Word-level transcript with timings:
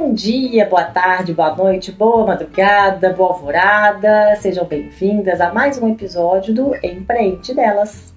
Bom 0.00 0.14
dia, 0.14 0.64
boa 0.64 0.84
tarde, 0.84 1.34
boa 1.34 1.56
noite, 1.56 1.90
boa 1.90 2.24
madrugada, 2.24 3.12
boa 3.12 3.30
alvorada. 3.30 4.36
Sejam 4.36 4.64
bem-vindas 4.64 5.40
a 5.40 5.52
mais 5.52 5.76
um 5.76 5.88
episódio 5.88 6.54
do 6.54 6.72
Empreende 6.86 7.52
Delas. 7.52 8.14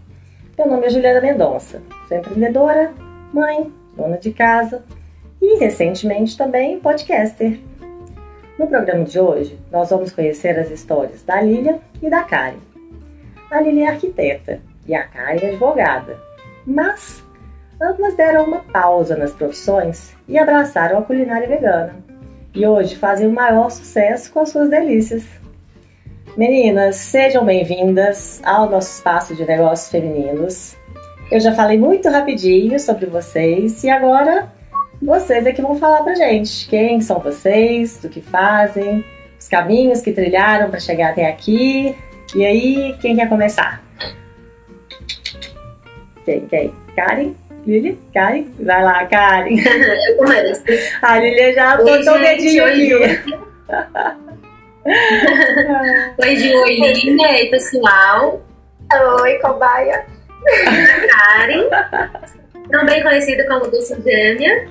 Meu 0.56 0.67
nome 0.67 0.86
é 0.86 0.90
Juliana 0.92 1.20
Mendonça, 1.20 1.81
sou 2.08 2.15
empreendedora, 2.15 2.94
mãe, 3.33 3.74
dona 3.97 4.20
de 4.20 4.31
casa 4.31 4.83
e 5.42 5.58
recentemente 5.58 6.38
também 6.38 6.79
podcaster. 6.79 7.60
No 8.60 8.68
programa 8.68 9.04
de 9.04 9.20
hoje, 9.20 9.60
nós 9.72 9.90
vamos 9.90 10.12
conhecer 10.12 10.60
as 10.60 10.70
histórias 10.70 11.24
da 11.24 11.42
Lília 11.42 11.79
e 12.00 12.12
da 12.12 12.22
Karen. 12.22 12.60
A 13.50 13.60
Lília 13.60 13.86
é 13.86 13.88
arquiteta 13.88 14.62
e 14.88 14.94
a 14.94 15.04
Karen 15.08 15.40
é 15.42 15.50
advogada, 15.50 16.16
mas 16.63 17.26
ambas 17.81 18.16
deram 18.16 18.45
uma 18.45 18.59
pausa 18.59 19.16
nas 19.16 19.34
profissões 19.34 20.16
e 20.27 20.38
abraçaram 20.38 20.99
a 20.99 21.02
culinária 21.02 21.48
vegana. 21.48 21.95
E 22.54 22.66
hoje 22.66 22.95
fazem 22.95 23.27
o 23.27 23.31
maior 23.31 23.71
sucesso 23.71 24.31
com 24.31 24.40
as 24.41 24.49
suas 24.49 24.70
delícias. 24.70 25.23
Meninas, 26.38 26.98
sejam 26.98 27.44
bem-vindas 27.44 28.40
ao 28.44 28.70
nosso 28.70 28.95
espaço 28.95 29.35
de 29.35 29.45
negócios 29.45 29.90
femininos. 29.90 30.77
Eu 31.31 31.40
já 31.40 31.54
falei 31.54 31.77
muito 31.77 32.09
rapidinho 32.09 32.80
sobre 32.80 33.05
vocês 33.07 33.84
e 33.84 33.90
agora 33.90 34.52
vocês 35.02 35.45
é 35.45 35.52
que 35.52 35.62
vão 35.62 35.76
falar 35.76 36.04
pra 36.04 36.13
gente 36.13 36.70
quem 36.70 37.02
são 37.02 37.20
vocês, 37.20 37.99
do 37.99 38.09
que 38.09 38.21
fazem, 38.21 39.04
os 39.40 39.48
caminhos 39.48 40.02
que 40.02 40.12
trilharam 40.12 40.70
para 40.70 40.79
chegar 40.79 41.12
até 41.12 41.27
aqui. 41.27 41.95
E 42.35 42.45
aí, 42.45 42.95
quem 43.02 43.16
quer 43.16 43.27
começar? 43.27 43.82
Quem? 46.23 46.45
Quem? 46.48 46.73
Karen? 46.95 47.34
Lili? 47.66 48.00
Karen? 48.14 48.46
Vai 48.60 48.84
lá, 48.84 49.05
Karen. 49.05 49.55
Eu 50.10 50.18
começo. 50.18 50.63
A 51.02 51.20
Lili 51.20 51.54
já 51.54 51.77
botou 51.77 52.16
o 52.16 52.20
dedinho 52.20 52.66
aqui. 52.66 52.94
Oi, 56.24 56.35
Ju. 56.35 56.58
Oi, 56.62 56.76
Lili. 56.76 57.24
Aí, 57.24 57.50
pessoal? 57.50 58.41
Oi, 59.22 59.40
cobaia. 59.40 60.05
Karen. 61.10 61.70
Também 62.70 63.04
conhecida 63.04 63.46
como 63.48 63.70
Dulce 63.70 64.02
Gêmea, 64.02 64.67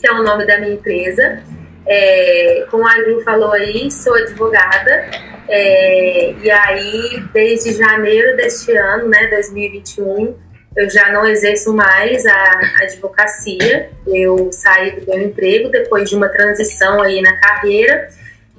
que 0.00 0.06
é 0.06 0.12
o 0.12 0.22
nome 0.22 0.46
da 0.46 0.58
minha 0.58 0.74
empresa. 0.74 1.42
É, 1.86 2.66
como 2.70 2.86
a 2.86 2.94
Ju 3.02 3.20
falou 3.22 3.52
aí, 3.52 3.90
sou 3.90 4.14
advogada. 4.14 5.10
É, 5.48 6.32
e 6.40 6.50
aí, 6.50 7.24
desde 7.32 7.74
janeiro 7.74 8.36
deste 8.36 8.70
ano, 8.76 9.08
né, 9.08 9.26
2021, 9.26 10.34
eu 10.76 10.88
já 10.88 11.10
não 11.12 11.26
exerço 11.26 11.74
mais 11.74 12.24
a 12.26 12.60
advocacia. 12.82 13.90
Eu 14.06 14.50
saí 14.52 14.92
do 14.92 15.06
meu 15.06 15.22
emprego 15.26 15.68
depois 15.68 16.08
de 16.08 16.16
uma 16.16 16.28
transição 16.28 17.02
aí 17.02 17.20
na 17.20 17.36
carreira 17.38 18.08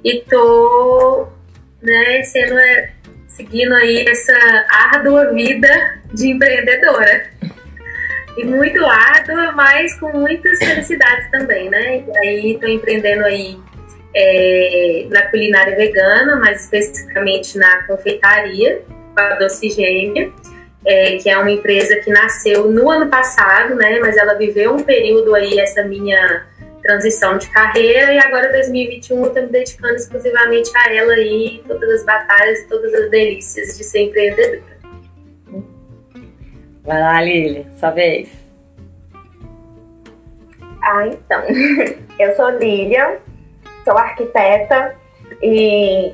e 0.04 0.20
tô, 0.20 1.28
né, 1.80 2.22
sendo 2.22 2.58
é, 2.58 2.92
seguindo 3.26 3.74
aí 3.74 4.04
essa 4.06 4.66
árdua 4.68 5.32
vida 5.32 6.00
de 6.12 6.28
empreendedora. 6.28 7.30
E 8.36 8.44
muito 8.44 8.84
árdua, 8.84 9.52
mas 9.52 9.98
com 9.98 10.10
muitas 10.12 10.58
felicidades 10.58 11.30
também, 11.30 11.68
né? 11.68 12.02
Aí 12.16 12.58
tô 12.58 12.66
empreendendo 12.66 13.26
aí 13.26 13.58
é, 14.14 15.06
na 15.10 15.22
culinária 15.26 15.76
vegana, 15.76 16.36
mais 16.36 16.62
especificamente 16.62 17.58
na 17.58 17.82
confeitaria, 17.82 18.82
com 19.14 19.20
a 19.20 19.34
Doce 19.34 19.68
Gêmea 19.68 20.32
é, 20.84 21.16
que 21.16 21.28
é 21.28 21.38
uma 21.38 21.50
empresa 21.50 21.96
que 21.96 22.10
nasceu 22.10 22.70
no 22.70 22.90
ano 22.90 23.08
passado, 23.08 23.74
né? 23.74 23.98
Mas 24.00 24.16
ela 24.16 24.34
viveu 24.34 24.74
um 24.74 24.82
período 24.82 25.34
aí, 25.34 25.58
essa 25.58 25.84
minha 25.84 26.46
transição 26.82 27.38
de 27.38 27.48
carreira, 27.50 28.12
e 28.12 28.18
agora 28.18 28.50
2021 28.50 29.16
eu 29.16 29.26
estou 29.28 29.42
me 29.42 29.48
dedicando 29.50 29.94
exclusivamente 29.94 30.70
a 30.76 30.92
ela 30.92 31.12
aí, 31.12 31.62
todas 31.66 31.88
as 31.90 32.04
batalhas 32.04 32.58
e 32.60 32.68
todas 32.68 32.92
as 32.92 33.10
delícias 33.10 33.78
de 33.78 33.84
ser 33.84 34.00
empreendedora. 34.00 34.72
Vai 36.82 37.00
lá, 37.00 37.22
Lili, 37.22 37.66
sua 37.78 37.90
vez. 37.90 38.28
Ah, 40.82 41.06
então. 41.06 41.42
Eu 42.18 42.34
sou 42.34 42.50
Lília, 42.50 43.20
sou 43.84 43.96
arquiteta 43.96 44.96
e 45.40 46.12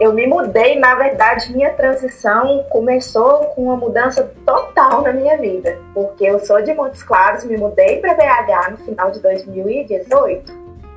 eu 0.00 0.14
me 0.14 0.26
mudei, 0.26 0.78
na 0.78 0.94
verdade, 0.94 1.52
minha 1.52 1.74
transição 1.74 2.64
começou 2.70 3.44
com 3.54 3.64
uma 3.64 3.76
mudança 3.76 4.32
total 4.46 5.02
na 5.02 5.12
minha 5.12 5.36
vida, 5.36 5.78
porque 5.92 6.24
eu 6.24 6.38
sou 6.38 6.62
de 6.62 6.72
Montes 6.72 7.02
Claros, 7.02 7.44
me 7.44 7.58
mudei 7.58 8.00
para 8.00 8.14
BH 8.14 8.70
no 8.70 8.76
final 8.78 9.10
de 9.10 9.20
2018, 9.20 10.50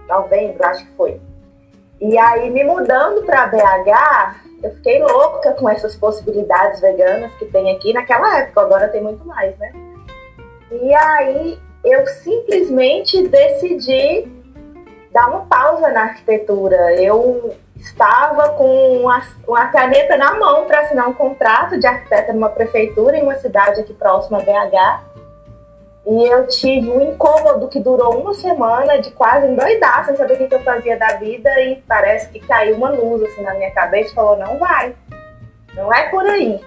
novembro, 0.08 0.66
acho 0.66 0.86
que 0.86 0.92
foi. 0.94 1.20
E 2.00 2.18
aí, 2.18 2.50
me 2.50 2.64
mudando 2.64 3.26
para 3.26 3.48
BH, 3.48 4.36
eu 4.64 4.72
fiquei 4.76 5.04
louca 5.04 5.52
com 5.52 5.68
essas 5.68 5.98
possibilidades 5.98 6.80
veganas 6.80 7.34
que 7.34 7.46
tem 7.46 7.76
aqui 7.76 7.92
naquela 7.92 8.40
época, 8.40 8.62
agora 8.62 8.88
tem 8.88 9.04
muito 9.04 9.26
mais, 9.28 9.58
né? 9.58 9.74
E 10.72 10.96
aí, 10.96 11.60
eu 11.84 12.08
simplesmente 12.08 13.28
decidi 13.28 14.32
dar 15.12 15.28
uma 15.28 15.42
pausa 15.42 15.90
na 15.90 16.04
arquitetura. 16.04 16.96
Eu 17.02 17.54
estava 17.84 18.50
com 18.50 19.02
uma, 19.02 19.22
uma 19.46 19.68
caneta 19.68 20.16
na 20.16 20.34
mão 20.40 20.66
para 20.66 20.80
assinar 20.80 21.08
um 21.10 21.14
contrato 21.14 21.78
de 21.78 21.86
arquiteta 21.86 22.32
numa 22.32 22.50
prefeitura 22.50 23.18
em 23.18 23.24
uma 23.24 23.36
cidade 23.36 23.82
aqui 23.82 23.94
próxima 23.94 24.40
a 24.40 24.42
BH. 24.42 25.04
E 26.06 26.26
eu 26.26 26.48
tive 26.48 26.90
um 26.90 27.02
incômodo 27.02 27.68
que 27.68 27.80
durou 27.80 28.20
uma 28.20 28.34
semana 28.34 29.00
de 29.00 29.12
quase 29.12 29.48
endoidar, 29.48 30.06
sem 30.06 30.16
saber 30.16 30.34
o 30.34 30.48
que 30.48 30.56
eu 30.56 30.62
fazia 30.62 30.98
da 30.98 31.16
vida, 31.16 31.50
e 31.62 31.82
parece 31.88 32.30
que 32.30 32.40
caiu 32.40 32.76
uma 32.76 32.90
luz 32.90 33.22
assim 33.24 33.42
na 33.42 33.54
minha 33.54 33.72
cabeça 33.72 34.12
e 34.12 34.16
falou: 34.16 34.38
não 34.38 34.58
vai, 34.58 34.94
não 35.74 35.94
é 35.94 36.10
por 36.10 36.26
aí. 36.26 36.60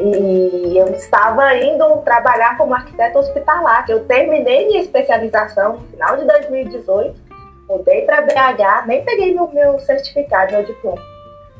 E 0.00 0.78
eu 0.78 0.88
estava 0.94 1.54
indo 1.56 1.98
trabalhar 1.98 2.56
como 2.56 2.74
arquiteta 2.74 3.18
hospitalar, 3.18 3.84
que 3.84 3.92
eu 3.92 4.04
terminei 4.04 4.66
minha 4.66 4.80
especialização 4.80 5.74
no 5.74 5.88
final 5.88 6.16
de 6.16 6.24
2018 6.24 7.27
mudei 7.68 8.02
para 8.02 8.22
BH, 8.22 8.86
nem 8.86 9.04
peguei 9.04 9.34
meu, 9.34 9.48
meu 9.48 9.78
certificado, 9.80 10.52
meu 10.52 10.64
diploma. 10.64 11.02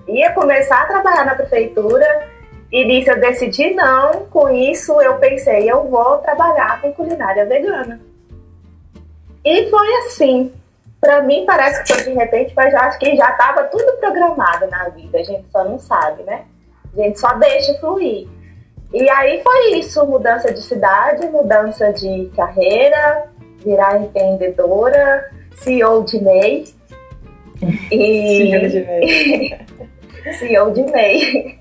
Ia 0.09 0.33
começar 0.33 0.83
a 0.83 0.87
trabalhar 0.87 1.27
na 1.27 1.35
prefeitura 1.35 2.27
e 2.73 2.85
nisso 2.85 3.11
eu 3.11 3.21
decidi 3.21 3.75
não. 3.75 4.27
Com 4.27 4.49
isso 4.49 5.01
eu 5.03 5.19
pensei, 5.19 5.71
eu 5.71 5.85
vou 5.85 6.19
trabalhar 6.19 6.81
com 6.81 6.93
culinária 6.93 7.45
vegana. 7.45 8.01
E 9.45 9.69
foi 9.69 9.95
assim. 10.07 10.53
Para 11.01 11.23
mim 11.23 11.45
parece 11.47 11.85
que 11.85 11.95
foi 11.95 12.03
de 12.05 12.19
repente, 12.19 12.53
mas 12.57 12.73
eu 12.73 12.81
acho 12.81 12.99
que 12.99 13.17
já 13.17 13.31
estava 13.31 13.65
tudo 13.65 13.99
programado 13.99 14.67
na 14.67 14.89
vida. 14.89 15.19
A 15.19 15.23
gente 15.23 15.49
só 15.51 15.63
não 15.63 15.79
sabe, 15.79 16.25
né? 16.25 16.45
A 16.93 17.03
gente 17.03 17.21
só 17.21 17.35
deixa 17.35 17.79
fluir. 17.79 18.27
E 18.93 19.09
aí 19.11 19.41
foi 19.43 19.79
isso, 19.79 20.05
mudança 20.07 20.53
de 20.53 20.63
cidade, 20.63 21.29
mudança 21.29 21.93
de 21.93 22.33
carreira, 22.35 23.29
virar 23.63 24.01
empreendedora, 24.01 25.31
CEO 25.63 26.05
de 26.05 26.23
MEI. 26.23 26.65
E... 27.91 28.51
CEO 28.51 28.69
de 28.69 28.81
MEI. 28.81 29.67
CEO 30.39 30.71
de 30.73 30.83
MEI. 30.93 31.59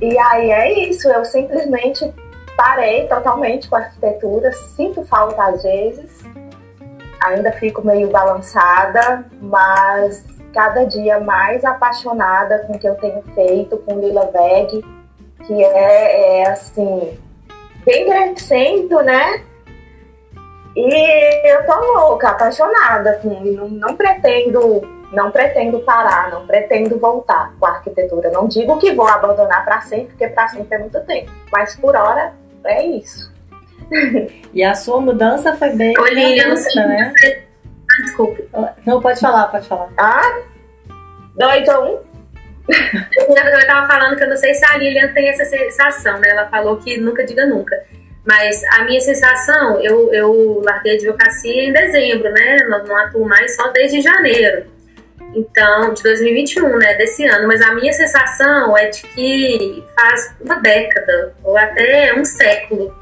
E 0.00 0.18
aí 0.18 0.50
é 0.50 0.88
isso, 0.88 1.08
eu 1.08 1.24
simplesmente 1.24 2.12
parei 2.56 3.06
totalmente 3.06 3.68
com 3.68 3.76
a 3.76 3.80
arquitetura, 3.80 4.52
sinto 4.52 5.04
falta 5.04 5.42
às 5.44 5.62
vezes, 5.62 6.24
ainda 7.24 7.52
fico 7.52 7.86
meio 7.86 8.10
balançada, 8.10 9.24
mas 9.40 10.24
cada 10.52 10.84
dia 10.84 11.18
mais 11.20 11.64
apaixonada 11.64 12.60
com 12.60 12.74
o 12.74 12.78
que 12.78 12.86
eu 12.86 12.94
tenho 12.96 13.22
feito 13.34 13.76
com 13.78 13.98
Lila 13.98 14.30
Veg, 14.30 14.84
que 15.46 15.64
é, 15.64 16.40
é 16.40 16.48
assim, 16.48 17.18
bem 17.84 18.06
crescendo, 18.06 19.02
né? 19.02 19.42
E 20.76 20.94
eu 21.52 21.66
tô 21.66 21.74
louca, 21.74 22.30
apaixonada, 22.30 23.10
assim, 23.10 23.52
não, 23.52 23.68
não 23.68 23.96
pretendo 23.96 24.82
não 25.12 25.30
pretendo 25.30 25.78
parar, 25.80 26.30
não 26.30 26.46
pretendo 26.46 26.98
voltar 26.98 27.52
com 27.60 27.66
a 27.66 27.72
arquitetura. 27.72 28.30
Não 28.30 28.48
digo 28.48 28.78
que 28.78 28.94
vou 28.94 29.06
abandonar 29.06 29.62
para 29.64 29.82
sempre, 29.82 30.06
porque 30.06 30.26
para 30.28 30.48
sempre 30.48 30.74
é 30.74 30.78
muito 30.78 30.98
tempo. 31.00 31.30
Mas 31.52 31.76
por 31.76 31.94
hora 31.94 32.32
é 32.64 32.86
isso. 32.86 33.30
E 34.54 34.64
a 34.64 34.74
sua 34.74 35.00
mudança 35.00 35.54
foi 35.56 35.70
bem. 35.70 35.92
Não 35.94 36.56
sei. 36.56 36.82
Né? 36.82 37.14
Ah, 37.90 38.02
desculpe. 38.02 38.48
Não, 38.86 39.00
pode 39.00 39.20
falar, 39.20 39.48
pode 39.48 39.68
falar. 39.68 39.90
Ah, 39.98 40.40
dois 41.36 41.68
ou 41.68 41.84
um? 41.84 42.12
Eu 43.28 43.58
estava 43.58 43.86
falando 43.88 44.16
que 44.16 44.22
eu 44.22 44.28
não 44.28 44.36
sei 44.36 44.54
se 44.54 44.64
a 44.64 44.78
Lilian 44.78 45.12
tem 45.12 45.28
essa 45.28 45.44
sensação, 45.44 46.18
né? 46.20 46.30
Ela 46.30 46.48
falou 46.48 46.76
que 46.76 46.96
nunca 46.96 47.24
diga 47.24 47.44
nunca. 47.44 47.76
Mas 48.24 48.62
a 48.64 48.84
minha 48.84 49.00
sensação, 49.00 49.80
eu, 49.80 50.12
eu 50.12 50.62
larguei 50.64 50.92
a 50.92 50.94
advocacia 50.94 51.64
em 51.64 51.72
dezembro, 51.72 52.30
né? 52.30 52.56
Não, 52.68 52.84
não 52.84 52.96
atuo 52.96 53.28
mais 53.28 53.54
só 53.56 53.68
desde 53.68 54.00
janeiro. 54.00 54.66
Então, 55.34 55.92
de 55.92 56.02
2021, 56.02 56.78
né? 56.78 56.94
Desse 56.94 57.26
ano. 57.26 57.48
Mas 57.48 57.60
a 57.62 57.74
minha 57.74 57.92
sensação 57.92 58.76
é 58.76 58.90
de 58.90 59.02
que 59.02 59.84
faz 59.94 60.34
uma 60.40 60.56
década, 60.56 61.34
ou 61.42 61.56
até 61.56 62.14
um 62.14 62.24
século, 62.24 62.94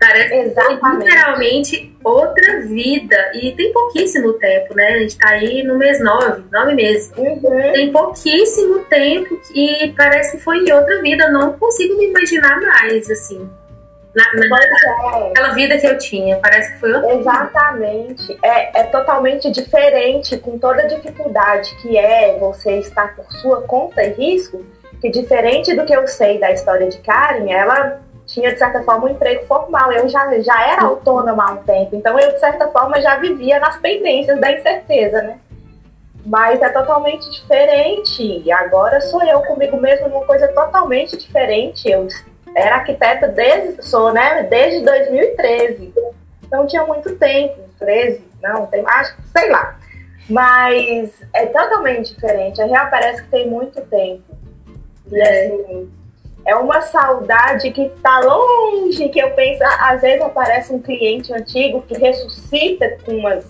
Parece 0.00 0.32
Exatamente. 0.32 1.04
literalmente 1.04 1.96
outra 2.04 2.60
vida. 2.60 3.32
E 3.34 3.52
tem 3.52 3.72
pouquíssimo 3.72 4.32
tempo, 4.34 4.74
né? 4.74 4.92
A 4.94 4.98
gente 5.00 5.18
tá 5.18 5.28
aí 5.30 5.64
no 5.64 5.76
mês 5.76 6.00
nove, 6.00 6.44
nove 6.52 6.74
meses. 6.74 7.10
Uhum. 7.16 7.40
Tem 7.72 7.90
pouquíssimo 7.90 8.78
tempo 8.84 9.40
e 9.52 9.92
parece 9.96 10.36
que 10.36 10.42
foi 10.42 10.58
em 10.58 10.72
outra 10.72 11.02
vida. 11.02 11.24
Eu 11.24 11.32
não 11.32 11.52
consigo 11.54 11.96
me 11.96 12.06
imaginar 12.06 12.60
mais, 12.60 13.10
assim. 13.10 13.48
Na, 14.18 14.24
na, 14.34 15.20
é. 15.20 15.30
Aquela 15.30 15.50
vida 15.50 15.78
que 15.78 15.86
eu 15.86 15.96
tinha, 15.96 16.36
parece 16.38 16.72
que 16.72 16.80
foi 16.80 16.92
outra 16.92 17.14
Exatamente. 17.14 18.36
É, 18.42 18.80
é 18.80 18.82
totalmente 18.84 19.48
diferente, 19.48 20.36
com 20.38 20.58
toda 20.58 20.82
a 20.82 20.86
dificuldade 20.86 21.72
que 21.76 21.96
é 21.96 22.36
você 22.36 22.78
estar 22.78 23.14
por 23.14 23.32
sua 23.34 23.62
conta 23.62 24.02
e 24.02 24.12
risco, 24.14 24.64
que 25.00 25.08
diferente 25.08 25.72
do 25.76 25.84
que 25.84 25.94
eu 25.94 26.08
sei 26.08 26.40
da 26.40 26.50
história 26.50 26.88
de 26.88 26.98
Karen, 26.98 27.48
ela 27.48 28.00
tinha, 28.26 28.52
de 28.52 28.58
certa 28.58 28.82
forma, 28.82 29.06
um 29.06 29.10
emprego 29.10 29.46
formal. 29.46 29.92
Eu 29.92 30.08
já, 30.08 30.36
já 30.40 30.68
era 30.68 30.82
autônoma 30.82 31.44
há 31.48 31.52
um 31.52 31.62
tempo, 31.62 31.94
então 31.94 32.18
eu, 32.18 32.32
de 32.32 32.40
certa 32.40 32.66
forma, 32.68 33.00
já 33.00 33.16
vivia 33.18 33.60
nas 33.60 33.76
pendências 33.78 34.40
da 34.40 34.50
incerteza, 34.50 35.22
né? 35.22 35.38
Mas 36.26 36.60
é 36.60 36.68
totalmente 36.70 37.30
diferente. 37.30 38.50
Agora 38.50 39.00
sou 39.00 39.22
eu 39.22 39.40
comigo 39.42 39.80
mesmo 39.80 40.08
uma 40.08 40.26
coisa 40.26 40.48
totalmente 40.48 41.16
diferente. 41.16 41.88
Eu 41.88 42.06
era 42.54 42.76
arquiteta 42.76 43.28
desde, 43.28 43.82
sou, 43.84 44.12
né, 44.12 44.42
desde 44.44 44.84
2013. 44.84 45.92
Então 46.44 46.66
tinha 46.66 46.84
muito 46.84 47.16
tempo, 47.16 47.60
13, 47.78 48.22
não, 48.42 48.66
tem 48.66 48.82
mais, 48.82 49.14
sei 49.36 49.50
lá. 49.50 49.78
Mas 50.28 51.22
é 51.32 51.46
totalmente 51.46 52.14
diferente. 52.14 52.60
A 52.60 52.66
real 52.66 52.90
parece 52.90 53.22
que 53.22 53.30
tem 53.30 53.48
muito 53.48 53.80
tempo. 53.82 54.24
E 55.10 55.18
é. 55.18 55.46
assim, 55.46 55.90
é 56.46 56.56
uma 56.56 56.80
saudade 56.80 57.70
que 57.70 57.82
está 57.82 58.20
longe, 58.20 59.08
que 59.08 59.18
eu 59.18 59.30
penso, 59.32 59.62
às 59.80 60.00
vezes 60.00 60.22
aparece 60.22 60.72
um 60.72 60.80
cliente 60.80 61.32
antigo 61.32 61.82
que 61.82 61.98
ressuscita 61.98 62.96
com 63.04 63.12
umas, 63.12 63.44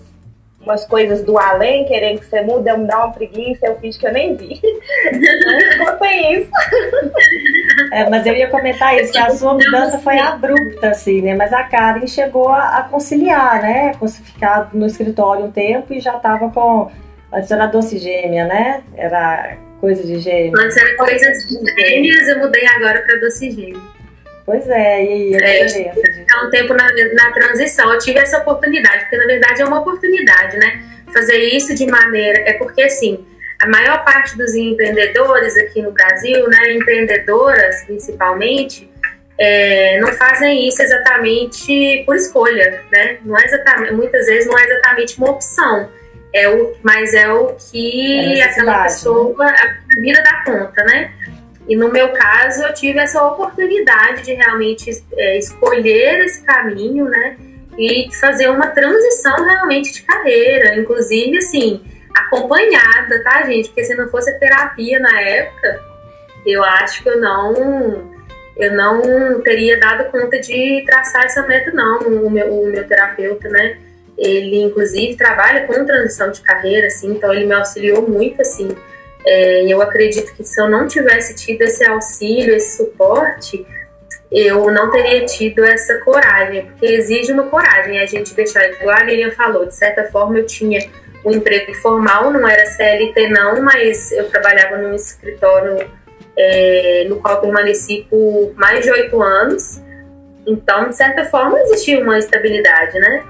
umas 0.61 0.85
coisas 0.85 1.23
do 1.23 1.37
além, 1.37 1.85
querendo 1.85 2.19
que 2.19 2.25
você 2.25 2.41
mude, 2.41 2.69
eu 2.69 2.77
me 2.77 2.87
dá 2.87 3.05
uma 3.05 3.13
preguiça, 3.13 3.65
eu 3.65 3.77
fiz 3.79 3.97
que 3.97 4.05
eu 4.05 4.13
nem 4.13 4.35
vi. 4.35 4.59
Não 5.77 5.97
isso. 6.33 6.51
É, 7.91 8.09
mas 8.09 8.25
eu 8.25 8.33
ia 8.33 8.49
comentar 8.49 8.97
isso, 8.97 9.11
que 9.11 9.17
a 9.17 9.29
sua 9.31 9.53
mudança 9.53 9.99
foi 9.99 10.19
abrupta, 10.19 10.89
assim, 10.89 11.21
né? 11.21 11.33
Mas 11.35 11.53
a 11.53 11.63
Karen 11.63 12.05
chegou 12.07 12.49
a, 12.49 12.79
a 12.79 12.83
conciliar, 12.83 13.61
né? 13.61 13.93
Ficar 14.23 14.69
no 14.73 14.85
escritório 14.85 15.45
um 15.45 15.51
tempo 15.51 15.93
e 15.93 15.99
já 15.99 16.17
estava 16.17 16.49
com. 16.49 16.91
Antes 17.31 17.51
era 17.51 17.67
doce 17.67 17.97
gêmea, 17.97 18.45
né? 18.45 18.83
Era 18.97 19.57
Coisa 19.79 20.05
de 20.05 20.19
gêmeos. 20.19 20.59
Antes 20.61 20.75
era 20.75 20.97
coisas 20.97 21.47
de 21.47 21.81
gêmeos, 21.81 22.27
eu 22.27 22.39
mudei 22.39 22.67
agora 22.67 23.01
para 23.01 23.17
doce 23.21 23.49
gêmeo. 23.49 23.81
Pois 24.49 24.67
é, 24.67 25.03
e 25.03 25.35
aí 25.35 25.35
a 25.35 25.47
é, 25.47 25.65
diferença? 25.65 26.01
De... 26.01 26.25
É 26.27 26.37
um 26.43 26.49
tempo 26.49 26.73
na, 26.73 26.87
na 27.13 27.31
transição. 27.33 27.93
Eu 27.93 27.99
tive 27.99 28.17
essa 28.17 28.39
oportunidade, 28.39 29.01
porque 29.01 29.17
na 29.17 29.27
verdade 29.27 29.61
é 29.61 29.65
uma 29.65 29.79
oportunidade, 29.79 30.57
né? 30.57 30.83
Fazer 31.13 31.37
isso 31.37 31.75
de 31.75 31.85
maneira. 31.85 32.49
É 32.49 32.53
porque 32.53 32.81
assim, 32.81 33.23
a 33.61 33.67
maior 33.67 34.03
parte 34.03 34.35
dos 34.35 34.55
empreendedores 34.55 35.55
aqui 35.55 35.83
no 35.83 35.91
Brasil, 35.91 36.49
né, 36.49 36.73
empreendedoras 36.73 37.83
principalmente, 37.83 38.89
é, 39.37 39.99
não 39.99 40.11
fazem 40.13 40.67
isso 40.67 40.81
exatamente 40.81 42.01
por 42.07 42.15
escolha, 42.15 42.81
né? 42.91 43.19
Não 43.23 43.37
é 43.37 43.45
exatamente, 43.45 43.93
muitas 43.93 44.25
vezes 44.25 44.47
não 44.47 44.57
é 44.57 44.63
exatamente 44.63 45.15
uma 45.19 45.29
opção 45.29 45.87
é 46.33 46.47
o, 46.47 46.75
mas 46.83 47.13
é 47.13 47.31
o 47.31 47.55
que 47.55 48.39
é 48.39 48.43
aquela 48.43 48.83
pessoa, 48.83 49.45
né? 49.45 49.55
a 49.97 49.99
vida 49.99 50.21
dá 50.21 50.43
conta, 50.43 50.83
né? 50.85 51.11
E 51.69 51.75
no 51.75 51.91
meu 51.91 52.09
caso, 52.09 52.63
eu 52.63 52.73
tive 52.73 52.97
essa 52.97 53.23
oportunidade 53.23 54.23
de 54.23 54.33
realmente 54.33 54.89
é, 55.15 55.37
escolher 55.37 56.25
esse 56.25 56.41
caminho, 56.41 57.05
né? 57.05 57.37
E 57.77 58.09
fazer 58.19 58.49
uma 58.49 58.67
transição 58.67 59.45
realmente 59.45 59.93
de 59.93 60.01
carreira, 60.01 60.75
inclusive, 60.75 61.37
assim, 61.37 61.79
acompanhada, 62.13 63.23
tá, 63.23 63.43
gente? 63.43 63.69
Porque 63.69 63.83
se 63.83 63.95
não 63.95 64.09
fosse 64.09 64.37
terapia 64.39 64.99
na 64.99 65.21
época, 65.21 65.79
eu 66.43 66.63
acho 66.63 67.03
que 67.03 67.09
eu 67.09 67.21
não 67.21 68.17
eu 68.57 68.73
não 68.73 69.41
teria 69.41 69.79
dado 69.79 70.11
conta 70.11 70.37
de 70.37 70.83
traçar 70.85 71.23
essa 71.23 71.43
meta, 71.43 71.71
não, 71.71 71.99
o 71.99 72.29
meu, 72.29 72.61
o 72.61 72.65
meu 72.65 72.85
terapeuta, 72.85 73.47
né? 73.47 73.77
Ele, 74.17 74.63
inclusive, 74.63 75.15
trabalha 75.15 75.65
com 75.65 75.85
transição 75.85 76.29
de 76.29 76.41
carreira, 76.41 76.87
assim, 76.87 77.11
então 77.11 77.33
ele 77.33 77.45
me 77.45 77.53
auxiliou 77.53 78.01
muito, 78.01 78.41
assim. 78.41 78.75
É, 79.25 79.65
eu 79.65 79.81
acredito 79.81 80.33
que 80.35 80.43
se 80.43 80.61
eu 80.61 80.69
não 80.69 80.87
tivesse 80.87 81.35
tido 81.35 81.61
esse 81.61 81.85
auxílio, 81.85 82.55
esse 82.55 82.77
suporte, 82.77 83.65
eu 84.31 84.71
não 84.71 84.91
teria 84.91 85.25
tido 85.25 85.63
essa 85.63 85.97
coragem, 85.99 86.65
porque 86.65 86.85
exige 86.85 87.31
uma 87.31 87.43
coragem 87.43 87.99
a 87.99 88.05
gente 88.05 88.33
deixar, 88.33 88.63
igual 88.69 88.95
a 88.95 89.03
Lilian 89.03 89.31
falou, 89.31 89.65
de 89.65 89.75
certa 89.75 90.05
forma 90.05 90.37
eu 90.37 90.45
tinha 90.45 90.79
um 91.25 91.31
emprego 91.31 91.73
formal, 91.75 92.31
não 92.31 92.47
era 92.47 92.65
CLT 92.65 93.29
não, 93.29 93.61
mas 93.61 94.11
eu 94.11 94.29
trabalhava 94.29 94.77
num 94.77 94.93
escritório 94.93 95.89
é, 96.37 97.05
no 97.09 97.17
qual 97.17 97.41
permaneci 97.41 98.07
por 98.09 98.53
mais 98.55 98.85
de 98.85 98.91
oito 98.91 99.21
anos, 99.21 99.81
então 100.47 100.89
de 100.89 100.95
certa 100.95 101.25
forma 101.25 101.59
existia 101.61 102.01
uma 102.01 102.17
estabilidade, 102.17 102.97
né? 102.99 103.23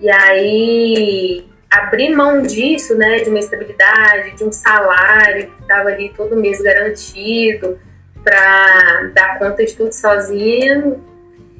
E 0.00 0.10
aí 0.10 1.44
abrir 1.74 2.14
mão 2.14 2.42
disso, 2.42 2.94
né, 2.94 3.18
de 3.18 3.30
uma 3.30 3.38
estabilidade, 3.38 4.36
de 4.36 4.44
um 4.44 4.52
salário 4.52 5.50
que 5.50 5.62
estava 5.62 5.88
ali 5.88 6.12
todo 6.16 6.36
mês 6.36 6.60
garantido 6.60 7.78
para 8.22 9.10
dar 9.14 9.38
conta 9.38 9.64
de 9.64 9.74
tudo 9.74 9.92
sozinho, 9.92 11.04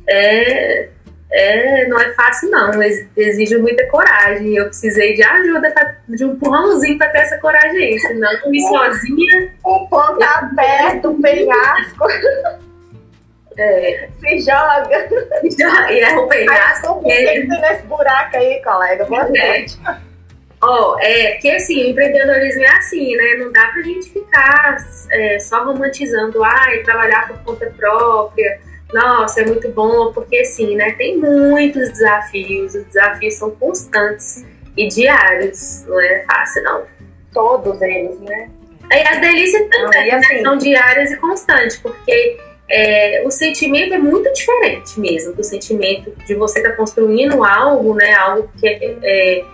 é, 0.08 0.88
é, 1.30 1.88
não 1.88 1.98
é 1.98 2.12
fácil 2.14 2.50
não, 2.50 2.70
exige 3.16 3.58
muita 3.58 3.86
coragem. 3.88 4.56
Eu 4.56 4.66
precisei 4.66 5.14
de 5.14 5.22
ajuda, 5.22 5.70
pra, 5.72 5.96
de 6.08 6.24
um 6.24 6.32
empurrãozinho 6.32 6.96
para 6.96 7.10
ter 7.10 7.18
essa 7.18 7.38
coragem 7.38 7.76
aí, 7.76 7.98
senão 7.98 8.32
eu 8.32 8.50
me 8.50 8.60
sozinha. 8.60 9.52
Um 9.66 9.86
ponto 9.86 10.22
aberto, 10.22 11.10
um 11.10 11.20
penhasco. 11.20 12.06
É. 13.56 14.08
Se 14.18 14.38
joga. 14.40 15.08
Se 15.40 15.62
joga. 15.62 15.92
E 15.92 16.00
é 16.00 16.16
o 16.16 16.26
penhasco. 16.26 17.02
Que 17.02 17.08
tem 17.08 17.46
nesse 17.48 17.82
buraco 17.84 18.36
aí, 18.36 18.62
colega? 18.62 19.04
Boa 19.04 19.28
é. 19.36 19.66
Ó, 20.62 20.94
oh, 20.94 20.98
é 20.98 21.32
que 21.32 21.50
assim, 21.50 21.84
o 21.84 21.90
empreendedorismo 21.90 22.62
é 22.62 22.76
assim, 22.76 23.14
né? 23.16 23.34
Não 23.38 23.52
dá 23.52 23.66
pra 23.66 23.82
gente 23.82 24.10
ficar 24.10 24.76
é, 25.10 25.38
só 25.38 25.62
romantizando, 25.62 26.42
ai, 26.42 26.78
trabalhar 26.78 27.28
por 27.28 27.38
conta 27.40 27.66
própria, 27.76 28.58
nossa, 28.94 29.40
é 29.40 29.44
muito 29.44 29.68
bom, 29.70 30.12
porque 30.12 30.38
assim, 30.38 30.76
né? 30.76 30.92
Tem 30.92 31.18
muitos 31.18 31.90
desafios, 31.90 32.76
os 32.76 32.84
desafios 32.84 33.34
são 33.34 33.50
constantes 33.50 34.46
e 34.76 34.86
diários, 34.86 35.84
não 35.86 36.00
é 36.00 36.24
fácil, 36.24 36.62
não. 36.62 36.84
Todos 37.32 37.82
eles, 37.82 38.20
né? 38.20 38.48
E 38.92 39.08
as 39.08 39.20
delícias 39.20 39.68
também, 39.68 40.06
né? 40.06 40.14
assim, 40.14 40.42
são 40.42 40.56
diárias 40.56 41.10
e 41.10 41.16
constantes, 41.16 41.76
porque 41.78 42.38
é, 42.68 43.22
o 43.26 43.30
sentimento 43.30 43.94
é 43.94 43.98
muito 43.98 44.32
diferente 44.32 44.98
mesmo 44.98 45.34
do 45.34 45.44
sentimento 45.44 46.12
de 46.26 46.34
você 46.34 46.60
estar 46.60 46.70
tá 46.70 46.76
construindo 46.76 47.44
algo, 47.44 47.94
né? 47.94 48.14
Algo 48.14 48.50
que 48.58 48.66
é, 48.66 48.96
é, 49.02 49.44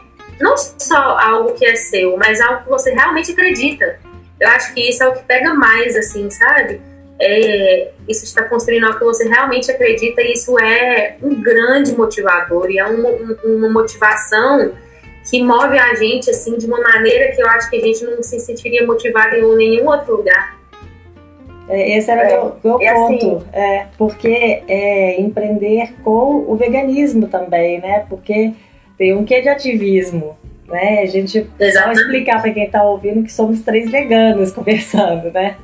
não 0.41 0.57
só 0.57 1.19
algo 1.19 1.55
que 1.55 1.67
é 1.67 1.75
seu, 1.75 2.17
mas 2.17 2.41
algo 2.41 2.65
que 2.65 2.69
você 2.69 2.93
realmente 2.93 3.33
acredita. 3.33 3.99
Eu 4.39 4.49
acho 4.49 4.73
que 4.73 4.89
isso 4.89 5.03
é 5.03 5.09
o 5.09 5.13
que 5.13 5.23
pega 5.25 5.53
mais, 5.53 5.97
assim, 5.97 6.31
sabe? 6.31 6.81
É, 7.21 7.91
isso 8.09 8.25
está 8.25 8.45
construindo 8.45 8.85
algo 8.85 8.99
que 8.99 9.05
você 9.05 9.29
realmente 9.29 9.71
acredita 9.71 10.23
e 10.23 10.33
isso 10.33 10.59
é 10.59 11.17
um 11.23 11.43
grande 11.43 11.93
motivador 11.95 12.71
e 12.71 12.79
é 12.79 12.85
uma, 12.87 13.11
uma 13.45 13.69
motivação 13.69 14.73
que 15.29 15.43
move 15.43 15.79
a 15.79 15.95
gente 15.95 16.31
assim 16.31 16.57
de 16.57 16.65
uma 16.65 16.81
maneira 16.81 17.31
que 17.33 17.43
eu 17.43 17.47
acho 17.47 17.69
que 17.69 17.77
a 17.77 17.81
gente 17.81 18.03
não 18.05 18.23
se 18.23 18.41
sentiria 18.41 18.87
motivado 18.87 19.37
em 19.37 19.57
nenhum 19.57 19.87
outro 19.87 20.17
lugar. 20.17 20.60
É, 21.71 21.97
esse 21.97 22.11
era 22.11 22.23
o 22.23 22.25
é, 22.25 22.53
meu, 22.65 22.79
meu 22.79 23.05
assim, 23.05 23.19
ponto, 23.19 23.37
assim, 23.37 23.47
é, 23.53 23.87
porque 23.97 24.63
é, 24.67 25.21
empreender 25.21 25.95
com 26.03 26.45
o 26.49 26.57
veganismo 26.57 27.29
também, 27.29 27.81
né? 27.81 28.05
Porque 28.09 28.53
tem 28.99 29.15
um 29.15 29.25
quê 29.25 29.41
de 29.41 29.49
ativismo, 29.49 30.37
né? 30.67 31.01
A 31.01 31.07
gente 31.07 31.49
só 31.73 31.93
explicar 31.93 32.43
para 32.43 32.51
quem 32.51 32.65
está 32.65 32.83
ouvindo 32.83 33.23
que 33.23 33.33
somos 33.33 33.61
três 33.63 33.89
veganos 33.89 34.51
conversando, 34.53 35.31
né? 35.31 35.57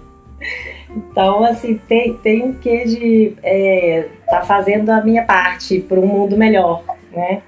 Então, 0.96 1.44
assim, 1.44 1.80
tem, 1.88 2.14
tem 2.18 2.44
um 2.44 2.52
quê 2.52 2.84
de 2.84 3.36
é, 3.42 4.06
tá 4.28 4.42
fazendo 4.42 4.90
a 4.90 5.02
minha 5.02 5.24
parte 5.24 5.80
para 5.80 5.98
um 5.98 6.06
mundo 6.06 6.36
melhor, 6.36 6.84
né? 7.10 7.42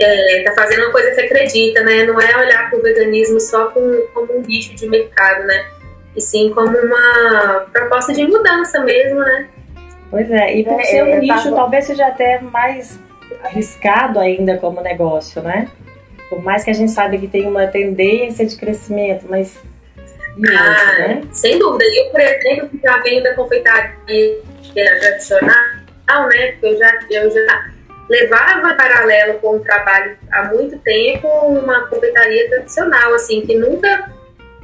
É, 0.00 0.42
tá 0.42 0.52
fazendo 0.54 0.84
uma 0.84 0.92
coisa 0.92 1.10
que 1.10 1.20
acredita, 1.20 1.82
né? 1.84 2.04
Não 2.04 2.18
é 2.18 2.36
olhar 2.36 2.70
para 2.70 2.78
o 2.78 2.82
veganismo 2.82 3.38
só 3.38 3.66
como, 3.66 3.94
como 4.14 4.38
um 4.38 4.42
bicho 4.42 4.74
de 4.74 4.88
mercado, 4.88 5.44
né? 5.46 5.66
E 6.16 6.20
sim 6.20 6.50
como 6.50 6.76
uma 6.76 7.66
proposta 7.72 8.12
de 8.12 8.26
mudança 8.26 8.80
mesmo, 8.80 9.20
né? 9.20 9.48
Pois 10.10 10.30
é, 10.30 10.56
e 10.56 10.64
por 10.64 10.80
é, 10.80 10.84
ser 10.84 11.02
um 11.02 11.18
nicho, 11.18 11.44
tava... 11.44 11.56
talvez 11.56 11.86
seja 11.86 12.06
até 12.06 12.40
mais 12.40 12.98
arriscado 13.42 14.20
ainda 14.20 14.56
como 14.58 14.80
negócio, 14.80 15.42
né? 15.42 15.68
Por 16.28 16.42
mais 16.42 16.64
que 16.64 16.70
a 16.70 16.74
gente 16.74 16.92
saiba 16.92 17.16
que 17.18 17.28
tem 17.28 17.46
uma 17.46 17.66
tendência 17.66 18.46
de 18.46 18.56
crescimento, 18.56 19.26
mas. 19.28 19.62
Ah, 20.48 20.98
né? 20.98 21.22
Sem 21.32 21.58
dúvida. 21.58 21.84
Eu, 21.84 22.10
por 22.10 22.20
exemplo, 22.20 22.68
que 22.68 22.80
já 22.82 22.98
venho 22.98 23.22
da 23.22 23.34
confeitaria 23.34 24.42
tradicional, 24.74 25.56
né? 26.08 26.52
Porque 26.52 26.66
eu 26.66 26.78
já, 26.78 27.00
eu 27.10 27.30
já 27.30 27.70
levava 28.08 28.74
paralelo 28.74 29.38
com 29.40 29.56
o 29.56 29.60
trabalho 29.60 30.16
há 30.30 30.44
muito 30.44 30.78
tempo 30.78 31.28
uma 31.28 31.86
confeitaria 31.88 32.48
tradicional, 32.48 33.14
assim, 33.14 33.42
que 33.42 33.56
nunca 33.56 34.10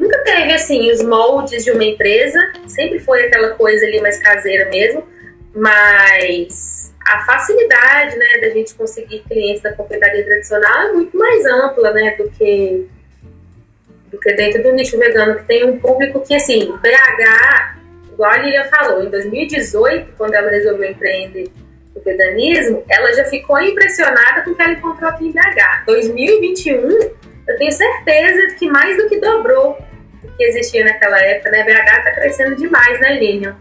nunca 0.00 0.18
teve 0.24 0.52
assim 0.52 0.90
os 0.90 1.02
moldes 1.02 1.62
de 1.62 1.70
uma 1.70 1.84
empresa, 1.84 2.40
sempre 2.66 2.98
foi 2.98 3.26
aquela 3.26 3.50
coisa 3.50 3.84
ali 3.84 4.00
mais 4.00 4.18
caseira 4.18 4.68
mesmo, 4.70 5.06
mas 5.54 6.94
a 7.06 7.20
facilidade, 7.24 8.16
né, 8.16 8.38
da 8.40 8.48
gente 8.50 8.74
conseguir 8.74 9.20
clientes 9.28 9.62
da 9.62 9.72
confeitaria 9.72 10.24
tradicional 10.24 10.88
é 10.88 10.92
muito 10.92 11.16
mais 11.16 11.44
ampla, 11.44 11.92
né, 11.92 12.14
do 12.16 12.30
que 12.30 12.88
do 14.10 14.18
que 14.18 14.32
dentro 14.32 14.60
do 14.64 14.72
nicho 14.72 14.98
vegano, 14.98 15.36
que 15.36 15.44
tem 15.44 15.64
um 15.64 15.78
público 15.78 16.20
que, 16.20 16.34
assim, 16.34 16.72
BH, 16.82 17.76
igual 18.12 18.28
a 18.28 18.38
Lilian 18.38 18.64
falou, 18.64 19.04
em 19.04 19.08
2018, 19.08 20.14
quando 20.18 20.34
ela 20.34 20.50
resolveu 20.50 20.90
empreender 20.90 21.48
o 21.94 22.00
veganismo, 22.00 22.82
ela 22.88 23.12
já 23.12 23.24
ficou 23.26 23.60
impressionada 23.60 24.42
com 24.42 24.50
o 24.50 24.54
que 24.56 24.62
ela 24.62 24.72
encontrou 24.72 25.08
aqui 25.10 25.28
em 25.28 25.30
BH. 25.30 25.84
2021, 25.86 26.90
eu 27.46 27.56
tenho 27.56 27.70
certeza 27.70 28.56
que 28.56 28.68
mais 28.68 28.96
do 28.96 29.08
que 29.08 29.20
dobrou 29.20 29.78
que 30.36 30.44
existia 30.44 30.84
naquela 30.84 31.20
época, 31.20 31.50
né? 31.50 31.64
BH 31.64 31.98
está 31.98 32.10
crescendo 32.12 32.56
demais, 32.56 33.00
né, 33.00 33.18
Lilian? 33.18 33.56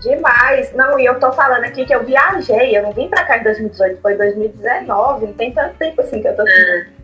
Demais. 0.00 0.72
Não, 0.74 0.98
e 0.98 1.04
eu 1.04 1.18
tô 1.20 1.30
falando 1.32 1.64
aqui 1.64 1.84
que 1.84 1.94
eu 1.94 2.04
viajei, 2.04 2.76
eu 2.76 2.82
não 2.82 2.92
vim 2.92 3.08
pra 3.08 3.24
cá 3.24 3.38
em 3.38 3.42
2018, 3.42 4.00
foi 4.00 4.16
2019, 4.16 5.26
não 5.26 5.32
tem 5.34 5.52
tanto 5.52 5.76
tempo 5.76 6.00
assim 6.00 6.22
que 6.22 6.28
eu 6.28 6.34
tô 6.34 6.42
aqui. 6.42 6.52
Ah. 6.52 7.00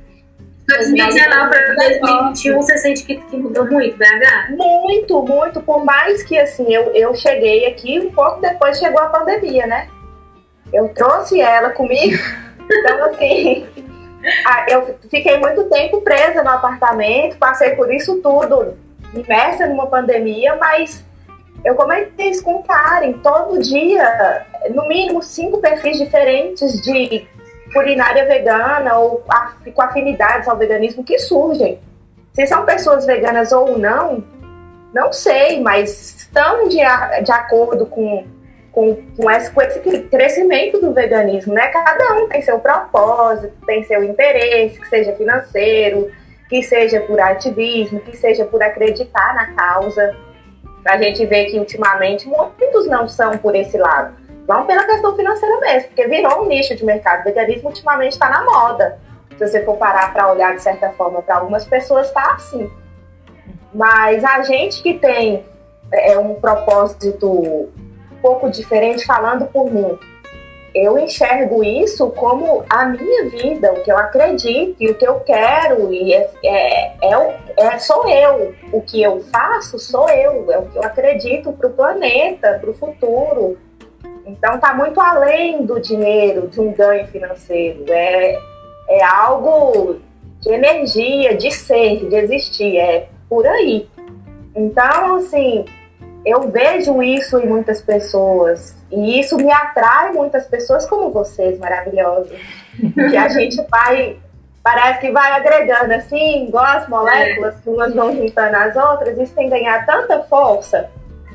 2019 0.68 1.50
para 1.50 1.74
2021, 1.74 2.56
você 2.56 2.76
sente 2.76 3.04
que, 3.04 3.16
que, 3.16 3.36
mudou 3.36 3.66
muito, 3.66 3.96
BH? 3.96 4.50
Muito, 4.50 5.22
muito. 5.22 5.62
Por 5.62 5.84
mais 5.84 6.24
que, 6.24 6.36
assim, 6.38 6.74
eu, 6.74 6.92
eu 6.92 7.14
cheguei 7.14 7.66
aqui, 7.66 8.00
um 8.00 8.10
pouco 8.10 8.40
depois 8.40 8.78
chegou 8.78 9.00
a 9.00 9.06
pandemia, 9.06 9.66
né? 9.66 9.88
Eu 10.72 10.88
trouxe 10.88 11.40
ela 11.40 11.70
comigo. 11.70 12.16
Então, 12.68 13.04
assim, 13.04 13.64
eu 14.68 14.96
fiquei 15.10 15.38
muito 15.38 15.64
tempo 15.64 16.00
presa 16.00 16.42
no 16.42 16.50
apartamento, 16.50 17.36
passei 17.38 17.70
por 17.70 17.92
isso 17.92 18.20
tudo, 18.22 18.76
imersa 19.14 19.66
numa 19.66 19.86
pandemia, 19.86 20.56
mas 20.56 21.04
eu 21.64 21.74
comentei 21.74 22.30
isso 22.30 22.42
com 22.42 22.62
Karen. 22.62 23.12
Todo 23.14 23.58
dia, 23.58 24.46
no 24.74 24.86
mínimo, 24.86 25.22
cinco 25.22 25.58
perfis 25.58 25.98
diferentes 25.98 26.80
de 26.82 27.26
culinária 27.72 28.24
vegana 28.24 28.96
ou 28.98 29.24
com 29.74 29.82
afinidades 29.82 30.48
ao 30.48 30.56
veganismo 30.56 31.04
que 31.04 31.18
surgem. 31.18 31.78
Se 32.32 32.46
são 32.46 32.64
pessoas 32.64 33.06
veganas 33.06 33.50
ou 33.52 33.78
não, 33.78 34.22
não 34.92 35.12
sei, 35.12 35.60
mas 35.60 36.16
estão 36.16 36.68
de, 36.68 36.78
de 37.22 37.32
acordo 37.32 37.86
com, 37.86 38.24
com, 38.76 38.94
com, 39.16 39.30
esse, 39.30 39.50
com 39.50 39.62
esse 39.62 39.80
crescimento 40.10 40.78
do 40.78 40.92
veganismo, 40.92 41.54
né? 41.54 41.68
Cada 41.68 42.14
um 42.16 42.28
tem 42.28 42.42
seu 42.42 42.58
propósito, 42.58 43.54
tem 43.64 43.82
seu 43.84 44.04
interesse, 44.04 44.78
que 44.78 44.86
seja 44.86 45.16
financeiro, 45.16 46.12
que 46.46 46.62
seja 46.62 47.00
por 47.00 47.18
ativismo, 47.18 48.00
que 48.00 48.14
seja 48.14 48.44
por 48.44 48.62
acreditar 48.62 49.34
na 49.34 49.54
causa. 49.54 50.14
A 50.86 50.98
gente 50.98 51.24
vê 51.24 51.46
que 51.46 51.58
ultimamente 51.58 52.28
muitos 52.28 52.86
não 52.86 53.08
são 53.08 53.38
por 53.38 53.56
esse 53.56 53.78
lado 53.78 54.26
Vão 54.46 54.64
pela 54.64 54.84
questão 54.84 55.16
financeira 55.16 55.58
mesmo, 55.58 55.88
porque 55.88 56.06
virou 56.06 56.42
um 56.42 56.46
nicho 56.46 56.76
de 56.76 56.84
mercado. 56.84 57.22
O 57.22 57.24
veganismo 57.24 57.68
ultimamente 57.68 58.12
está 58.12 58.28
na 58.28 58.44
moda. 58.44 58.98
Se 59.36 59.46
você 59.46 59.64
for 59.64 59.76
parar 59.76 60.12
para 60.12 60.30
olhar 60.30 60.54
de 60.54 60.62
certa 60.62 60.90
forma, 60.90 61.20
para 61.20 61.36
algumas 61.36 61.66
pessoas 61.66 62.06
está 62.06 62.34
assim. 62.34 62.70
Mas 63.74 64.22
a 64.22 64.42
gente 64.42 64.82
que 64.82 64.94
tem 64.94 65.44
é, 65.92 66.16
um 66.16 66.34
propósito 66.36 67.68
pouco 68.26 68.50
diferente, 68.50 69.06
falando 69.06 69.46
por 69.46 69.72
mim, 69.72 69.96
eu 70.74 70.98
enxergo 70.98 71.62
isso 71.62 72.10
como 72.10 72.64
a 72.68 72.84
minha 72.86 73.30
vida, 73.30 73.72
o 73.72 73.82
que 73.84 73.90
eu 73.90 73.96
acredito 73.96 74.74
e 74.80 74.90
o 74.90 74.94
que 74.96 75.06
eu 75.06 75.20
quero, 75.20 75.92
e 75.92 76.12
é, 76.12 76.30
é, 76.44 76.86
é, 77.02 77.36
é 77.56 77.78
sou 77.78 78.08
eu. 78.08 78.52
O 78.72 78.82
que 78.82 79.00
eu 79.00 79.20
faço 79.32 79.78
sou 79.78 80.08
eu, 80.10 80.50
é 80.50 80.58
o 80.58 80.66
que 80.66 80.76
eu 80.76 80.82
acredito 80.82 81.52
para 81.52 81.68
o 81.68 81.72
planeta, 81.72 82.58
para 82.60 82.68
o 82.68 82.74
futuro. 82.74 83.56
Então 84.26 84.56
está 84.56 84.74
muito 84.74 85.00
além 85.00 85.64
do 85.64 85.80
dinheiro, 85.80 86.48
de 86.48 86.60
um 86.60 86.72
ganho 86.72 87.06
financeiro. 87.06 87.84
É, 87.88 88.38
é 88.88 89.04
algo 89.04 90.00
de 90.40 90.50
energia, 90.50 91.36
de 91.36 91.52
ser, 91.52 92.08
de 92.08 92.16
existir. 92.16 92.76
É 92.76 93.06
por 93.28 93.46
aí. 93.46 93.88
Então, 94.54 95.16
assim, 95.16 95.64
eu 96.26 96.50
vejo 96.50 97.02
isso 97.02 97.38
em 97.38 97.46
muitas 97.46 97.80
pessoas. 97.80 98.76
E 98.90 99.20
isso 99.20 99.36
me 99.36 99.50
atrai 99.52 100.12
muitas 100.12 100.46
pessoas 100.46 100.86
como 100.88 101.10
vocês, 101.10 101.58
maravilhosos. 101.58 102.36
que 103.10 103.16
a 103.16 103.28
gente 103.28 103.56
vai. 103.70 104.18
Parece 104.62 105.00
que 105.00 105.12
vai 105.12 105.30
agregando 105.30 105.94
assim, 105.94 106.48
igual 106.48 106.64
as 106.64 106.88
moléculas, 106.88 107.54
que 107.60 107.70
umas 107.70 107.94
vão 107.94 108.12
juntando 108.16 108.56
as 108.56 108.74
outras, 108.74 109.16
isso 109.16 109.32
tem 109.32 109.48
ganhar 109.48 109.86
tanta 109.86 110.20
força. 110.24 110.90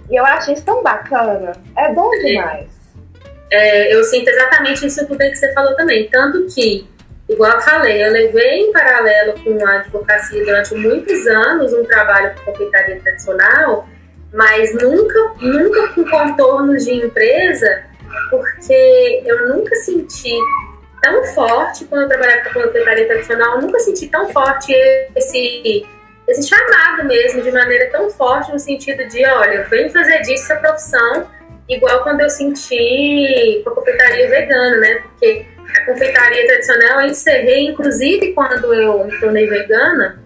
E 0.10 0.16
eu 0.18 0.26
acho 0.26 0.52
isso 0.52 0.66
tão 0.66 0.84
bacana. 0.84 1.54
É 1.78 1.94
bom 1.94 2.12
demais 2.12 2.82
é, 3.52 3.94
eu 3.94 4.04
sinto 4.06 4.30
exatamente 4.30 4.86
isso 4.88 5.06
tudo 5.06 5.18
que 5.18 5.36
você 5.36 5.54
falou 5.54 5.76
também. 5.76 6.10
Tanto 6.10 6.46
que, 6.48 6.88
igual 7.28 7.52
eu 7.52 7.62
falei, 7.62 8.04
eu 8.04 8.12
levei 8.12 8.62
em 8.62 8.72
paralelo 8.72 9.34
com 9.44 9.68
a 9.68 9.80
advocacia 9.80 10.44
durante 10.44 10.74
muitos 10.74 11.28
anos 11.28 11.74
um 11.74 11.84
trabalho 11.84 12.34
com 12.36 12.52
confeitaria 12.52 13.00
tradicional, 13.02 13.88
mas 14.34 14.74
nunca, 14.74 15.34
nunca 15.40 15.88
com 15.90 16.06
contornos 16.06 16.86
de 16.86 16.94
empresa, 16.94 17.84
porque 18.30 19.24
eu 19.26 19.50
nunca 19.50 19.76
senti 19.76 20.38
tão 21.02 21.24
forte 21.26 21.86
quando 21.86 22.04
eu 22.04 22.10
trabalhava 22.10 22.50
com 22.50 22.62
confeitaria 22.62 23.08
tradicional, 23.08 23.56
eu 23.56 23.62
nunca 23.62 23.80
senti 23.80 24.08
tão 24.08 24.30
forte 24.30 24.74
esse 25.16 25.86
esse 26.28 26.48
chamado 26.48 27.04
mesmo, 27.06 27.42
de 27.42 27.52
maneira 27.52 27.90
tão 27.92 28.10
forte, 28.10 28.52
no 28.52 28.60
sentido 28.60 29.06
de, 29.08 29.26
olha, 29.26 29.64
venho 29.64 29.92
fazer 29.92 30.22
disso 30.22 30.54
a 30.54 30.56
profissão, 30.58 31.28
igual 31.68 32.04
quando 32.04 32.22
eu 32.22 32.30
senti 32.30 33.62
com 33.64 33.72
a 33.72 33.76
confeitaria 33.76 34.30
vegana, 34.30 34.78
né? 34.78 35.04
Porque 35.04 35.46
a 35.76 35.86
confeitaria 35.86 36.48
tradicional 36.48 37.02
eu 37.02 37.08
encerrei, 37.08 37.68
inclusive 37.68 38.34
quando 38.34 38.74
eu 38.74 39.04
me 39.06 39.20
tornei 39.20 39.48
vegana. 39.48 40.22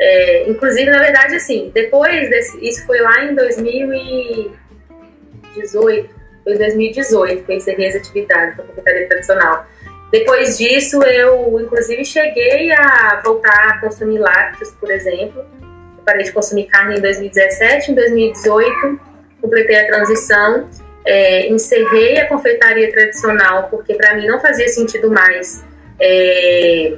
É, 0.00 0.48
inclusive, 0.48 0.88
na 0.90 1.00
verdade, 1.00 1.34
assim, 1.34 1.72
depois 1.74 2.30
desse. 2.30 2.64
Isso 2.66 2.86
foi 2.86 3.00
lá 3.00 3.24
em 3.24 3.34
2018. 3.34 6.16
Foi 6.44 6.54
em 6.54 6.58
2018 6.58 7.44
que 7.44 7.52
eu 7.52 7.56
encerrei 7.56 7.88
as 7.88 7.96
atividades 7.96 8.56
da 8.56 8.62
confeitaria 8.62 9.08
tradicional. 9.08 9.66
Depois 10.10 10.56
disso, 10.56 11.02
eu, 11.02 11.60
inclusive, 11.60 12.02
cheguei 12.04 12.72
a 12.72 13.20
voltar 13.22 13.68
a 13.68 13.78
consumir 13.80 14.18
lácteos, 14.18 14.70
por 14.72 14.90
exemplo. 14.90 15.44
Eu 15.60 16.04
parei 16.04 16.24
de 16.24 16.32
consumir 16.32 16.66
carne 16.66 16.96
em 16.96 17.00
2017. 17.00 17.90
Em 17.90 17.94
2018, 17.94 19.00
completei 19.40 19.76
a 19.76 19.86
transição, 19.86 20.68
é, 21.04 21.48
encerrei 21.48 22.18
a 22.18 22.26
confeitaria 22.26 22.90
tradicional, 22.90 23.68
porque 23.68 23.94
para 23.94 24.16
mim 24.16 24.26
não 24.26 24.40
fazia 24.40 24.66
sentido 24.68 25.10
mais 25.10 25.62
é, 26.00 26.96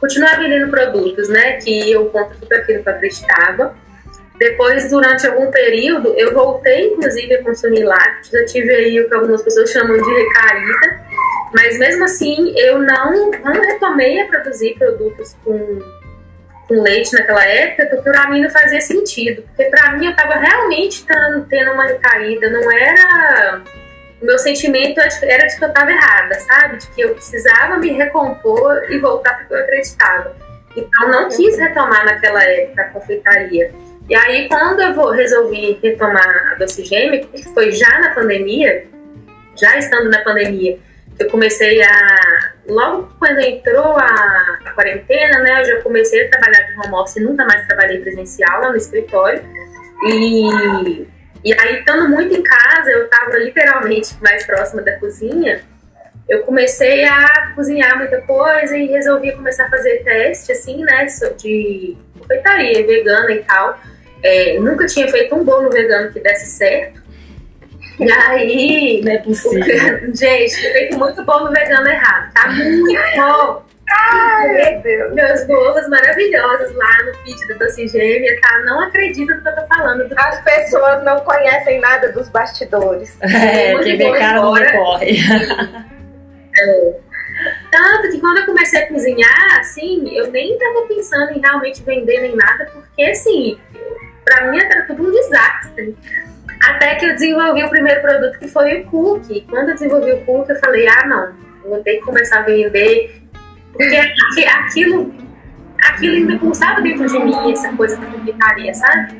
continuar 0.00 0.38
vendendo 0.38 0.70
produtos, 0.70 1.28
né, 1.28 1.58
que 1.58 1.92
eu 1.92 2.06
compro 2.06 2.36
tudo 2.40 2.52
aquilo 2.52 2.82
que 2.82 2.88
eu 2.88 2.94
acreditava. 2.94 3.76
Depois, 4.38 4.88
durante 4.88 5.26
algum 5.26 5.50
período, 5.50 6.14
eu 6.16 6.32
voltei, 6.32 6.94
inclusive, 6.94 7.34
a 7.34 7.44
consumir 7.44 7.84
lácteos. 7.84 8.32
Eu 8.32 8.46
tive 8.46 8.74
aí 8.74 8.98
o 8.98 9.06
que 9.06 9.14
algumas 9.14 9.42
pessoas 9.42 9.70
chamam 9.70 10.02
de 10.02 10.10
recaída, 10.10 11.00
mas 11.54 11.78
mesmo 11.78 12.04
assim, 12.04 12.54
eu 12.56 12.78
não, 12.78 13.30
não 13.30 13.52
retomei 13.52 14.18
a 14.20 14.26
produzir 14.28 14.76
produtos 14.78 15.36
com 15.44 15.78
com 16.70 16.82
leite 16.82 17.12
naquela 17.12 17.44
época, 17.44 17.86
porque 17.86 18.10
para 18.10 18.30
mim 18.30 18.42
não 18.42 18.48
fazia 18.48 18.80
sentido. 18.80 19.42
Porque 19.42 19.64
para 19.64 19.96
mim 19.96 20.06
eu 20.06 20.12
estava 20.12 20.36
realmente 20.36 21.04
tendo 21.48 21.72
uma 21.72 21.84
recaída, 21.84 22.48
não 22.48 22.70
era. 22.70 23.62
O 24.20 24.26
meu 24.26 24.38
sentimento 24.38 25.00
era 25.00 25.46
de 25.46 25.56
que 25.56 25.64
eu 25.64 25.68
estava 25.68 25.90
errada, 25.90 26.34
sabe? 26.40 26.76
De 26.76 26.86
que 26.88 27.00
eu 27.00 27.14
precisava 27.14 27.78
me 27.78 27.90
recompor 27.92 28.84
e 28.90 28.98
voltar 28.98 29.34
para 29.34 29.44
o 29.44 29.48
que 29.48 29.54
eu 29.54 29.58
acreditava. 29.58 30.36
Então 30.76 31.10
não 31.10 31.28
quis 31.28 31.58
retomar 31.58 32.04
naquela 32.04 32.42
época 32.42 32.82
a 32.82 32.88
confeitaria. 32.90 33.72
E 34.08 34.14
aí, 34.14 34.48
quando 34.48 34.80
eu 34.80 34.94
vou, 34.94 35.10
resolvi 35.10 35.78
retomar 35.82 36.52
a 36.52 36.54
doce 36.56 36.84
gêmea, 36.84 37.20
que 37.20 37.44
foi 37.54 37.72
já 37.72 38.00
na 38.00 38.14
pandemia, 38.14 38.86
já 39.56 39.76
estando 39.78 40.10
na 40.10 40.22
pandemia, 40.22 40.78
eu 41.18 41.30
comecei 41.30 41.82
a. 41.82 42.52
Logo 42.68 43.08
quando 43.18 43.40
entrou 43.40 43.96
a, 43.96 44.58
a, 44.64 44.70
quarentena, 44.72 45.38
né, 45.40 45.60
eu 45.60 45.64
já 45.64 45.82
comecei 45.82 46.26
a 46.26 46.30
trabalhar 46.30 46.62
de 46.62 46.78
home 46.78 46.94
office, 46.94 47.22
nunca 47.22 47.44
mais 47.44 47.66
trabalhei 47.66 48.00
presencial 48.00 48.60
lá 48.60 48.70
no 48.70 48.76
escritório. 48.76 49.42
E, 50.04 51.06
e 51.44 51.52
aí, 51.58 51.78
estando 51.78 52.08
muito 52.08 52.34
em 52.34 52.42
casa, 52.42 52.90
eu 52.90 53.04
estava 53.04 53.36
literalmente 53.38 54.14
mais 54.20 54.44
próxima 54.44 54.82
da 54.82 54.98
cozinha. 54.98 55.62
Eu 56.28 56.42
comecei 56.42 57.04
a 57.04 57.52
cozinhar 57.54 57.98
muita 57.98 58.20
coisa 58.20 58.76
e 58.76 58.86
resolvi 58.86 59.32
começar 59.32 59.66
a 59.66 59.70
fazer 59.70 60.04
teste, 60.04 60.52
assim, 60.52 60.84
né, 60.84 61.06
de 61.38 61.96
confeitaria 62.18 62.86
vegana 62.86 63.32
e 63.32 63.42
tal. 63.42 63.78
É, 64.22 64.58
nunca 64.60 64.86
tinha 64.86 65.08
feito 65.08 65.34
um 65.34 65.42
bolo 65.42 65.70
vegano 65.70 66.12
que 66.12 66.20
desse 66.20 66.46
certo. 66.46 67.02
E 67.98 68.12
aí. 68.12 69.00
Não 69.04 69.12
é 69.12 69.18
possível. 69.18 70.14
Gente, 70.14 70.56
feito 70.56 70.98
muito 70.98 71.24
bolo 71.24 71.50
vegano 71.50 71.88
errado. 71.88 72.32
Tá 72.34 72.50
muito 72.50 73.00
bom. 73.16 73.64
Ai, 73.90 74.69
Meus 75.12 75.46
bolos 75.46 75.88
maravilhosos 75.88 76.74
lá 76.74 77.04
no 77.04 77.14
feed 77.18 77.48
da 77.48 77.54
Doce 77.54 77.88
Gêmea, 77.88 78.40
tá? 78.40 78.62
Não 78.64 78.80
acredito 78.80 79.34
no 79.34 79.42
que 79.42 79.48
eu 79.48 79.54
tô 79.54 79.66
falando. 79.66 80.08
Do... 80.08 80.14
As 80.18 80.42
pessoas 80.42 81.04
não 81.04 81.20
conhecem 81.20 81.80
nada 81.80 82.12
dos 82.12 82.28
bastidores. 82.28 83.18
É, 83.50 83.74
quem 83.78 83.96
vê 83.96 84.18
cara 84.18 84.40
não 84.40 84.52
corre. 84.52 85.18
É. 86.58 86.94
Tanto 87.70 88.10
que 88.10 88.20
quando 88.20 88.38
eu 88.38 88.46
comecei 88.46 88.82
a 88.82 88.88
cozinhar, 88.88 89.58
assim, 89.58 90.14
eu 90.14 90.30
nem 90.30 90.58
tava 90.58 90.86
pensando 90.86 91.32
em 91.32 91.40
realmente 91.40 91.82
vender 91.82 92.20
nem 92.20 92.36
nada, 92.36 92.66
porque, 92.72 93.02
assim, 93.04 93.58
pra 94.24 94.50
mim 94.50 94.58
era 94.58 94.82
tudo 94.86 95.08
um 95.08 95.10
desastre. 95.10 95.96
Até 96.62 96.96
que 96.96 97.06
eu 97.06 97.14
desenvolvi 97.14 97.64
o 97.64 97.70
primeiro 97.70 98.02
produto, 98.02 98.38
que 98.38 98.48
foi 98.48 98.80
o 98.80 98.86
cookie. 98.86 99.46
Quando 99.48 99.70
eu 99.70 99.74
desenvolvi 99.74 100.12
o 100.12 100.24
cookie, 100.24 100.52
eu 100.52 100.58
falei, 100.58 100.86
ah, 100.88 101.06
não, 101.06 101.32
vou 101.64 101.82
ter 101.82 101.96
que 101.96 102.02
começar 102.02 102.40
a 102.40 102.42
vender. 102.42 103.19
Porque 103.72 103.96
aquilo, 104.46 105.14
aquilo 105.82 106.16
ainda 106.16 106.38
pulsava 106.38 106.80
dentro 106.80 107.06
de 107.06 107.18
mim, 107.18 107.52
essa 107.52 107.72
coisa 107.72 107.96
da 107.96 108.06
confeitaria, 108.06 108.74
sabe? 108.74 109.14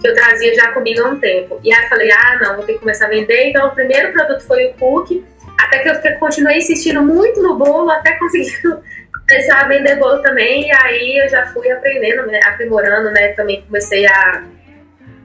Que 0.00 0.08
eu 0.08 0.14
trazia 0.14 0.54
já 0.54 0.72
comigo 0.72 1.02
há 1.02 1.10
um 1.10 1.18
tempo. 1.18 1.60
E 1.62 1.72
aí 1.72 1.84
eu 1.84 1.88
falei, 1.88 2.10
ah, 2.10 2.38
não, 2.42 2.56
vou 2.56 2.64
ter 2.64 2.74
que 2.74 2.80
começar 2.80 3.06
a 3.06 3.10
vender. 3.10 3.50
Então, 3.50 3.68
o 3.68 3.74
primeiro 3.74 4.12
produto 4.12 4.42
foi 4.46 4.66
o 4.66 4.74
cookie. 4.74 5.24
Até 5.58 5.78
que 5.78 6.08
eu 6.08 6.18
continuei 6.18 6.58
insistindo 6.58 7.02
muito 7.02 7.40
no 7.42 7.56
bolo, 7.56 7.90
até 7.90 8.16
conseguir 8.16 8.60
começar 9.28 9.60
a 9.60 9.68
vender 9.68 9.96
bolo 9.96 10.20
também. 10.22 10.68
E 10.68 10.72
aí 10.72 11.18
eu 11.18 11.28
já 11.28 11.46
fui 11.46 11.70
aprendendo, 11.70 12.26
né, 12.26 12.40
aprimorando, 12.44 13.10
né? 13.12 13.28
Também 13.28 13.62
comecei 13.62 14.06
a 14.06 14.42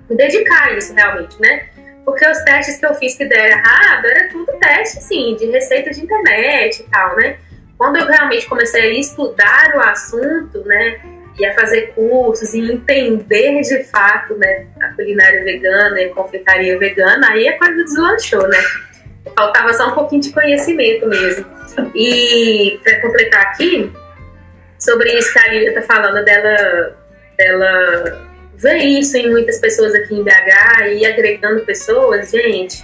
me 0.09 0.15
dedicar 0.15 0.67
a 0.67 0.73
isso 0.73 0.93
realmente, 0.93 1.39
né? 1.41 1.69
Porque 2.05 2.25
os 2.25 2.37
testes 2.43 2.77
que 2.77 2.85
eu 2.85 2.93
fiz 2.93 3.17
que 3.17 3.25
deram 3.25 3.57
errado, 3.57 4.05
era 4.05 4.29
tudo 4.29 4.57
teste, 4.59 4.99
assim, 4.99 5.35
de 5.35 5.47
receita 5.47 5.91
de 5.91 6.01
internet 6.01 6.81
e 6.81 6.89
tal, 6.89 7.15
né? 7.17 7.37
Quando 7.77 7.97
eu 7.97 8.05
realmente 8.07 8.47
comecei 8.47 8.81
a 8.81 8.99
estudar 8.99 9.73
o 9.75 9.79
assunto, 9.81 10.63
né? 10.65 10.99
E 11.39 11.45
a 11.45 11.53
fazer 11.53 11.93
cursos 11.93 12.53
e 12.55 12.71
entender 12.71 13.61
de 13.61 13.83
fato, 13.83 14.35
né? 14.35 14.65
A 14.81 14.87
culinária 14.93 15.43
vegana 15.43 16.01
e 16.01 16.05
a 16.05 16.13
confeitaria 16.13 16.77
vegana, 16.79 17.29
aí 17.29 17.47
a 17.47 17.57
coisa 17.57 17.83
deslanchou, 17.83 18.47
né? 18.47 18.57
Faltava 19.37 19.71
só 19.73 19.89
um 19.89 19.93
pouquinho 19.93 20.21
de 20.21 20.31
conhecimento 20.31 21.05
mesmo. 21.07 21.45
E 21.93 22.79
para 22.83 23.01
completar 23.01 23.41
aqui, 23.43 23.91
sobre 24.79 25.13
isso 25.13 25.31
que 25.31 25.39
a 25.39 25.53
Lívia 25.53 25.73
tá 25.75 25.81
falando 25.83 26.23
dela, 26.25 26.97
dela 27.37 28.27
ver 28.55 28.77
isso 28.77 29.15
em 29.17 29.29
muitas 29.29 29.59
pessoas 29.59 29.93
aqui 29.93 30.15
em 30.15 30.23
BH 30.23 30.87
e 30.93 31.05
agregando 31.05 31.63
pessoas, 31.65 32.31
gente, 32.31 32.83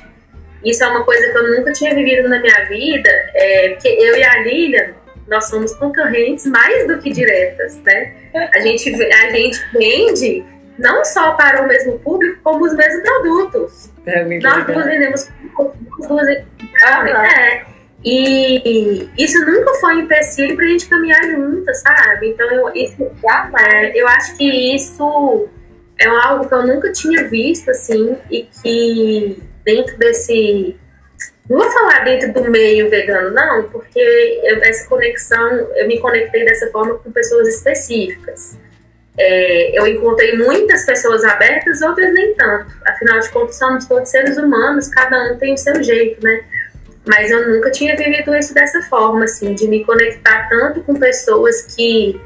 isso 0.64 0.84
é 0.84 0.88
uma 0.88 1.04
coisa 1.04 1.32
que 1.32 1.38
eu 1.38 1.58
nunca 1.58 1.72
tinha 1.72 1.94
vivido 1.94 2.28
na 2.30 2.40
minha 2.40 2.66
vida, 2.66 3.10
é, 3.34 3.70
porque 3.70 3.88
eu 3.88 4.16
e 4.16 4.24
a 4.24 4.40
Lilian, 4.44 4.94
nós 5.28 5.50
somos 5.50 5.74
concorrentes 5.76 6.46
mais 6.46 6.88
do 6.88 7.00
que 7.00 7.12
diretas, 7.12 7.78
né? 7.84 8.14
A 8.54 8.60
gente, 8.60 8.90
a 8.94 9.30
gente 9.32 9.60
vende 9.74 10.44
não 10.78 11.04
só 11.06 11.34
para 11.34 11.64
o 11.64 11.68
mesmo 11.68 12.00
público, 12.00 12.40
como 12.44 12.66
os 12.66 12.76
mesmos 12.76 13.04
produtos. 13.04 13.92
É 14.06 14.24
Nós 14.40 14.66
duas 14.66 14.86
vendemos 14.86 15.30
as 16.00 16.08
duas 16.08 16.28
é. 16.28 17.66
E 18.06 19.10
isso 19.18 19.40
nunca 19.46 19.74
foi 19.76 19.96
um 19.96 20.00
empecilho 20.02 20.58
pra 20.58 20.68
gente 20.68 20.90
caminhar 20.90 21.24
juntas, 21.24 21.80
sabe? 21.82 22.30
Então 22.30 22.52
eu, 22.52 22.70
isso, 22.76 23.02
é, 23.02 23.92
eu 24.02 24.08
acho 24.10 24.36
que 24.36 24.76
isso 24.76 25.48
é 25.98 26.08
algo 26.08 26.48
que 26.48 26.54
eu 26.54 26.68
nunca 26.68 26.92
tinha 26.92 27.24
visto, 27.30 27.72
assim, 27.72 28.18
e 28.30 28.44
que 28.62 29.42
dentro 29.64 29.98
desse. 29.98 30.76
Não 31.50 31.60
vou 31.60 31.72
falar 31.72 32.06
dentro 32.06 32.34
do 32.34 32.50
meio 32.50 32.90
vegano, 32.90 33.32
não, 33.32 33.64
porque 33.64 34.00
eu- 34.44 34.64
essa 34.64 34.88
conexão, 34.88 35.50
eu 35.76 35.88
me 35.88 36.00
conectei 36.00 36.46
dessa 36.46 36.70
forma 36.72 36.96
com 36.96 37.12
pessoas 37.12 37.48
específicas. 37.48 38.58
É, 39.18 39.78
eu 39.78 39.86
encontrei 39.86 40.36
muitas 40.38 40.86
pessoas 40.86 41.24
abertas, 41.24 41.82
outras 41.82 42.14
nem 42.14 42.34
tanto. 42.34 42.74
Afinal 42.88 43.20
de 43.20 43.30
contas, 43.30 43.58
somos 43.58 43.86
todos 43.86 44.10
seres 44.10 44.38
humanos, 44.38 44.88
cada 44.88 45.32
um 45.32 45.38
tem 45.38 45.54
o 45.54 45.58
seu 45.58 45.84
jeito, 45.84 46.24
né? 46.24 46.44
Mas 47.06 47.30
eu 47.30 47.48
nunca 47.50 47.70
tinha 47.70 47.96
vivido 47.96 48.34
isso 48.36 48.54
dessa 48.54 48.82
forma, 48.84 49.26
assim, 49.26 49.54
de 49.54 49.68
me 49.68 49.84
conectar 49.84 50.48
tanto 50.50 50.82
com 50.82 50.96
pessoas 50.96 51.76
que, 51.76 52.20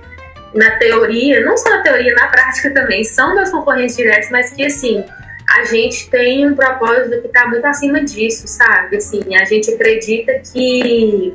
na 0.53 0.77
teoria, 0.77 1.43
não 1.43 1.57
só 1.57 1.69
na 1.69 1.81
teoria, 1.81 2.13
na 2.13 2.27
prática 2.27 2.69
também, 2.71 3.03
são 3.03 3.35
meus 3.35 3.49
concorrentes 3.49 3.97
diretos, 3.97 4.29
mas 4.29 4.51
que, 4.51 4.63
assim, 4.63 5.03
a 5.49 5.63
gente 5.63 6.09
tem 6.09 6.47
um 6.47 6.55
propósito 6.55 7.21
que 7.21 7.27
está 7.27 7.47
muito 7.47 7.65
acima 7.65 8.03
disso, 8.03 8.47
sabe? 8.47 8.97
Assim, 8.97 9.35
a 9.35 9.45
gente 9.45 9.73
acredita 9.73 10.41
que 10.53 11.33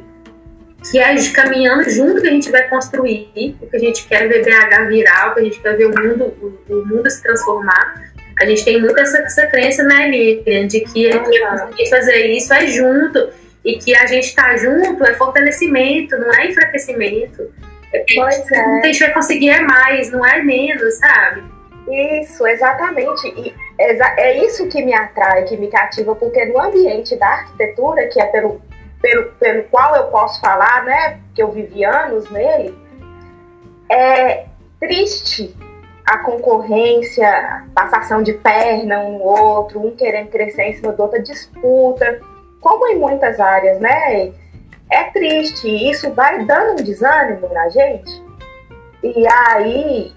que 0.90 0.98
é 0.98 1.14
de 1.14 1.31
caminhando 1.31 1.88
junto 1.88 2.20
que 2.20 2.27
a 2.27 2.33
gente 2.33 2.51
vai 2.51 2.68
construir, 2.68 3.57
o 3.61 3.66
que 3.68 3.77
a 3.77 3.79
gente 3.79 4.05
quer 4.05 4.29
ver 4.29 4.44
BH 4.44 4.88
virar, 4.88 5.31
o 5.31 5.35
que 5.35 5.40
a 5.40 5.44
gente 5.44 5.61
quer 5.61 5.77
ver 5.77 5.87
o 5.87 5.90
mundo, 5.90 6.35
o, 6.68 6.75
o 6.75 6.87
mundo 6.87 7.09
se 7.09 7.22
transformar. 7.22 8.03
A 8.40 8.44
gente 8.44 8.64
tem 8.64 8.81
muito 8.81 8.98
essa, 8.98 9.18
essa 9.18 9.46
crença, 9.46 9.85
né, 9.85 10.09
Lilian, 10.09 10.66
de 10.66 10.81
que 10.81 11.09
a 11.09 11.22
gente 11.22 11.38
vai 11.38 11.61
conseguir 11.61 11.88
fazer 11.88 12.27
isso 12.27 12.53
é 12.53 12.66
junto 12.66 13.31
e 13.64 13.79
que 13.79 13.94
a 13.94 14.07
gente 14.07 14.35
tá 14.35 14.57
junto 14.57 15.05
é 15.05 15.14
fortalecimento, 15.14 16.18
não 16.18 16.35
é 16.35 16.48
enfraquecimento. 16.48 17.48
É 17.92 18.01
que 18.01 18.18
a 18.18 18.31
gente, 18.31 18.48
Pois 18.48 18.53
é. 18.53 18.81
a 18.81 18.87
gente 18.87 18.98
vai 18.98 19.12
conseguir 19.12 19.51
é 19.51 19.61
mais, 19.61 20.11
não 20.11 20.27
é 20.27 20.42
menos, 20.42 20.94
sabe? 20.94 21.44
Isso, 22.20 22.44
exatamente. 22.46 23.29
E 23.29 23.55
é 23.78 24.44
isso 24.44 24.68
que 24.68 24.85
me 24.85 24.94
atrai, 24.94 25.44
que 25.44 25.56
me 25.56 25.68
cativa, 25.68 26.14
porque 26.14 26.44
no 26.46 26.61
ambiente 26.61 27.16
da 27.16 27.26
arquitetura, 27.26 28.06
que 28.08 28.20
é 28.20 28.26
pelo, 28.26 28.61
pelo, 29.00 29.32
pelo 29.32 29.64
qual 29.64 29.96
eu 29.96 30.04
posso 30.04 30.40
falar, 30.40 30.85
né? 30.85 31.20
Que 31.35 31.42
eu 31.42 31.50
vivi 31.50 31.85
anos 31.85 32.30
nele, 32.30 32.76
é 33.90 34.46
triste 34.78 35.54
a 36.04 36.18
concorrência, 36.18 37.28
a 37.28 37.64
passação 37.74 38.22
de 38.22 38.32
perna 38.32 39.00
um 39.00 39.18
no 39.18 39.24
outro, 39.24 39.80
um 39.80 39.94
querendo 39.94 40.28
crescer 40.30 40.64
em 40.64 40.74
cima 40.74 40.92
do 40.92 41.02
outro, 41.02 41.18
a 41.18 41.22
disputa, 41.22 42.20
como 42.61 42.87
em 42.88 42.98
muitas 42.98 43.38
áreas, 43.40 43.78
né? 43.80 44.32
É 44.90 45.04
triste, 45.04 45.68
isso 45.68 46.12
vai 46.12 46.44
dando 46.44 46.72
um 46.72 46.85
desânimo 46.85 47.48
na 47.48 47.68
gente. 47.68 48.22
E 49.02 49.26
aí, 49.26 50.12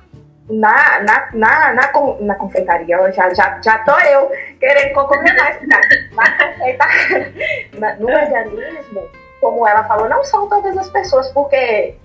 na, 0.50 1.02
na, 1.02 1.30
na, 1.34 1.74
na, 1.74 1.92
na 2.20 2.36
confeitaria, 2.36 3.12
já, 3.12 3.34
já, 3.34 3.60
já 3.62 3.80
tô 3.80 3.98
eu 4.00 4.32
querendo 4.60 4.94
concorrer 4.94 5.36
mais. 5.36 5.58
cara. 5.58 5.82
Na 6.16 7.96
confeitaria, 7.96 7.96
no 8.00 8.08
veganismo, 8.08 9.10
como 9.42 9.68
ela 9.68 9.84
falou, 9.84 10.08
não 10.08 10.24
são 10.24 10.48
todas 10.48 10.78
as 10.78 10.90
pessoas, 10.90 11.30
porque 11.32 11.96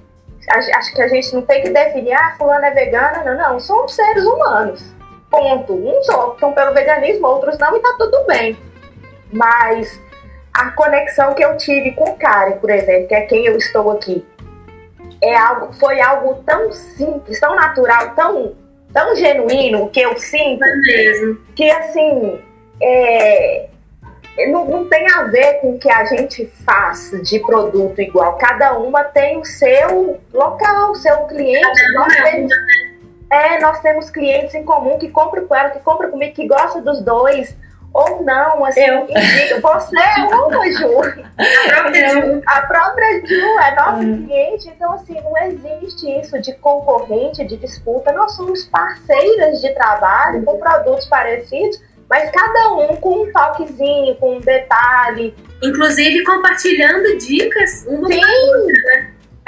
acho 0.49 0.95
que 0.95 1.03
a 1.03 1.09
gente 1.09 1.35
não 1.35 1.43
tem 1.43 1.63
que 1.63 1.71
definir, 1.71 2.13
ah, 2.15 2.35
fulano 2.37 2.65
é 2.65 2.71
vegana, 2.71 3.23
não, 3.25 3.53
não, 3.53 3.61
são 3.61 3.87
seres 3.89 4.25
humanos. 4.25 4.95
Ponto. 5.31 5.75
Uns 5.75 6.09
optam 6.09 6.53
pelo 6.53 6.75
veganismo, 6.75 7.27
outros 7.27 7.57
não, 7.59 7.77
e 7.77 7.81
tá 7.81 7.95
tudo 7.99 8.25
bem. 8.27 8.59
Mas 9.33 10.01
a 10.53 10.71
conexão 10.73 11.35
que 11.35 11.45
eu 11.45 11.57
tive 11.57 11.93
com 11.93 12.17
Karen, 12.17 12.59
por 12.59 12.71
exemplo, 12.71 13.07
que 13.07 13.15
é 13.15 13.21
quem 13.23 13.47
eu 13.47 13.57
estou 13.57 13.91
aqui, 13.93 14.27
é 15.23 15.37
algo, 15.37 15.73
foi 15.75 16.01
algo 16.01 16.43
tão 16.45 16.73
simples, 16.73 17.39
tão 17.41 17.55
natural, 17.55 18.15
tão, 18.15 18.55
tão 18.93 19.15
genuíno 19.15 19.91
que 19.91 20.01
eu 20.01 20.19
sinto 20.19 20.65
é 20.65 20.77
mesmo. 20.77 21.39
que 21.55 21.71
assim 21.71 22.41
é, 22.81 23.69
não, 24.49 24.65
não 24.65 24.89
tem 24.89 25.11
a 25.11 25.25
ver 25.25 25.61
com 25.61 25.75
o 25.75 25.79
que 25.79 25.91
a 25.91 26.05
gente 26.05 26.47
faz 26.65 27.11
de 27.23 27.39
produto 27.41 28.01
igual. 28.01 28.37
Cada 28.39 28.79
uma 28.79 29.05
tem 29.05 29.39
o 29.39 29.45
seu 29.45 30.19
local, 30.33 30.93
o 30.93 30.95
seu 30.95 31.19
cliente. 31.25 31.93
Nós 31.95 32.15
é 32.15 32.31
temos, 32.31 32.53
é, 33.31 33.61
nós 33.61 33.81
temos 33.81 34.11
clientes 34.11 34.55
em 34.55 34.65
comum 34.65 34.99
que 34.99 35.09
compram 35.09 35.47
com 35.47 35.55
ela, 35.55 35.71
que 35.71 35.81
compram 35.81 36.11
comigo, 36.11 36.35
que 36.35 36.47
gosta 36.47 36.81
dos 36.81 37.03
dois. 37.03 37.57
Ou 37.93 38.23
não, 38.23 38.65
assim, 38.65 38.81
Eu. 38.85 39.03
indica- 39.09 39.61
você 39.61 39.97
é 39.99 40.25
uma, 40.25 40.71
Ju. 40.71 41.01
A 41.41 41.69
própria 41.73 42.09
Ju. 42.09 42.43
A 42.47 42.61
própria 42.63 43.27
Ju 43.27 43.59
é 43.59 43.75
nossa 43.75 44.03
Hum. 44.03 44.27
cliente, 44.27 44.69
então 44.69 44.93
assim, 44.93 45.21
não 45.21 45.37
existe 45.39 46.09
isso 46.21 46.41
de 46.41 46.53
concorrente, 46.55 47.45
de 47.45 47.57
disputa. 47.57 48.13
Nós 48.13 48.37
somos 48.37 48.65
parceiras 48.67 49.61
de 49.61 49.75
trabalho 49.75 50.43
com 50.45 50.59
produtos 50.59 51.07
parecidos, 51.07 51.83
mas 52.09 52.31
cada 52.31 52.75
um 52.75 52.95
com 52.97 53.23
um 53.25 53.33
toquezinho, 53.33 54.15
com 54.17 54.37
um 54.37 54.41
detalhe. 54.41 55.35
Inclusive 55.63 56.23
compartilhando 56.25 57.19
dicas 57.19 57.85
uma 57.89 58.09
Sim. 58.09 58.21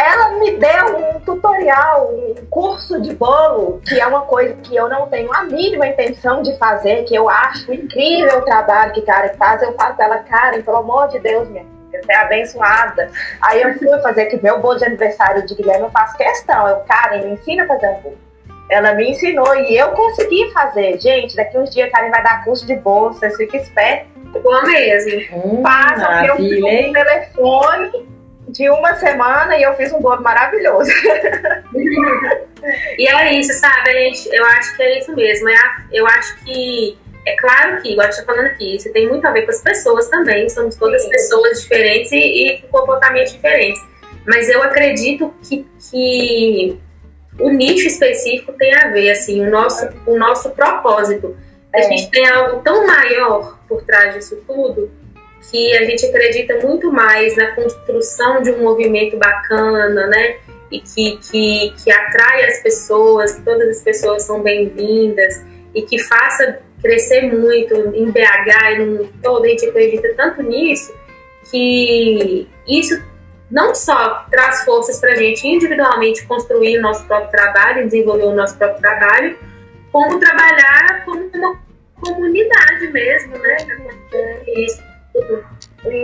Ela 0.03 0.31
me 0.31 0.51
deu 0.57 0.97
um 0.97 1.21
tutorial, 1.21 2.11
um 2.13 2.35
curso 2.51 3.01
de 3.01 3.15
bolo, 3.15 3.81
que 3.87 4.01
é 4.01 4.07
uma 4.07 4.23
coisa 4.23 4.55
que 4.55 4.75
eu 4.75 4.89
não 4.89 5.07
tenho 5.07 5.33
a 5.33 5.45
mínima 5.45 5.87
intenção 5.87 6.43
de 6.43 6.59
fazer, 6.59 7.05
que 7.05 7.15
eu 7.15 7.29
acho 7.29 7.73
incrível 7.73 8.39
o 8.39 8.45
trabalho 8.45 8.93
que 8.93 9.03
Karen 9.03 9.33
faz. 9.39 9.63
Eu 9.63 9.73
falo 9.75 9.95
pra 9.95 10.07
ela, 10.07 10.19
Karen, 10.19 10.63
pelo 10.63 10.79
amor 10.79 11.07
de 11.07 11.21
Deus, 11.21 11.49
minha 11.49 11.63
filha, 11.63 12.03
você 12.03 12.13
é 12.13 12.17
abençoada. 12.17 13.11
Aí 13.43 13.63
eu 13.63 13.79
fui 13.79 13.89
fazer 14.01 14.27
que 14.27 14.43
meu 14.43 14.59
bolo 14.59 14.79
de 14.79 14.87
aniversário 14.87 15.47
de 15.47 15.55
Guilherme, 15.55 15.85
eu 15.85 15.91
faço 15.91 16.17
questão. 16.17 16.67
Eu, 16.67 16.81
Karen, 16.81 17.23
me 17.23 17.35
ensina 17.35 17.63
a 17.63 17.69
fazer 17.69 17.87
um 17.87 18.01
bolo. 18.01 18.19
Ela 18.69 18.95
me 18.95 19.09
ensinou 19.09 19.55
e 19.55 19.77
eu 19.77 19.89
consegui 19.91 20.51
fazer. 20.51 20.99
Gente, 21.01 21.37
daqui 21.37 21.57
uns 21.57 21.71
dias 21.71 21.89
a 21.89 21.93
Karen 21.93 22.11
vai 22.11 22.25
dar 22.25 22.43
curso 22.45 22.67
de 22.67 22.75
bolo, 22.75 23.13
vocês 23.13 23.37
fiquem 23.37 23.61
espertos. 23.61 24.11
Boa 24.43 24.63
mesmo. 24.63 25.21
Hum, 25.45 25.63
Passa, 25.63 26.27
eu 26.27 26.37
fiz 26.37 26.61
maravilha, 26.61 26.65
um 26.65 26.69
hein? 26.69 26.93
telefone 26.93 28.22
de 28.53 28.69
uma 28.71 28.95
semana 28.95 29.57
e 29.57 29.63
eu 29.63 29.75
fiz 29.75 29.93
um 29.93 30.01
bolo 30.01 30.21
maravilhoso. 30.23 30.91
E 32.99 33.09
é 33.09 33.33
isso, 33.35 33.53
sabe? 33.55 33.91
A 33.91 33.93
gente, 33.93 34.29
eu 34.33 34.45
acho 34.45 34.77
que 34.77 34.83
é 34.83 34.99
isso 34.99 35.15
mesmo. 35.17 35.49
É 35.49 35.55
a- 35.55 35.85
eu 35.91 36.07
acho 36.07 36.37
que, 36.45 36.97
é 37.27 37.35
claro 37.37 37.81
que, 37.83 37.93
igual 37.93 38.07
a 38.07 38.11
gente 38.11 38.21
tá 38.25 38.33
falando 38.33 38.47
aqui, 38.47 38.77
isso 38.77 38.93
tem 38.93 39.09
muito 39.09 39.27
a 39.27 39.31
ver 39.33 39.43
com 39.43 39.51
as 39.51 39.61
pessoas 39.63 40.09
também. 40.09 40.49
Somos 40.49 40.77
todas 40.77 41.03
Sim. 41.03 41.09
pessoas 41.11 41.63
diferentes 41.63 42.13
e, 42.13 42.17
e 42.19 42.59
com 42.63 42.79
comportamentos 42.79 43.33
diferentes. 43.33 43.83
Mas 44.27 44.49
eu 44.49 44.63
acredito 44.63 45.35
que, 45.49 45.67
que 45.91 46.79
o 47.41 47.49
nicho 47.51 47.89
específico 47.89 48.53
tem 48.53 48.73
a 48.77 48.89
ver, 48.89 49.11
assim, 49.11 49.45
o 49.45 49.51
nosso, 49.51 49.89
o 50.07 50.17
nosso 50.17 50.51
propósito. 50.51 51.37
A 51.75 51.79
É. 51.81 51.83
gente 51.85 52.11
tem 52.11 52.27
algo 52.29 52.61
tão 52.63 52.87
maior 52.87 53.59
por 53.67 53.83
trás 53.83 54.15
disso 54.15 54.37
tudo 54.47 54.91
que 55.51 55.77
a 55.77 55.85
gente 55.85 56.07
acredita 56.07 56.59
muito 56.67 56.93
mais 56.93 57.37
na 57.37 57.55
construção 57.55 58.43
de 58.43 58.51
um 58.51 58.63
movimento 58.63 59.17
bacana, 59.17 60.07
né? 60.07 60.37
E 60.71 60.81
que, 60.81 61.19
que, 61.19 61.75
que 61.83 61.91
atrai 61.91 62.45
as 62.45 62.63
pessoas, 62.63 63.35
que 63.35 63.43
todas 63.43 63.69
as 63.69 63.83
pessoas 63.83 64.23
são 64.23 64.43
bem-vindas 64.43 65.45
e 65.75 65.83
que 65.83 65.99
faça 65.99 66.61
crescer 66.81 67.33
muito 67.33 67.75
em 67.95 68.11
BH 68.11 68.73
e 68.73 68.79
no 68.79 68.87
mundo 68.87 69.13
todo. 69.23 69.45
A 69.45 69.49
gente 69.49 69.67
acredita 69.67 70.15
tanto 70.17 70.43
nisso 70.43 70.95
que 71.51 72.49
isso 72.67 73.03
não 73.51 73.75
só 73.75 74.27
traz 74.31 74.65
forças 74.65 74.99
para 74.99 75.13
a 75.13 75.17
gente 75.17 75.47
individualmente 75.47 76.25
construir 76.27 76.79
o 76.79 76.83
nosso 76.83 77.05
próprio 77.07 77.31
trabalho, 77.31 77.85
desenvolver 77.85 78.25
o 78.25 78.35
nosso 78.35 78.57
próprio 78.57 78.81
trabalho, 78.81 79.39
como 79.91 80.19
trabalhar 80.19 81.05
como 81.05 81.31
uma 81.35 81.61
comunidade 82.01 82.91
mesmo, 82.91 83.37
né? 83.37 83.57
Isso 84.57 84.92
tudo. 85.13 85.45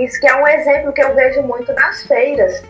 Isso 0.04 0.20
que 0.20 0.26
é 0.26 0.34
um 0.34 0.46
exemplo 0.46 0.92
que 0.92 1.02
eu 1.02 1.14
vejo 1.14 1.42
muito 1.42 1.72
nas 1.72 2.02
feiras. 2.06 2.62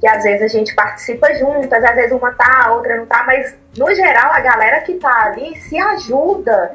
Que 0.00 0.06
às 0.06 0.22
vezes 0.22 0.42
a 0.42 0.48
gente 0.48 0.74
participa 0.74 1.32
juntas, 1.34 1.82
às 1.82 1.94
vezes 1.94 2.12
uma 2.12 2.32
tá, 2.32 2.66
a 2.66 2.74
outra 2.74 2.96
não 2.96 3.06
tá, 3.06 3.24
mas 3.26 3.56
no 3.78 3.94
geral 3.94 4.30
a 4.32 4.40
galera 4.40 4.80
que 4.82 4.94
tá 4.94 5.24
ali 5.24 5.56
se 5.56 5.78
ajuda. 5.78 6.74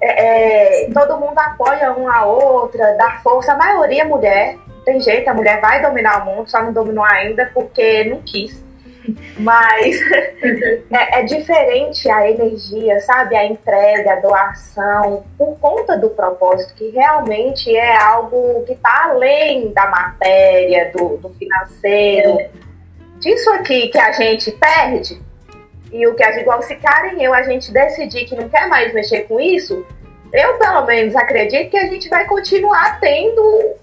É, 0.00 0.84
é, 0.84 0.90
todo 0.92 1.18
mundo 1.18 1.38
apoia 1.38 1.92
uma 1.92 2.16
a 2.16 2.24
outra, 2.24 2.92
dá 2.96 3.20
força. 3.22 3.52
A 3.52 3.56
maioria 3.56 4.02
é 4.02 4.04
mulher, 4.04 4.56
tem 4.84 5.00
jeito, 5.00 5.28
a 5.28 5.34
mulher 5.34 5.60
vai 5.60 5.82
dominar 5.82 6.22
o 6.22 6.24
mundo, 6.26 6.48
só 6.48 6.62
não 6.62 6.72
dominou 6.72 7.04
ainda 7.04 7.50
porque 7.52 8.04
não 8.04 8.22
quis. 8.22 8.65
Mas 9.38 10.00
é, 10.90 11.20
é 11.20 11.22
diferente 11.24 12.08
a 12.10 12.30
energia, 12.30 12.98
sabe? 13.00 13.36
A 13.36 13.44
entrega, 13.44 14.14
a 14.14 14.20
doação, 14.20 15.24
por 15.36 15.58
conta 15.58 15.96
do 15.96 16.10
propósito, 16.10 16.74
que 16.74 16.90
realmente 16.90 17.74
é 17.74 17.96
algo 17.96 18.64
que 18.64 18.72
está 18.72 19.10
além 19.10 19.72
da 19.72 19.86
matéria, 19.88 20.90
do, 20.94 21.16
do 21.18 21.28
financeiro. 21.30 22.38
Disso 23.18 23.50
aqui 23.50 23.88
que 23.88 23.98
a 23.98 24.12
gente 24.12 24.50
perde, 24.52 25.20
e 25.92 26.06
o 26.06 26.14
que 26.14 26.22
a 26.22 26.32
gente, 26.32 26.42
igual 26.42 26.60
se 26.62 26.76
Karen 26.76 27.16
e 27.16 27.24
eu, 27.24 27.32
a 27.32 27.42
gente 27.42 27.72
decidir 27.72 28.26
que 28.26 28.36
não 28.36 28.48
quer 28.48 28.68
mais 28.68 28.92
mexer 28.92 29.22
com 29.22 29.40
isso, 29.40 29.86
eu 30.32 30.58
pelo 30.58 30.84
menos 30.84 31.14
acredito 31.14 31.70
que 31.70 31.78
a 31.78 31.86
gente 31.86 32.08
vai 32.08 32.26
continuar 32.26 33.00
tendo 33.00 33.74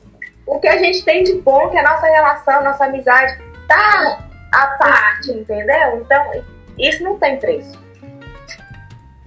o 0.46 0.60
que 0.60 0.68
a 0.68 0.78
gente 0.78 1.04
tem 1.04 1.24
de 1.24 1.34
bom, 1.36 1.70
que 1.70 1.78
é 1.78 1.80
a 1.80 1.92
nossa 1.92 2.06
relação, 2.06 2.64
nossa 2.64 2.86
amizade, 2.86 3.42
tá 3.68 4.20
à 4.54 4.68
parte, 4.68 5.32
entendeu? 5.32 6.02
Então, 6.02 6.44
isso 6.78 7.04
não 7.04 7.18
tem 7.18 7.38
preço. 7.38 7.82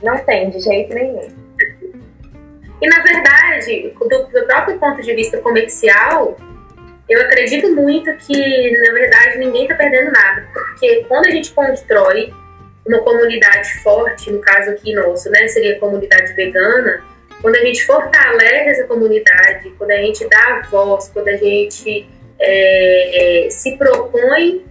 Não 0.03 0.17
tem, 0.19 0.51
de 0.51 0.61
jeito 0.61 0.95
nenhum. 0.95 1.29
E 2.81 2.89
na 2.89 3.03
verdade, 3.03 3.95
do, 3.99 4.09
do 4.09 4.47
próprio 4.47 4.79
ponto 4.79 5.03
de 5.03 5.15
vista 5.15 5.39
comercial, 5.39 6.37
eu 7.09 7.21
acredito 7.23 7.75
muito 7.75 8.15
que, 8.17 8.81
na 8.87 8.93
verdade, 8.93 9.39
ninguém 9.39 9.63
está 9.63 9.75
perdendo 9.75 10.13
nada. 10.13 10.47
Porque 10.53 11.05
quando 11.09 11.27
a 11.27 11.31
gente 11.31 11.53
constrói 11.53 12.33
uma 12.87 12.99
comunidade 13.01 13.83
forte, 13.83 14.31
no 14.31 14.41
caso 14.41 14.71
aqui 14.71 14.95
nosso, 14.95 15.31
né, 15.31 15.49
seria 15.49 15.77
a 15.77 15.81
comunidade 15.81 16.33
vegana, 16.35 17.03
quando 17.41 17.57
a 17.57 17.61
gente 17.61 17.85
fortalece 17.85 18.71
essa 18.71 18.85
comunidade, 18.85 19.71
quando 19.79 19.91
a 19.91 19.97
gente 19.97 20.29
dá 20.29 20.63
voz, 20.71 21.11
quando 21.13 21.29
a 21.29 21.37
gente 21.37 22.09
é, 22.39 23.47
é, 23.47 23.51
se 23.51 23.77
propõe 23.77 24.65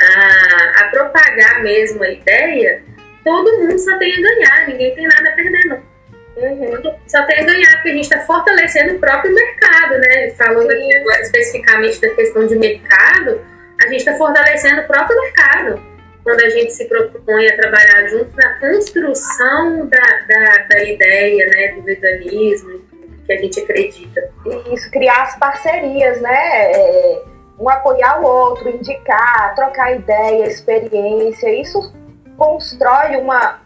a, 0.00 0.80
a 0.80 0.88
propagar 0.88 1.62
mesmo 1.62 2.02
a 2.02 2.10
ideia, 2.10 2.82
todo 3.24 3.58
mundo 3.58 3.78
só 3.78 3.96
tem 3.98 4.12
a 4.12 4.20
ganhar, 4.20 4.68
ninguém 4.68 4.94
tem 4.94 5.06
nada 5.06 5.30
a 5.30 5.32
perder, 5.32 5.64
não. 5.66 5.92
Uhum. 6.36 6.96
Só 7.06 7.22
tem 7.26 7.40
a 7.40 7.44
ganhar, 7.44 7.72
porque 7.74 7.90
a 7.90 7.94
gente 7.94 8.04
está 8.04 8.20
fortalecendo 8.20 8.94
o 8.94 8.98
próprio 8.98 9.34
mercado, 9.34 9.98
né? 9.98 10.30
Falando 10.30 10.70
Sim. 10.70 10.76
aqui 10.76 10.98
agora 10.98 11.20
especificamente 11.20 12.00
da 12.00 12.08
questão 12.10 12.46
de 12.46 12.56
mercado, 12.56 13.40
a 13.82 13.88
gente 13.88 13.98
está 13.98 14.14
fortalecendo 14.14 14.80
o 14.80 14.86
próprio 14.86 15.20
mercado. 15.20 15.92
Quando 16.24 16.40
a 16.40 16.48
gente 16.50 16.72
se 16.72 16.84
propõe 16.86 17.48
a 17.48 17.56
trabalhar 17.56 18.06
junto 18.06 18.34
na 18.36 18.58
construção 18.60 19.88
da, 19.88 19.98
da, 20.28 20.66
da 20.68 20.84
ideia, 20.84 21.46
né? 21.46 21.72
Do 21.74 21.82
veganismo, 21.82 22.80
que 23.26 23.32
a 23.32 23.38
gente 23.38 23.60
acredita. 23.60 24.30
Isso, 24.72 24.90
criar 24.90 25.22
as 25.22 25.38
parcerias, 25.38 26.20
né? 26.20 26.72
É, 26.72 27.22
um 27.62 27.68
apoiar 27.68 28.20
o 28.20 28.24
outro, 28.24 28.68
indicar, 28.68 29.54
trocar 29.54 29.94
ideia, 29.94 30.46
experiência. 30.46 31.48
Isso 31.60 31.94
constrói 32.36 33.16
uma, 33.18 33.60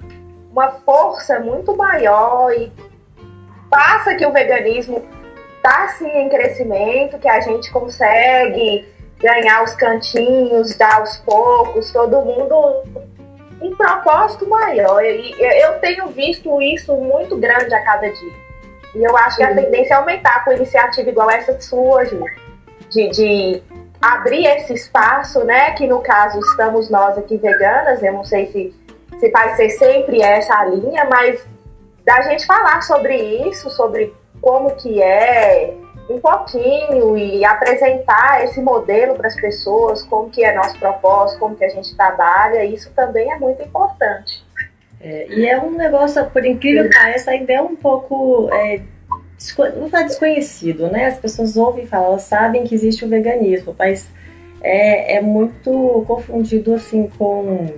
uma 0.52 0.70
força 0.70 1.40
muito 1.40 1.74
maior 1.74 2.52
e 2.52 2.70
passa 3.70 4.14
que 4.14 4.26
o 4.26 4.32
veganismo 4.32 5.02
está 5.56 5.88
sim 5.88 6.10
em 6.10 6.28
crescimento, 6.28 7.18
que 7.18 7.28
a 7.28 7.40
gente 7.40 7.72
consegue 7.72 8.86
ganhar 9.18 9.64
os 9.64 9.74
cantinhos, 9.74 10.76
dar 10.76 10.96
aos 10.96 11.16
poucos, 11.16 11.90
todo 11.90 12.20
mundo 12.20 12.54
um 13.62 13.74
propósito 13.74 14.46
maior. 14.46 15.02
E 15.02 15.34
eu 15.40 15.80
tenho 15.80 16.08
visto 16.08 16.60
isso 16.60 16.94
muito 16.96 17.38
grande 17.38 17.74
a 17.74 17.82
cada 17.82 18.10
dia. 18.10 18.46
E 18.94 19.02
eu 19.02 19.16
acho 19.16 19.38
que 19.38 19.42
a 19.42 19.54
tendência 19.54 19.94
é 19.94 19.96
aumentar 19.96 20.44
com 20.44 20.52
iniciativa 20.52 21.08
igual 21.08 21.30
essa 21.30 21.58
sua, 21.62 22.04
Ju, 22.04 22.22
de, 22.90 23.08
de 23.08 23.62
abrir 24.00 24.46
esse 24.46 24.74
espaço, 24.74 25.44
né? 25.44 25.72
Que 25.72 25.86
no 25.86 26.00
caso 26.00 26.38
estamos 26.40 26.90
nós 26.90 27.16
aqui 27.18 27.36
veganas, 27.36 28.02
eu 28.02 28.12
não 28.12 28.24
sei 28.24 28.46
se, 28.46 28.74
se 29.18 29.30
vai 29.30 29.54
ser 29.56 29.70
sempre 29.70 30.22
essa 30.22 30.54
a 30.54 30.64
linha, 30.66 31.06
mas 31.10 31.44
da 32.04 32.22
gente 32.22 32.46
falar 32.46 32.82
sobre 32.82 33.16
isso, 33.48 33.68
sobre 33.70 34.14
como 34.40 34.74
que 34.76 35.02
é 35.02 35.74
um 36.08 36.20
pouquinho 36.20 37.16
e 37.16 37.44
apresentar 37.44 38.44
esse 38.44 38.60
modelo 38.60 39.14
para 39.14 39.26
as 39.26 39.34
pessoas, 39.34 40.02
como 40.04 40.30
que 40.30 40.44
é 40.44 40.54
nosso 40.54 40.78
propósito, 40.78 41.40
como 41.40 41.56
que 41.56 41.64
a 41.64 41.68
gente 41.68 41.96
trabalha, 41.96 42.64
isso 42.64 42.92
também 42.94 43.32
é 43.32 43.38
muito 43.38 43.60
importante. 43.62 44.44
É, 45.00 45.26
e 45.28 45.46
é 45.46 45.58
um 45.60 45.72
negócio, 45.72 46.24
por 46.30 46.44
incrível 46.44 46.88
que 46.88 46.96
pareça, 46.96 47.30
ainda 47.30 47.52
é 47.52 47.60
um 47.60 47.76
pouco. 47.76 48.48
É, 48.52 48.80
não 49.76 49.90
tá 49.90 50.02
desconhecido, 50.02 50.88
né? 50.88 51.06
As 51.06 51.18
pessoas 51.18 51.56
ouvem 51.56 51.86
falar, 51.86 52.06
elas 52.06 52.22
sabem 52.22 52.64
que 52.64 52.74
existe 52.74 53.04
o 53.04 53.08
veganismo, 53.08 53.74
mas 53.78 54.10
é, 54.62 55.16
é 55.16 55.20
muito 55.20 56.04
confundido 56.06 56.74
assim 56.74 57.08
com, 57.18 57.74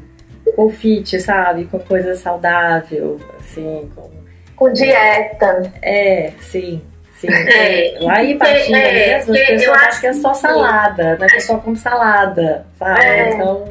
com 0.55 0.71
fit, 0.71 1.21
sabe? 1.21 1.67
Com 1.67 1.79
coisa 1.79 2.15
saudável, 2.15 3.21
assim, 3.39 3.91
com. 3.95 4.11
Com 4.57 4.73
dieta. 4.73 5.73
É, 5.83 6.33
sim. 6.41 6.83
Sim, 7.19 7.29
É, 7.33 7.99
lá 8.01 8.23
em 8.23 8.39
Patinga 8.39 8.79
é, 8.79 9.17
mesmo, 9.17 9.35
as 9.35 9.47
pessoas 9.47 9.77
acham 9.77 10.01
que 10.01 10.07
é 10.07 10.13
só 10.13 10.35
salada, 10.35 11.17
né? 11.17 11.27
Que 11.27 11.37
é 11.37 11.41
só 11.41 11.59
como 11.59 11.77
salada, 11.77 12.65
sabe? 12.79 13.05
É. 13.05 13.31
Então, 13.31 13.69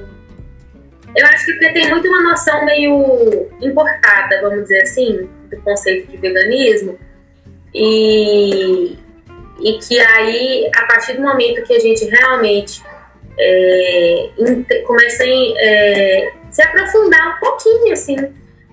Eu 1.16 1.26
acho 1.28 1.46
que 1.46 1.52
porque 1.54 1.72
tem 1.72 1.90
muito 1.90 2.08
uma 2.10 2.30
noção 2.30 2.66
meio 2.66 3.50
importada, 3.62 4.42
vamos 4.42 4.64
dizer 4.64 4.82
assim, 4.82 5.30
do 5.50 5.62
conceito 5.62 6.12
de 6.12 6.18
veganismo. 6.18 6.98
E, 7.80 8.98
e 9.62 9.74
que 9.78 10.00
aí, 10.00 10.70
a 10.76 10.86
partir 10.88 11.14
do 11.14 11.22
momento 11.22 11.62
que 11.64 11.76
a 11.76 11.80
gente 11.80 12.06
realmente 12.06 12.82
é, 13.38 14.30
começa 14.86 15.24
a 15.24 15.28
é, 15.28 16.34
se 16.50 16.62
aprofundar 16.64 17.36
um 17.36 17.40
pouquinho, 17.40 17.94
assim, 17.94 18.16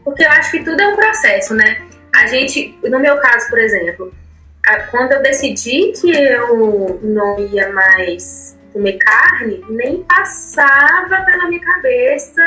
porque 0.03 0.25
eu 0.25 0.31
acho 0.31 0.53
que 0.53 0.64
tudo 0.64 0.81
é 0.81 0.88
um 0.88 0.97
processo, 0.97 1.55
né? 1.55 1.83
A 2.14 2.27
gente, 2.29 2.79
no 2.83 2.99
meu 2.99 3.19
caso, 3.19 3.51
por 3.51 3.59
exemplo, 3.59 4.11
a- 4.67 4.81
quando 4.85 5.12
eu 5.12 5.23
decidi 5.23 5.93
que 5.93 6.11
eu 6.11 6.99
não 7.03 7.38
ia 7.40 7.71
mais 7.73 8.59
comer 8.73 8.95
carne, 8.95 9.62
nem 9.69 10.03
passava 10.05 11.25
pela 11.27 11.49
minha 11.49 11.61
cabeça 11.61 12.40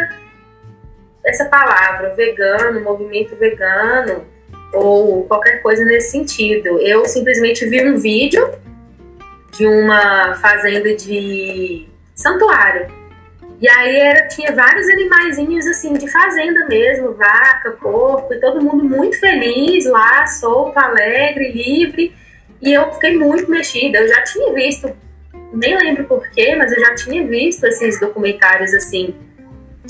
essa 1.23 1.45
palavra, 1.45 2.15
vegano, 2.15 2.81
movimento 2.81 3.35
vegano, 3.35 4.25
ou 4.73 5.23
qualquer 5.25 5.61
coisa 5.61 5.83
nesse 5.85 6.11
sentido. 6.11 6.79
Eu 6.79 7.05
simplesmente 7.05 7.65
vi 7.65 7.85
um 7.87 7.97
vídeo 7.97 8.49
de 9.51 9.65
uma 9.65 10.35
fazenda 10.35 10.95
de 10.95 11.87
santuário. 12.15 12.87
E 13.59 13.67
aí 13.67 13.95
era, 13.95 14.27
tinha 14.27 14.53
vários 14.53 14.87
animaizinhos 14.87 15.65
assim 15.65 15.93
de 15.93 16.07
fazenda 16.07 16.67
mesmo, 16.67 17.13
vaca, 17.13 17.71
porco, 17.81 18.31
e 18.33 18.39
todo 18.39 18.63
mundo 18.63 18.83
muito 18.83 19.19
feliz 19.19 19.85
lá, 19.85 20.27
solto, 20.27 20.77
alegre, 20.77 21.51
livre. 21.51 22.13
E 22.61 22.73
eu 22.73 22.91
fiquei 22.93 23.17
muito 23.17 23.49
mexida. 23.49 23.97
Eu 23.97 24.07
já 24.07 24.23
tinha 24.23 24.53
visto, 24.53 24.95
nem 25.51 25.75
lembro 25.75 26.03
porquê, 26.03 26.55
mas 26.55 26.71
eu 26.71 26.79
já 26.79 26.93
tinha 26.93 27.25
visto 27.25 27.63
esses 27.65 27.99
documentários 27.99 28.73
assim, 28.75 29.15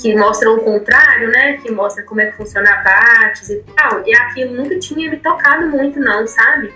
que 0.00 0.14
mostram 0.14 0.56
o 0.56 0.60
contrário, 0.60 1.28
né? 1.30 1.58
Que 1.58 1.70
mostra 1.70 2.04
como 2.04 2.20
é 2.20 2.26
que 2.26 2.36
funciona 2.36 2.70
abates 2.70 3.50
e 3.50 3.64
tal. 3.76 4.02
E 4.06 4.14
aquilo 4.14 4.54
nunca 4.54 4.78
tinha 4.78 5.10
me 5.10 5.16
tocado 5.16 5.66
muito, 5.66 5.98
não, 5.98 6.26
sabe? 6.26 6.72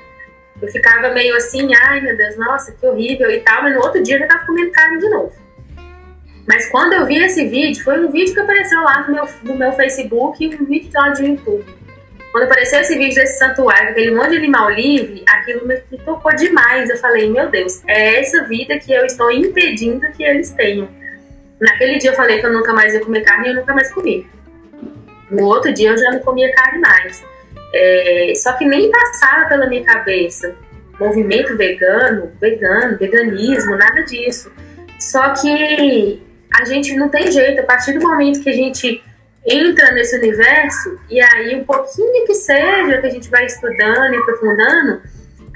Eu 0.61 0.69
ficava 0.69 1.11
meio 1.11 1.37
assim, 1.37 1.69
ai 1.75 2.01
meu 2.01 2.17
Deus, 2.17 2.37
nossa, 2.37 2.73
que 2.73 2.87
horrível 2.87 3.31
e 3.31 3.41
tal, 3.41 3.63
mas 3.63 3.75
no 3.75 3.81
outro 3.81 4.03
dia 4.03 4.17
eu 4.17 4.21
já 4.21 4.27
tava 4.27 4.47
comendo 4.47 4.71
carne 4.71 4.99
de 4.99 5.09
novo. 5.09 5.33
Mas 6.47 6.69
quando 6.69 6.93
eu 6.93 7.07
vi 7.07 7.19
esse 7.19 7.47
vídeo, 7.49 7.83
foi 7.83 8.05
um 8.05 8.11
vídeo 8.11 8.35
que 8.35 8.41
apareceu 8.41 8.81
lá 8.81 9.07
no 9.07 9.15
meu, 9.15 9.25
no 9.45 9.55
meu 9.57 9.73
Facebook 9.73 10.45
e 10.45 10.55
um 10.55 10.65
vídeo 10.65 10.91
lá 10.95 11.09
de 11.11 11.25
YouTube. 11.25 11.65
Quando 12.33 12.45
apareceu 12.45 12.81
esse 12.81 12.97
vídeo 12.97 13.15
desse 13.15 13.39
santuário, 13.39 13.91
aquele 13.91 14.15
monte 14.15 14.31
de 14.31 14.37
animal 14.39 14.71
livre, 14.71 15.23
aquilo 15.29 15.67
me 15.67 15.77
tocou 15.99 16.35
demais. 16.35 16.89
Eu 16.89 16.97
falei, 16.97 17.31
meu 17.31 17.51
Deus, 17.51 17.83
é 17.87 18.21
essa 18.21 18.45
vida 18.45 18.79
que 18.79 18.93
eu 18.93 19.05
estou 19.05 19.31
impedindo 19.31 20.01
que 20.13 20.23
eles 20.25 20.51
tenham. 20.51 20.89
Naquele 21.63 21.99
dia 21.99 22.11
eu 22.11 22.15
falei 22.15 22.41
que 22.41 22.47
eu 22.47 22.53
nunca 22.53 22.73
mais 22.73 22.93
ia 22.93 23.01
comer 23.01 23.23
carne 23.23 23.47
e 23.47 23.51
eu 23.53 23.57
nunca 23.57 23.73
mais 23.73 23.91
comi. 23.93 24.29
No 25.31 25.47
outro 25.47 25.73
dia 25.73 25.91
eu 25.91 25.97
já 25.97 26.11
não 26.11 26.19
comia 26.19 26.53
carne 26.53 26.81
mais. 26.81 27.25
É, 27.73 28.33
só 28.37 28.53
que 28.53 28.67
nem 28.67 28.91
passava 28.91 29.49
pela 29.49 29.67
minha 29.67 29.83
cabeça 29.83 30.55
movimento 30.99 31.57
vegano, 31.57 32.33
vegano, 32.41 32.99
veganismo, 32.99 33.77
nada 33.77 34.03
disso. 34.03 34.53
Só 34.99 35.31
que 35.31 36.23
a 36.55 36.65
gente 36.65 36.95
não 36.95 37.09
tem 37.09 37.31
jeito, 37.31 37.61
a 37.61 37.65
partir 37.65 37.99
do 37.99 38.07
momento 38.07 38.43
que 38.43 38.51
a 38.51 38.55
gente 38.55 39.03
entra 39.45 39.91
nesse 39.93 40.17
universo, 40.17 40.99
e 41.11 41.21
aí 41.21 41.57
um 41.57 41.65
pouquinho 41.65 42.25
que 42.27 42.35
seja 42.35 43.01
que 43.01 43.07
a 43.07 43.11
gente 43.11 43.29
vai 43.29 43.45
estudando 43.47 44.15
e 44.15 44.17
aprofundando, 44.17 45.03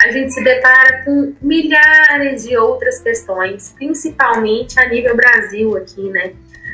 a 0.03 0.11
gente 0.11 0.33
se 0.33 0.43
depara 0.43 1.03
com 1.05 1.35
milhares 1.41 2.45
de 2.47 2.57
outras 2.57 3.01
questões, 3.01 3.75
principalmente 3.77 4.79
a 4.79 4.89
nível 4.89 5.17
Brasil 5.17 5.77
aqui, 5.77 6.09
né? 6.11 6.33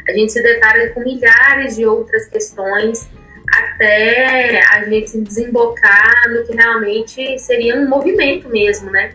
A 0.09 0.13
gente 0.13 0.33
se 0.33 0.43
depara 0.43 0.89
com 0.91 1.01
milhares 1.01 1.77
de 1.77 1.87
outras 1.87 2.27
questões 2.27 3.09
até 3.53 4.61
a 4.73 4.85
gente 4.85 5.21
desembocar 5.21 6.31
no 6.31 6.45
que 6.45 6.55
realmente 6.55 7.39
seria 7.39 7.77
um 7.77 7.89
movimento 7.89 8.49
mesmo, 8.49 8.91
né? 8.91 9.13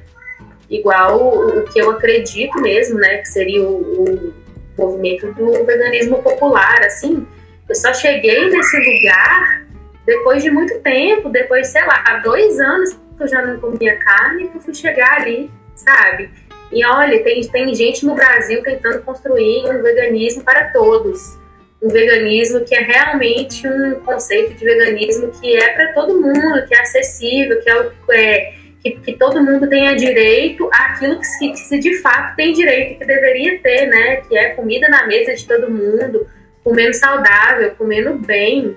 Igual 0.69 1.17
o, 1.17 1.63
que 1.63 1.79
eu 1.79 1.91
acredito 1.91 2.59
mesmo, 2.61 2.99
né? 2.99 3.17
Que 3.17 3.27
seria 3.27 3.61
o, 3.61 4.03
o 4.03 4.33
movimento 4.77 5.33
do 5.33 5.65
veganismo 5.65 6.21
popular, 6.23 6.81
assim. 6.85 7.27
Eu 7.67 7.75
só 7.75 7.93
cheguei 7.93 8.49
nesse 8.49 8.77
lugar 8.77 9.65
depois 10.05 10.41
de 10.41 10.49
muito 10.49 10.79
tempo, 10.79 11.27
depois, 11.27 11.67
sei 11.67 11.85
lá, 11.85 12.21
dois 12.23 12.57
anos 12.59 12.97
que 13.17 13.23
eu 13.23 13.27
já 13.27 13.41
não 13.41 13.60
comia 13.60 13.97
carne, 13.97 14.47
que 14.47 14.58
eu 14.58 14.62
fui 14.62 14.73
chegar 14.73 15.21
ali, 15.21 15.49
sabe? 15.75 16.30
E 16.71 16.86
olha, 16.86 17.23
tem, 17.23 17.41
tem 17.41 17.73
gente 17.73 18.06
no 18.06 18.13
Brasil 18.13 18.62
tentando 18.62 19.01
construir 19.01 19.65
um 19.69 19.82
veganismo 19.82 20.43
para 20.43 20.69
todos. 20.71 21.38
Um 21.82 21.89
veganismo 21.89 22.62
que 22.65 22.75
é 22.75 22.82
realmente 22.82 23.67
um 23.67 23.95
conceito 24.01 24.53
de 24.56 24.65
veganismo 24.65 25.32
que 25.39 25.56
é 25.56 25.73
para 25.73 25.93
todo 25.93 26.19
mundo, 26.19 26.65
que 26.67 26.75
é 26.75 26.82
acessível, 26.82 27.62
que 27.62 27.69
é, 27.69 27.91
é 28.12 28.53
que, 28.82 28.91
que, 28.91 29.13
todo 29.13 29.43
mundo 29.43 29.67
tenha 29.69 29.95
direito 29.95 30.69
àquilo 30.73 31.19
que, 31.19 31.53
que, 31.53 31.69
que 31.69 31.80
de 31.80 31.95
fato 31.99 32.36
tem 32.36 32.53
direito, 32.53 32.99
que 32.99 33.06
deveria 33.06 33.60
ter, 33.60 33.88
né? 33.88 34.17
Que 34.27 34.38
é 34.38 34.49
comida 34.49 34.88
na 34.89 35.06
mesa 35.08 35.34
de 35.36 35.47
todo 35.47 35.69
mundo, 35.69 36.27
comendo 36.63 36.93
saudável, 36.93 37.73
comendo 37.77 38.15
bem, 38.15 38.75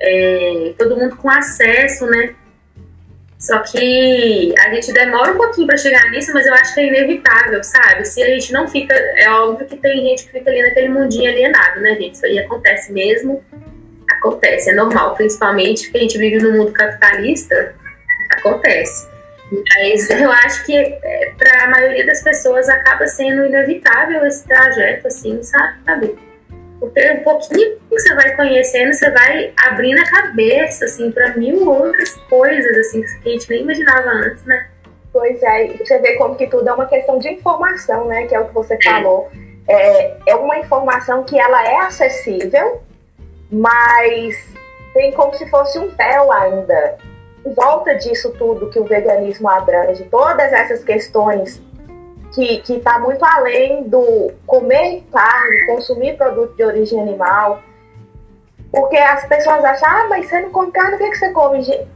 é, 0.00 0.72
todo 0.76 0.96
mundo 0.96 1.16
com 1.16 1.30
acesso, 1.30 2.06
né? 2.06 2.34
Só 3.40 3.58
que 3.60 4.54
a 4.58 4.74
gente 4.74 4.92
demora 4.92 5.32
um 5.32 5.36
pouquinho 5.38 5.66
para 5.66 5.78
chegar 5.78 6.10
nisso, 6.10 6.30
mas 6.34 6.46
eu 6.46 6.52
acho 6.52 6.74
que 6.74 6.80
é 6.80 6.88
inevitável, 6.88 7.64
sabe? 7.64 8.04
Se 8.04 8.22
a 8.22 8.26
gente 8.26 8.52
não 8.52 8.68
fica. 8.68 8.94
É 8.94 9.30
óbvio 9.30 9.66
que 9.66 9.76
tem 9.76 10.04
gente 10.08 10.26
que 10.26 10.32
fica 10.32 10.50
ali 10.50 10.60
naquele 10.60 10.90
mundinho 10.90 11.30
alienado, 11.30 11.80
né, 11.80 11.94
gente? 11.94 12.14
Isso 12.14 12.26
aí 12.26 12.38
acontece 12.38 12.92
mesmo. 12.92 13.42
Acontece, 14.10 14.70
é 14.70 14.74
normal, 14.74 15.14
principalmente 15.14 15.84
porque 15.84 15.98
a 15.98 16.00
gente 16.02 16.18
vive 16.18 16.38
num 16.38 16.58
mundo 16.58 16.72
capitalista. 16.72 17.74
Acontece. 18.30 19.08
Mas 19.50 20.10
eu 20.10 20.30
acho 20.30 20.64
que 20.66 20.76
é, 20.76 21.32
para 21.38 21.64
a 21.64 21.70
maioria 21.70 22.04
das 22.04 22.22
pessoas 22.22 22.68
acaba 22.68 23.06
sendo 23.06 23.46
inevitável 23.46 24.24
esse 24.26 24.46
trajeto, 24.46 25.08
assim, 25.08 25.42
sabe? 25.42 26.14
Porque 26.80 27.12
um 27.12 27.22
pouquinho 27.22 27.78
que 27.78 28.00
você 28.00 28.14
vai 28.14 28.34
conhecendo, 28.34 28.94
você 28.94 29.10
vai 29.10 29.52
abrindo 29.68 30.00
a 30.00 30.10
cabeça, 30.10 30.86
assim, 30.86 31.12
para 31.12 31.36
mil 31.36 31.68
outras 31.68 32.16
coisas, 32.30 32.76
assim, 32.78 33.02
que 33.22 33.28
a 33.28 33.32
gente 33.32 33.50
nem 33.50 33.62
imaginava 33.62 34.08
antes, 34.08 34.44
né? 34.46 34.66
Pois 35.12 35.42
é, 35.42 35.68
você 35.76 35.98
vê 35.98 36.16
como 36.16 36.36
que 36.36 36.46
tudo 36.46 36.66
é 36.68 36.72
uma 36.72 36.86
questão 36.86 37.18
de 37.18 37.28
informação, 37.28 38.06
né? 38.06 38.26
Que 38.26 38.34
é 38.34 38.40
o 38.40 38.46
que 38.46 38.54
você 38.54 38.78
falou. 38.82 39.30
É, 39.68 40.16
é 40.26 40.34
uma 40.34 40.58
informação 40.58 41.22
que 41.22 41.38
ela 41.38 41.68
é 41.68 41.76
acessível, 41.80 42.80
mas 43.52 44.54
tem 44.94 45.12
como 45.12 45.34
se 45.34 45.46
fosse 45.50 45.78
um 45.78 45.88
véu 45.88 46.32
ainda. 46.32 46.96
Em 47.44 47.52
volta 47.52 47.94
disso 47.94 48.32
tudo 48.38 48.70
que 48.70 48.80
o 48.80 48.84
veganismo 48.84 49.48
abrange, 49.48 50.04
todas 50.04 50.52
essas 50.52 50.82
questões 50.82 51.60
que 52.32 52.62
está 52.68 52.98
muito 52.98 53.24
além 53.24 53.84
do 53.84 54.32
comer 54.46 55.02
carne, 55.12 55.66
consumir 55.66 56.16
produto 56.16 56.54
de 56.54 56.64
origem 56.64 57.00
animal. 57.00 57.62
Porque 58.70 58.96
as 58.96 59.26
pessoas 59.26 59.64
acham, 59.64 59.88
ah, 59.88 60.06
mas 60.08 60.26
você 60.26 60.40
não 60.40 60.50
come 60.50 60.70
carne, 60.70 60.94
o 60.94 60.98
que, 60.98 61.04
é 61.04 61.10
que 61.10 61.18
você 61.18 61.30
come? 61.30 61.88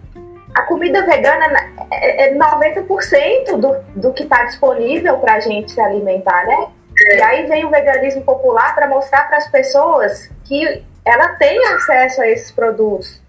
A 0.54 0.62
comida 0.62 1.04
vegana 1.04 1.46
é 1.90 2.34
90% 2.34 2.88
é 3.12 3.56
do, 3.56 3.76
do 3.94 4.12
que 4.12 4.24
está 4.24 4.44
disponível 4.44 5.18
para 5.18 5.34
a 5.34 5.40
gente 5.40 5.72
se 5.72 5.80
alimentar, 5.80 6.46
né? 6.46 6.68
E 6.96 7.22
aí 7.22 7.46
vem 7.46 7.64
o 7.64 7.70
veganismo 7.70 8.22
popular 8.22 8.74
para 8.74 8.88
mostrar 8.88 9.26
para 9.26 9.38
as 9.38 9.48
pessoas 9.48 10.30
que 10.44 10.84
ela 11.04 11.28
tem 11.30 11.58
acesso 11.66 12.22
a 12.22 12.28
esses 12.28 12.50
produtos. 12.52 13.20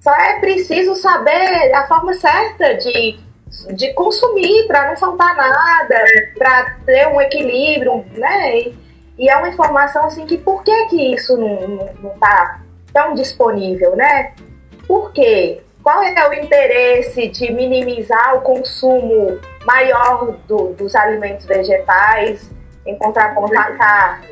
Só 0.00 0.14
é 0.14 0.40
preciso 0.40 0.96
saber 0.96 1.72
a 1.74 1.86
forma 1.86 2.12
certa 2.14 2.74
de 2.74 3.18
de 3.74 3.92
consumir 3.94 4.66
para 4.66 4.88
não 4.88 4.96
faltar 4.96 5.36
nada, 5.36 6.04
para 6.36 6.76
ter 6.84 7.08
um 7.08 7.20
equilíbrio, 7.20 8.04
né? 8.12 8.58
E, 8.58 8.78
e, 9.18 9.28
é 9.28 9.36
uma 9.36 9.48
informação 9.48 10.06
assim 10.06 10.26
que 10.26 10.38
por 10.38 10.62
que, 10.62 10.86
que 10.86 11.14
isso 11.14 11.36
não 11.36 12.12
está 12.14 12.60
tão 12.92 13.14
disponível, 13.14 13.96
né? 13.96 14.32
Por 14.86 15.12
quê? 15.12 15.60
Qual 15.82 16.02
é 16.02 16.28
o 16.28 16.32
interesse 16.32 17.28
de 17.28 17.52
minimizar 17.52 18.36
o 18.36 18.40
consumo 18.40 19.38
maior 19.66 20.32
do, 20.48 20.72
dos 20.72 20.94
alimentos 20.94 21.44
vegetais 21.44 22.50
em 22.86 22.96
contraponto 22.96 23.58
à 23.58 23.70
carne? 23.72 24.28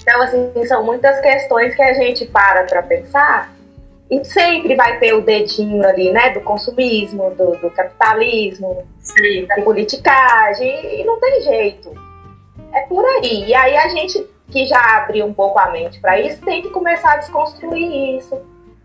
Então, 0.00 0.22
assim, 0.22 0.50
são 0.66 0.82
muitas 0.82 1.20
questões 1.20 1.74
que 1.74 1.82
a 1.82 1.92
gente 1.92 2.24
para 2.26 2.64
para 2.64 2.82
pensar 2.82 3.57
e 4.10 4.24
sempre 4.24 4.74
vai 4.74 4.98
ter 4.98 5.12
o 5.12 5.20
dedinho 5.20 5.86
ali, 5.86 6.10
né, 6.10 6.30
do 6.30 6.40
consumismo, 6.40 7.30
do, 7.30 7.56
do 7.56 7.70
capitalismo, 7.70 8.86
Sim. 9.00 9.46
da 9.46 9.62
politicagem, 9.62 11.00
e 11.00 11.04
não 11.04 11.20
tem 11.20 11.42
jeito. 11.42 11.92
É 12.72 12.80
por 12.82 13.04
aí. 13.04 13.44
E 13.46 13.54
aí 13.54 13.76
a 13.76 13.88
gente 13.88 14.26
que 14.50 14.64
já 14.64 14.96
abriu 14.96 15.26
um 15.26 15.34
pouco 15.34 15.58
a 15.58 15.70
mente 15.70 16.00
para 16.00 16.18
isso 16.18 16.40
tem 16.42 16.62
que 16.62 16.70
começar 16.70 17.12
a 17.12 17.16
desconstruir 17.18 18.16
isso, 18.16 18.40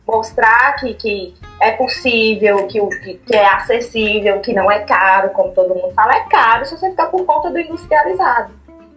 mostrar 0.06 0.76
que, 0.76 0.94
que 0.96 1.34
é 1.62 1.72
possível, 1.72 2.68
que, 2.68 2.86
que, 3.00 3.14
que 3.14 3.36
é 3.36 3.46
acessível, 3.46 4.42
que 4.42 4.52
não 4.54 4.70
é 4.70 4.80
caro, 4.80 5.30
como 5.30 5.54
todo 5.54 5.74
mundo 5.74 5.94
fala, 5.94 6.18
é 6.18 6.28
caro 6.28 6.66
se 6.66 6.78
você 6.78 6.90
ficar 6.90 7.06
por 7.06 7.26
conta 7.26 7.50
do 7.50 7.58
industrializado. 7.58 8.52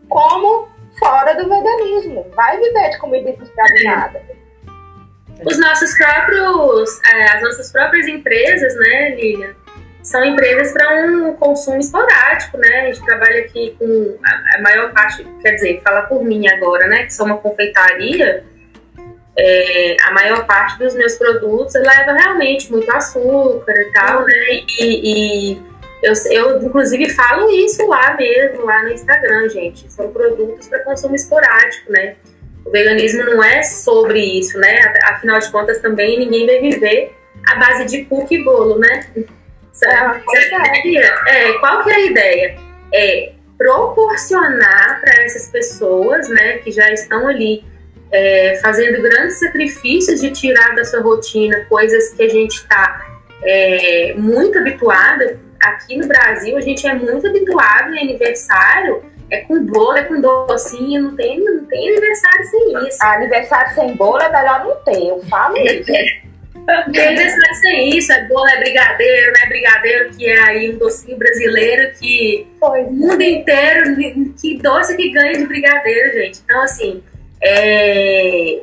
Como 0.08 0.66
fora 0.98 1.34
do 1.34 1.48
veganismo. 1.48 2.26
Vai 2.34 2.58
viver 2.58 2.90
de 2.90 2.98
comida 2.98 3.30
industrializada 3.30 4.20
os 5.44 5.58
nossos 5.58 5.96
próprios, 5.96 7.00
é, 7.04 7.28
as 7.28 7.42
nossas 7.42 7.70
próprias 7.70 8.06
empresas, 8.06 8.74
né, 8.76 9.16
Lilian, 9.16 9.54
são 10.02 10.24
empresas 10.24 10.72
para 10.72 11.06
um 11.06 11.34
consumo 11.34 11.78
esporádico, 11.78 12.56
né? 12.58 12.82
A 12.82 12.86
gente 12.86 13.04
trabalha 13.04 13.40
aqui 13.40 13.74
com 13.76 14.16
a, 14.54 14.62
maior 14.62 14.92
parte, 14.92 15.26
quer 15.42 15.52
dizer, 15.52 15.80
fala 15.82 16.02
por 16.02 16.22
mim 16.24 16.46
agora, 16.48 16.86
né, 16.86 17.04
que 17.04 17.12
sou 17.12 17.26
uma 17.26 17.38
confeitaria, 17.38 18.44
é, 19.36 19.96
a 20.04 20.12
maior 20.12 20.46
parte 20.46 20.78
dos 20.78 20.94
meus 20.94 21.16
produtos 21.16 21.74
leva 21.74 22.12
realmente 22.12 22.70
muito 22.70 22.90
açúcar 22.90 23.74
e 23.74 23.92
tal, 23.92 24.24
né? 24.24 24.64
E, 24.80 25.52
e 25.52 25.62
eu, 26.02 26.12
eu, 26.30 26.62
inclusive, 26.62 27.10
falo 27.10 27.50
isso 27.50 27.86
lá 27.86 28.16
mesmo, 28.16 28.64
lá 28.64 28.82
no 28.82 28.90
Instagram, 28.90 29.48
gente. 29.48 29.92
São 29.92 30.10
produtos 30.10 30.68
para 30.68 30.84
consumo 30.84 31.14
esporádico, 31.14 31.90
né? 31.92 32.16
O 32.66 32.70
veganismo 32.70 33.24
não 33.24 33.42
é 33.42 33.62
sobre 33.62 34.20
isso, 34.20 34.58
né? 34.58 34.92
Afinal 35.04 35.38
de 35.38 35.50
contas, 35.50 35.80
também 35.80 36.18
ninguém 36.18 36.46
vai 36.46 36.60
viver 36.60 37.14
à 37.46 37.54
base 37.56 37.84
de 37.86 38.04
cookie 38.04 38.36
e 38.36 38.44
bolo, 38.44 38.78
né? 38.78 39.06
É, 41.28 41.52
qual 41.54 41.84
que 41.84 41.90
é 41.90 41.94
a 41.94 42.00
ideia? 42.00 42.58
É 42.92 43.32
proporcionar 43.58 45.00
para 45.00 45.22
essas 45.22 45.48
pessoas, 45.48 46.28
né, 46.28 46.58
que 46.58 46.70
já 46.70 46.90
estão 46.92 47.26
ali 47.26 47.64
é, 48.12 48.58
fazendo 48.62 49.00
grandes 49.02 49.38
sacrifícios 49.38 50.20
de 50.20 50.30
tirar 50.30 50.74
da 50.74 50.84
sua 50.84 51.00
rotina 51.00 51.64
coisas 51.68 52.10
que 52.10 52.22
a 52.22 52.28
gente 52.28 52.56
está 52.56 53.18
é, 53.42 54.14
muito 54.16 54.58
habituada, 54.58 55.40
aqui 55.60 55.96
no 55.96 56.06
Brasil 56.06 56.56
a 56.56 56.60
gente 56.60 56.86
é 56.86 56.94
muito 56.94 57.26
habituado 57.26 57.94
em 57.94 58.00
aniversário, 58.00 59.02
é 59.30 59.38
com 59.38 59.64
bolo, 59.64 59.96
é 59.96 60.04
com 60.04 60.20
docinho, 60.20 61.02
não 61.02 61.16
tem, 61.16 61.42
não 61.44 61.64
tem 61.64 61.90
aniversário 61.90 62.44
sem 62.46 62.88
isso. 62.88 62.98
aniversário 63.02 63.74
sem 63.74 63.96
bolo 63.96 64.20
é 64.20 64.30
melhor 64.30 64.64
não 64.64 64.76
ter, 64.84 65.08
eu 65.08 65.20
falo 65.24 65.56
isso. 65.66 65.84
Tem 66.92 67.06
aniversário 67.06 67.54
sem 67.60 67.96
isso, 67.96 68.12
é 68.12 68.24
bolo, 68.26 68.48
é 68.48 68.58
brigadeiro, 68.58 69.32
é 69.42 69.48
brigadeiro 69.48 70.10
que 70.10 70.26
é 70.26 70.42
aí 70.42 70.74
um 70.74 70.78
docinho 70.78 71.16
brasileiro 71.16 71.92
que 71.98 72.46
pois 72.60 72.86
o 72.86 72.92
mundo 72.92 73.22
inteiro, 73.22 73.96
que 74.40 74.58
doce 74.58 74.96
que 74.96 75.10
ganha 75.10 75.32
de 75.32 75.46
brigadeiro, 75.46 76.12
gente. 76.12 76.40
Então, 76.44 76.62
assim, 76.62 77.02
é, 77.42 78.62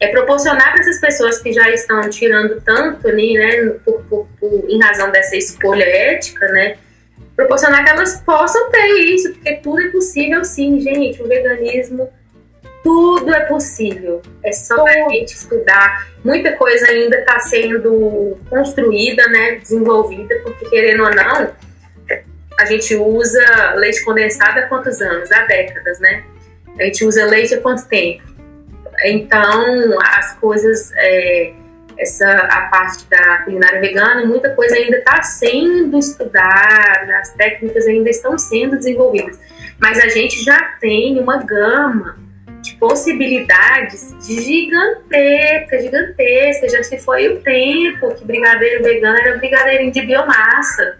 é 0.00 0.08
proporcionar 0.08 0.72
para 0.72 0.80
essas 0.80 1.00
pessoas 1.00 1.38
que 1.40 1.52
já 1.52 1.70
estão 1.70 2.08
tirando 2.08 2.60
tanto 2.62 3.06
ali, 3.06 3.34
né, 3.34 3.70
por, 3.84 4.02
por, 4.04 4.26
por, 4.38 4.64
em 4.68 4.80
razão 4.80 5.10
dessa 5.10 5.36
escolha 5.36 5.84
ética, 5.84 6.46
né, 6.48 6.76
proporcionar 7.40 7.84
que 7.84 7.90
elas 7.90 8.20
possam 8.20 8.70
ter 8.70 8.86
isso, 9.14 9.32
porque 9.32 9.54
tudo 9.56 9.80
é 9.80 9.88
possível 9.88 10.44
sim, 10.44 10.78
gente. 10.78 11.22
O 11.22 11.26
veganismo, 11.26 12.10
tudo 12.82 13.32
é 13.32 13.40
possível. 13.40 14.20
É 14.44 14.52
só 14.52 14.86
a 14.86 15.08
gente 15.10 15.34
estudar. 15.34 16.06
Muita 16.22 16.52
coisa 16.52 16.86
ainda 16.86 17.16
está 17.16 17.40
sendo 17.40 18.36
construída, 18.48 19.26
né, 19.28 19.56
desenvolvida, 19.56 20.34
porque 20.42 20.68
querendo 20.68 21.02
ou 21.02 21.14
não, 21.14 21.50
a 22.58 22.64
gente 22.66 22.94
usa 22.94 23.74
leite 23.76 24.04
condensado 24.04 24.58
há 24.58 24.62
quantos 24.62 25.00
anos? 25.00 25.32
Há 25.32 25.46
décadas, 25.46 25.98
né? 25.98 26.22
A 26.78 26.84
gente 26.84 27.04
usa 27.06 27.24
leite 27.24 27.54
há 27.54 27.60
quanto 27.60 27.86
tempo? 27.88 28.22
Então, 29.02 29.98
as 30.02 30.34
coisas, 30.34 30.92
é, 30.94 31.54
essa 32.00 32.26
a 32.26 32.62
parte 32.62 33.06
da 33.08 33.38
culinária 33.42 33.80
vegana, 33.80 34.24
muita 34.24 34.54
coisa 34.54 34.74
ainda 34.74 34.96
está 34.96 35.22
sendo 35.22 35.98
estudada, 35.98 37.18
as 37.18 37.34
técnicas 37.34 37.86
ainda 37.86 38.08
estão 38.08 38.38
sendo 38.38 38.76
desenvolvidas. 38.76 39.38
Mas 39.78 39.98
a 39.98 40.08
gente 40.08 40.42
já 40.42 40.58
tem 40.80 41.20
uma 41.20 41.42
gama 41.42 42.18
de 42.62 42.74
possibilidades 42.74 44.14
gigantesca, 44.22 45.80
gigantesca. 45.80 46.68
Já 46.68 46.82
se 46.82 46.98
foi 46.98 47.28
o 47.28 47.40
tempo 47.40 48.14
que 48.14 48.24
brigadeiro 48.24 48.82
vegano 48.82 49.18
era 49.18 49.38
brigadeirinho 49.38 49.92
de 49.92 50.02
biomassa. 50.02 50.98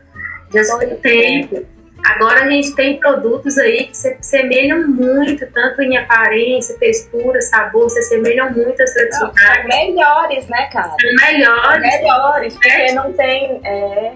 Já 0.53 0.65
se 0.65 0.71
foi 0.73 0.87
o 0.87 0.97
tempo. 0.97 1.67
Agora 2.05 2.45
a 2.45 2.51
gente 2.51 2.75
tem 2.75 2.99
produtos 2.99 3.59
aí 3.59 3.87
que 3.87 3.97
se 3.97 4.17
semelham 4.21 4.87
muito, 4.89 5.47
tanto 5.53 5.83
em 5.83 5.97
aparência, 5.97 6.77
textura, 6.79 7.41
sabor, 7.43 7.89
se 7.91 7.99
assemelham 7.99 8.51
muito 8.53 8.83
às 8.83 8.93
tradicionais. 8.93 9.39
São 9.41 9.65
melhores, 9.65 10.49
né, 10.49 10.69
cara? 10.73 10.95
São 11.01 11.31
melhores. 11.31 11.63
São 11.63 11.81
melhores, 11.81 12.55
porque 12.55 12.69
é. 12.69 12.93
não 12.93 13.13
tem. 13.13 13.61
É, 13.65 14.13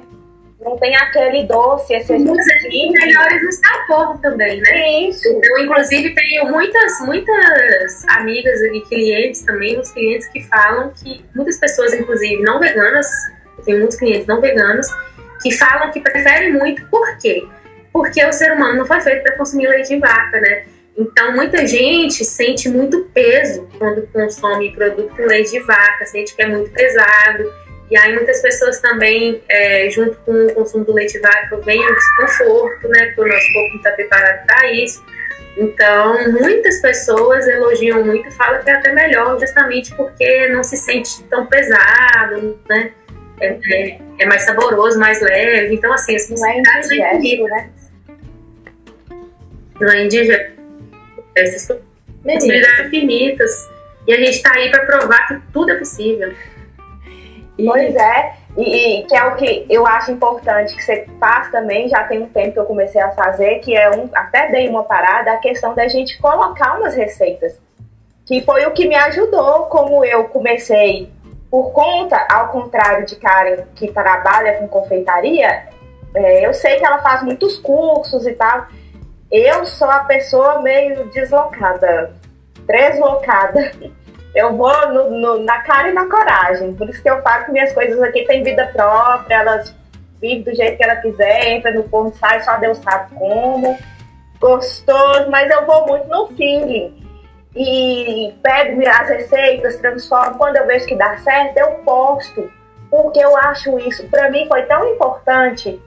não 0.65 0.79
tem 0.79 0.97
aquele 0.97 1.45
doce, 1.45 1.95
esse 1.95 2.13
melhores 2.13 3.43
no 3.43 3.53
sabor 3.53 4.19
também, 4.21 4.61
né? 4.63 5.01
Isso. 5.09 5.29
Eu, 5.29 5.65
inclusive, 5.65 6.15
tenho 6.15 6.51
muitas, 6.51 7.01
muitas 7.01 8.09
amigas 8.09 8.61
e 8.63 8.81
clientes 8.89 9.43
também, 9.43 9.75
muitos 9.75 9.93
clientes 9.93 10.27
que 10.29 10.43
falam 10.45 10.91
que 10.91 11.23
muitas 11.35 11.59
pessoas, 11.59 11.93
inclusive 11.93 12.43
não 12.43 12.59
veganas, 12.59 13.07
tem 13.65 13.79
muitos 13.79 13.99
clientes 13.99 14.27
não 14.27 14.41
veganos, 14.41 14.87
que 15.43 15.53
falam 15.53 15.91
que 15.91 16.01
preferem 16.01 16.55
muito, 16.55 16.87
por 16.89 17.19
quê? 17.19 17.47
Porque 17.95 18.25
o 18.27 18.33
ser 18.33 18.53
humano 18.53 18.79
não 18.79 18.85
foi 18.85 19.01
feito 19.01 19.23
para 19.23 19.37
consumir 19.37 19.69
leite 19.69 19.91
de 19.91 20.01
vaca, 20.01 20.41
né? 20.41 20.65
Então, 20.99 21.33
muita 21.33 21.65
gente 21.65 22.25
sente 22.25 22.69
muito 22.69 23.09
peso 23.15 23.69
quando 23.79 24.05
consome 24.09 24.75
produto 24.75 25.15
com 25.15 25.23
leite 25.23 25.53
de 25.53 25.61
vaca, 25.61 26.05
sente 26.05 26.35
que 26.35 26.43
é 26.43 26.47
muito 26.47 26.73
pesado. 26.73 27.53
E 27.89 27.97
aí, 27.97 28.13
muitas 28.13 28.43
pessoas 28.43 28.81
também, 28.81 29.41
é, 29.49 29.89
junto 29.91 30.17
com 30.27 30.33
o 30.33 30.55
consumo 30.55 30.85
do 30.85 30.93
leite 30.93 31.13
de 31.13 31.21
vaca, 31.21 31.57
vem 31.59 31.81
o 31.81 31.95
desconforto, 31.95 32.89
né? 32.89 33.13
Porque 33.15 33.21
o 33.21 33.33
nosso 33.33 33.53
corpo 33.53 33.69
não 33.71 33.77
está 33.77 33.91
preparado 33.93 34.45
para 34.45 34.73
isso. 34.73 35.05
Então, 35.57 36.33
muitas 36.33 36.81
pessoas 36.81 37.47
elogiam 37.47 38.05
muito 38.05 38.27
e 38.27 38.33
falam 38.33 38.61
que 38.61 38.71
é 38.71 38.75
até 38.75 38.93
melhor, 38.93 39.39
justamente 39.39 39.95
porque 39.95 40.49
não 40.49 40.65
se 40.65 40.77
sente 40.77 41.23
tão 41.25 41.47
pesado, 41.47 42.59
né? 42.69 42.91
É, 43.41 43.59
é, 43.73 43.99
é 44.21 44.27
mais 44.27 44.43
saboroso, 44.43 44.99
mais 44.99 45.21
leve. 45.21 45.75
Então, 45.75 45.93
assim, 45.93 46.17
as 46.17 46.27
possibilidades 46.27 46.91
é 46.91 47.17
infinitas. 47.17 47.51
Né? 47.51 47.71
Não 49.81 49.93
é 49.93 50.05
indígena? 50.05 50.51
Essas 51.37 51.79
possibilidades 52.23 52.87
infinitas. 52.87 53.71
E 54.07 54.13
a 54.13 54.17
gente 54.19 54.37
está 54.37 54.53
aí 54.55 54.71
para 54.71 54.85
provar 54.85 55.27
que 55.27 55.41
tudo 55.53 55.73
é 55.73 55.77
possível. 55.77 56.33
Pois 57.57 57.95
é, 57.95 58.35
e, 58.57 59.01
e, 59.01 59.03
que 59.05 59.15
é 59.15 59.25
o 59.25 59.37
que 59.37 59.67
eu 59.71 59.87
acho 59.87 60.11
importante 60.11 60.75
que 60.75 60.83
você 60.83 61.07
faz 61.21 61.51
também, 61.51 61.89
já 61.89 62.03
tem 62.05 62.21
um 62.21 62.29
tempo 62.29 62.53
que 62.53 62.59
eu 62.59 62.65
comecei 62.65 63.01
a 63.01 63.13
fazer, 63.13 63.61
que 63.61 63.77
é 63.77 63.91
um, 63.91 64.09
até 64.13 64.51
dei 64.51 64.69
uma 64.69 64.83
parada, 64.83 65.33
a 65.33 65.37
questão 65.39 65.75
da 65.75 65.87
gente 65.87 66.19
colocar 66.19 66.79
umas 66.79 66.95
receitas. 66.95 67.61
Que 68.27 68.43
foi 68.43 68.65
o 68.67 68.73
que 68.73 68.89
me 68.89 68.97
ajudou, 68.97 69.67
como 69.67 70.05
eu 70.05 70.25
comecei 70.25 71.11
por 71.55 71.71
conta, 71.71 72.27
ao 72.29 72.49
contrário 72.49 73.07
de 73.07 73.15
Karen, 73.15 73.63
que 73.77 73.87
trabalha 73.93 74.55
com 74.55 74.67
confeitaria, 74.67 75.69
é, 76.13 76.45
eu 76.45 76.53
sei 76.53 76.79
que 76.79 76.85
ela 76.85 76.99
faz 76.99 77.23
muitos 77.23 77.59
cursos 77.59 78.27
e 78.27 78.33
tal. 78.33 78.67
Eu 79.31 79.65
sou 79.65 79.89
a 79.89 80.01
pessoa 80.01 80.63
meio 80.63 81.09
deslocada, 81.11 82.13
deslocada. 82.67 83.71
Eu 84.35 84.57
vou 84.57 84.89
no, 84.89 85.11
no, 85.11 85.45
na 85.45 85.61
cara 85.61 85.91
e 85.91 85.93
na 85.93 86.07
coragem. 86.07 86.75
Por 86.75 86.91
isso 86.91 87.01
que 87.01 87.09
eu 87.09 87.23
falo 87.23 87.45
que 87.45 87.53
minhas 87.53 87.73
coisas 87.73 88.03
aqui 88.03 88.25
têm 88.25 88.43
vida 88.43 88.69
própria, 88.73 89.37
elas 89.37 89.73
vivem 90.21 90.43
do 90.43 90.53
jeito 90.53 90.77
que 90.77 90.83
ela 90.83 90.97
quiser, 90.97 91.53
entra 91.53 91.71
no 91.71 91.89
forno, 91.89 92.13
sai, 92.17 92.41
só 92.41 92.57
Deus 92.57 92.79
sabe 92.79 93.15
como. 93.15 93.79
Gostoso, 94.41 95.31
mas 95.31 95.49
eu 95.53 95.65
vou 95.65 95.87
muito 95.87 96.09
no 96.09 96.27
feeling 96.35 97.04
e 97.57 98.35
pego 98.43 98.81
as 98.89 99.09
receitas, 99.09 99.77
transformo. 99.77 100.37
Quando 100.37 100.57
eu 100.57 100.67
vejo 100.67 100.87
que 100.87 100.97
dá 100.97 101.17
certo, 101.19 101.57
eu 101.59 101.69
posto. 101.85 102.51
Porque 102.91 103.19
eu 103.19 103.37
acho 103.37 103.79
isso, 103.79 104.07
para 104.09 104.31
mim 104.31 104.47
foi 104.47 104.63
tão 104.63 104.87
importante 104.95 105.81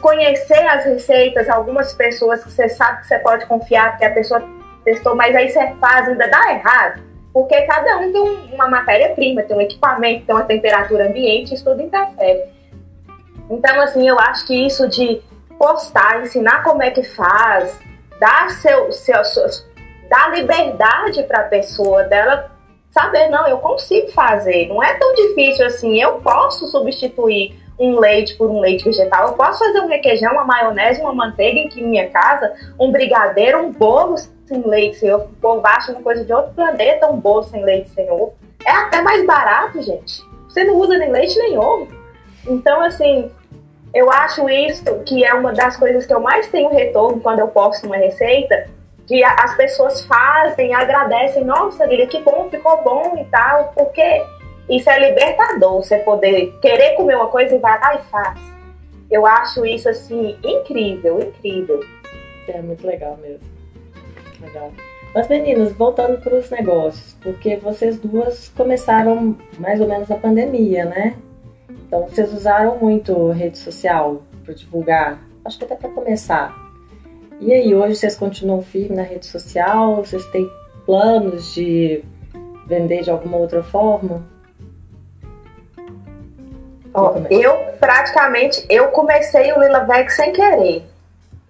conhecer 0.00 0.66
as 0.66 0.84
receitas, 0.84 1.48
algumas 1.48 1.92
pessoas 1.92 2.42
que 2.42 2.50
você 2.50 2.68
sabe 2.68 3.00
que 3.00 3.06
você 3.06 3.18
pode 3.20 3.46
confiar, 3.46 3.96
que 3.96 4.04
a 4.04 4.10
pessoa 4.10 4.42
testou, 4.84 5.14
mas 5.14 5.34
aí 5.34 5.48
você 5.48 5.74
faz, 5.80 6.08
ainda 6.08 6.28
dá 6.28 6.52
errado. 6.52 7.02
Porque 7.32 7.62
cada 7.62 7.98
um 7.98 8.12
tem 8.12 8.50
uma 8.52 8.68
matéria-prima, 8.68 9.42
tem 9.42 9.56
um 9.56 9.60
equipamento, 9.60 10.26
tem 10.26 10.34
uma 10.34 10.44
temperatura 10.44 11.06
ambiente, 11.06 11.54
isso 11.54 11.64
tudo 11.64 11.80
interfere. 11.80 12.42
Então, 13.48 13.80
assim, 13.80 14.08
eu 14.08 14.18
acho 14.18 14.46
que 14.46 14.66
isso 14.66 14.88
de 14.88 15.22
postar, 15.56 16.22
ensinar 16.22 16.62
como 16.64 16.82
é 16.82 16.90
que 16.90 17.04
faz, 17.04 17.80
dar 18.18 18.50
seu, 18.50 18.90
seu, 18.90 19.24
seu 19.24 19.46
dar 20.10 20.32
liberdade 20.34 21.22
para 21.22 21.42
a 21.42 21.44
pessoa 21.44 22.02
dela 22.02 22.50
saber, 22.90 23.28
não, 23.28 23.46
eu 23.46 23.58
consigo 23.58 24.10
fazer, 24.10 24.66
não 24.66 24.82
é 24.82 24.94
tão 24.94 25.14
difícil 25.14 25.64
assim, 25.64 26.02
eu 26.02 26.14
posso 26.14 26.66
substituir 26.66 27.56
um 27.78 27.98
leite 27.98 28.34
por 28.34 28.50
um 28.50 28.58
leite 28.58 28.84
vegetal, 28.84 29.28
eu 29.28 29.34
posso 29.34 29.60
fazer 29.60 29.80
um 29.80 29.86
requeijão, 29.86 30.32
uma 30.32 30.44
maionese, 30.44 31.00
uma 31.00 31.14
manteiga 31.14 31.60
em 31.60 31.86
minha 31.86 32.10
casa, 32.10 32.52
um 32.78 32.90
brigadeiro, 32.90 33.60
um 33.60 33.70
bolo 33.70 34.16
sem 34.18 34.60
leite, 34.66 34.96
sem 34.96 35.14
ovo, 35.14 35.26
o 35.26 35.40
povo 35.40 35.64
acha 35.64 35.92
uma 35.92 36.02
coisa 36.02 36.24
de 36.24 36.32
outro 36.32 36.52
planeta, 36.52 37.06
um 37.06 37.20
bolo 37.20 37.44
sem 37.44 37.64
leite, 37.64 37.90
sem 37.90 38.10
ovo, 38.10 38.34
é 38.66 38.72
até 38.72 39.00
mais 39.00 39.24
barato, 39.24 39.80
gente, 39.80 40.20
você 40.48 40.64
não 40.64 40.74
usa 40.74 40.98
nem 40.98 41.12
leite 41.12 41.38
nem 41.38 41.56
ovo, 41.56 41.86
então 42.48 42.82
assim, 42.82 43.30
eu 43.94 44.10
acho 44.10 44.48
isso 44.48 44.84
que 45.04 45.24
é 45.24 45.32
uma 45.32 45.52
das 45.52 45.76
coisas 45.76 46.04
que 46.04 46.12
eu 46.12 46.20
mais 46.20 46.48
tenho 46.48 46.70
retorno 46.70 47.20
quando 47.20 47.38
eu 47.38 47.48
posto 47.48 47.86
uma 47.86 47.96
receita, 47.96 48.68
que 49.10 49.24
as 49.24 49.56
pessoas 49.56 50.04
fazem, 50.04 50.72
agradecem, 50.72 51.42
nossa, 51.42 51.84
Lília, 51.84 52.06
que 52.06 52.20
bom, 52.20 52.48
ficou 52.48 52.80
bom 52.84 53.18
e 53.20 53.24
tal, 53.24 53.72
porque 53.74 54.24
isso 54.68 54.88
é 54.88 55.00
libertador, 55.00 55.82
você 55.82 55.98
poder 55.98 56.56
querer 56.62 56.94
comer 56.94 57.16
uma 57.16 57.26
coisa 57.26 57.56
e 57.56 57.58
vai 57.58 57.76
lá 57.80 57.96
e 57.96 58.02
faz. 58.02 58.38
Eu 59.10 59.26
acho 59.26 59.66
isso, 59.66 59.88
assim, 59.88 60.38
incrível, 60.44 61.18
incrível. 61.20 61.80
É 62.46 62.62
muito 62.62 62.86
legal 62.86 63.18
mesmo. 63.20 63.48
Legal. 64.40 64.70
Mas 65.12 65.26
meninas, 65.26 65.72
voltando 65.72 66.20
para 66.22 66.36
os 66.36 66.48
negócios, 66.48 67.16
porque 67.20 67.56
vocês 67.56 67.98
duas 67.98 68.48
começaram 68.50 69.36
mais 69.58 69.80
ou 69.80 69.88
menos 69.88 70.08
na 70.08 70.18
pandemia, 70.18 70.84
né? 70.84 71.16
Então 71.68 72.06
vocês 72.06 72.32
usaram 72.32 72.78
muito 72.78 73.32
rede 73.32 73.58
social 73.58 74.22
para 74.44 74.54
divulgar, 74.54 75.20
acho 75.44 75.58
que 75.58 75.64
até 75.64 75.74
para 75.74 75.90
começar. 75.90 76.59
E 77.40 77.54
aí, 77.54 77.74
hoje 77.74 77.96
vocês 77.96 78.16
continuam 78.16 78.60
firmes 78.60 78.98
na 78.98 79.02
rede 79.02 79.24
social? 79.24 79.96
Vocês 79.96 80.26
têm 80.26 80.52
planos 80.84 81.54
de 81.54 82.04
vender 82.66 83.02
de 83.02 83.10
alguma 83.10 83.38
outra 83.38 83.62
forma? 83.62 84.22
Ó, 86.92 87.14
eu 87.30 87.56
praticamente 87.80 88.62
eu 88.68 88.88
comecei 88.88 89.54
o 89.54 89.58
Lila 89.58 89.84
Veg 89.84 90.10
sem 90.10 90.34
querer, 90.34 90.84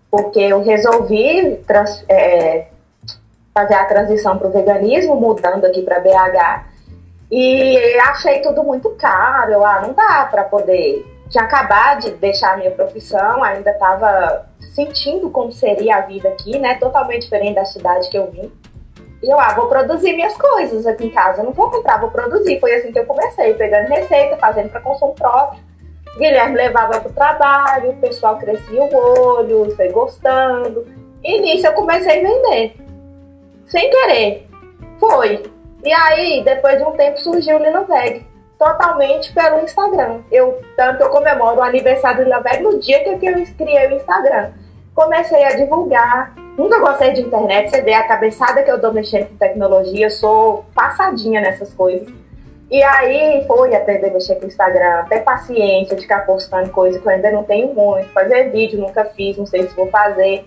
porque 0.08 0.38
eu 0.38 0.62
resolvi 0.62 1.56
trans, 1.66 2.04
é, 2.08 2.68
fazer 3.52 3.74
a 3.74 3.84
transição 3.84 4.38
para 4.38 4.46
o 4.46 4.52
veganismo, 4.52 5.16
mudando 5.16 5.64
aqui 5.64 5.82
para 5.82 5.98
BH, 5.98 6.66
e 7.32 7.98
achei 7.98 8.40
tudo 8.42 8.62
muito 8.62 8.90
caro. 8.90 9.64
Ah, 9.64 9.80
não 9.80 9.92
dá 9.92 10.28
para 10.30 10.44
poder 10.44 11.04
tinha 11.30 11.44
acabado 11.44 12.00
de 12.00 12.10
deixar 12.16 12.54
a 12.54 12.56
minha 12.56 12.72
profissão, 12.72 13.42
ainda 13.42 13.70
estava 13.70 14.46
sentindo 14.74 15.30
como 15.30 15.52
seria 15.52 15.96
a 15.96 16.00
vida 16.00 16.28
aqui, 16.28 16.58
né? 16.58 16.74
Totalmente 16.74 17.22
diferente 17.22 17.54
da 17.54 17.64
cidade 17.64 18.10
que 18.10 18.18
eu 18.18 18.30
vim. 18.30 18.52
E 19.22 19.32
eu, 19.32 19.38
ah, 19.38 19.54
vou 19.54 19.66
produzir 19.66 20.12
minhas 20.14 20.36
coisas 20.36 20.86
aqui 20.86 21.06
em 21.06 21.10
casa. 21.10 21.42
não 21.42 21.52
vou 21.52 21.70
comprar, 21.70 22.00
vou 22.00 22.10
produzir. 22.10 22.58
Foi 22.58 22.74
assim 22.74 22.90
que 22.90 22.98
eu 22.98 23.06
comecei, 23.06 23.54
pegando 23.54 23.88
receita, 23.88 24.36
fazendo 24.38 24.70
para 24.70 24.80
consumo 24.80 25.14
próprio. 25.14 25.62
Guilherme 26.16 26.56
levava 26.56 27.00
para 27.00 27.10
o 27.10 27.14
trabalho, 27.14 27.90
o 27.90 27.96
pessoal 27.96 28.36
crescia 28.36 28.82
o 28.82 28.94
olho, 28.94 29.70
foi 29.76 29.88
gostando. 29.90 30.86
E 31.22 31.40
nisso 31.40 31.66
eu 31.66 31.72
comecei 31.74 32.18
a 32.18 32.28
vender. 32.28 32.76
Sem 33.66 33.88
querer. 33.88 34.48
Foi. 34.98 35.42
E 35.84 35.92
aí, 35.92 36.42
depois 36.44 36.78
de 36.78 36.84
um 36.84 36.92
tempo, 36.92 37.20
surgiu 37.20 37.56
o 37.56 37.62
Linoveg. 37.62 38.26
Totalmente 38.60 39.32
pelo 39.32 39.60
Instagram. 39.60 40.20
Eu, 40.30 40.60
tanto 40.76 41.02
eu 41.02 41.08
comemoro 41.08 41.60
o 41.60 41.62
aniversário 41.62 42.18
do 42.18 42.24
Linoveg 42.24 42.62
no 42.62 42.78
dia 42.78 43.02
que 43.02 43.08
eu 43.08 43.18
criei 43.18 43.88
o 43.88 43.96
Instagram. 43.96 44.50
Comecei 44.94 45.42
a 45.42 45.56
divulgar, 45.56 46.34
Nunca 46.60 46.78
gostei 46.78 47.14
de 47.14 47.22
internet, 47.22 47.70
você 47.70 47.80
vê 47.80 47.94
a 47.94 48.06
cabeçada 48.06 48.62
que 48.62 48.70
eu 48.70 48.78
dou 48.78 48.92
mexendo 48.92 49.28
com 49.28 49.36
tecnologia, 49.36 50.10
sou 50.10 50.66
passadinha 50.74 51.40
nessas 51.40 51.72
coisas. 51.72 52.06
E 52.70 52.82
aí 52.82 53.46
foi 53.46 53.74
aprender 53.74 54.08
a 54.08 54.12
mexer 54.12 54.34
com 54.34 54.44
o 54.44 54.48
Instagram, 54.48 55.06
ter 55.08 55.20
paciência 55.20 55.96
de 55.96 56.02
ficar 56.02 56.26
postando 56.26 56.68
coisa 56.68 56.98
que 56.98 57.06
eu 57.06 57.12
ainda 57.12 57.30
não 57.30 57.44
tenho 57.44 57.72
muito, 57.72 58.10
fazer 58.10 58.50
vídeo, 58.50 58.78
nunca 58.78 59.06
fiz, 59.06 59.38
não 59.38 59.46
sei 59.46 59.66
se 59.66 59.74
vou 59.74 59.88
fazer. 59.88 60.44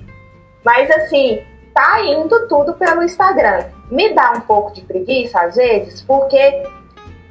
Mas 0.63 0.87
assim, 0.91 1.41
tá 1.73 2.01
indo 2.01 2.47
tudo 2.47 2.73
pelo 2.73 3.01
Instagram. 3.01 3.65
Me 3.89 4.13
dá 4.13 4.33
um 4.33 4.41
pouco 4.41 4.71
de 4.71 4.81
preguiça 4.81 5.41
às 5.41 5.55
vezes, 5.55 6.03
porque 6.03 6.63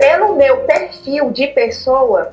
pelo 0.03 0.35
meu 0.35 0.65
perfil 0.65 1.31
de 1.31 1.47
pessoa, 1.47 2.33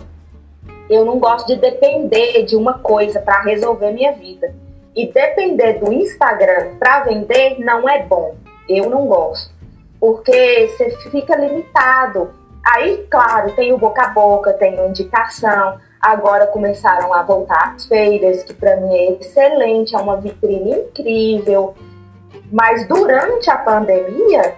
eu 0.89 1.05
não 1.05 1.19
gosto 1.19 1.45
de 1.45 1.55
depender 1.55 2.41
de 2.41 2.55
uma 2.55 2.79
coisa 2.79 3.19
para 3.19 3.43
resolver 3.43 3.91
minha 3.91 4.11
vida. 4.11 4.51
E 4.95 5.05
depender 5.05 5.73
do 5.73 5.93
Instagram 5.93 6.77
para 6.79 7.01
vender 7.01 7.59
não 7.59 7.87
é 7.87 8.01
bom. 8.01 8.35
Eu 8.67 8.89
não 8.89 9.05
gosto. 9.05 9.53
Porque 9.99 10.67
você 10.67 10.89
fica 11.11 11.35
limitado. 11.35 12.31
Aí, 12.65 13.05
claro, 13.07 13.51
tem 13.51 13.71
o 13.71 13.77
boca 13.77 14.01
a 14.01 14.07
boca, 14.07 14.51
tem 14.53 14.79
a 14.79 14.87
indicação. 14.87 15.77
Agora 16.01 16.47
começaram 16.47 17.13
a 17.13 17.21
voltar 17.21 17.75
as 17.75 17.85
feiras, 17.85 18.41
que 18.41 18.53
para 18.53 18.77
mim 18.77 18.95
é 18.95 19.11
excelente, 19.11 19.95
é 19.95 19.99
uma 19.99 20.17
vitrine 20.17 20.71
incrível. 20.71 21.75
Mas 22.51 22.87
durante 22.87 23.47
a 23.47 23.57
pandemia, 23.57 24.55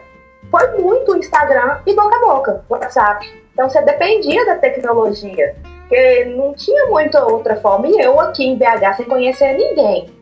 foi 0.52 0.82
muito 0.82 1.16
Instagram 1.16 1.80
e 1.88 1.96
boca 1.96 2.16
a 2.16 2.20
boca, 2.20 2.66
WhatsApp. 2.70 3.26
Então 3.54 3.70
você 3.70 3.82
dependia 3.82 4.46
da 4.46 4.58
tecnologia, 4.58 5.56
porque 5.82 6.26
não 6.26 6.54
tinha 6.54 6.86
muita 6.88 7.26
outra 7.26 7.56
forma. 7.56 7.88
E 7.88 8.00
eu 8.00 8.20
aqui 8.20 8.46
em 8.46 8.58
BH 8.58 8.98
sem 8.98 9.06
conhecer 9.06 9.54
ninguém 9.54 10.22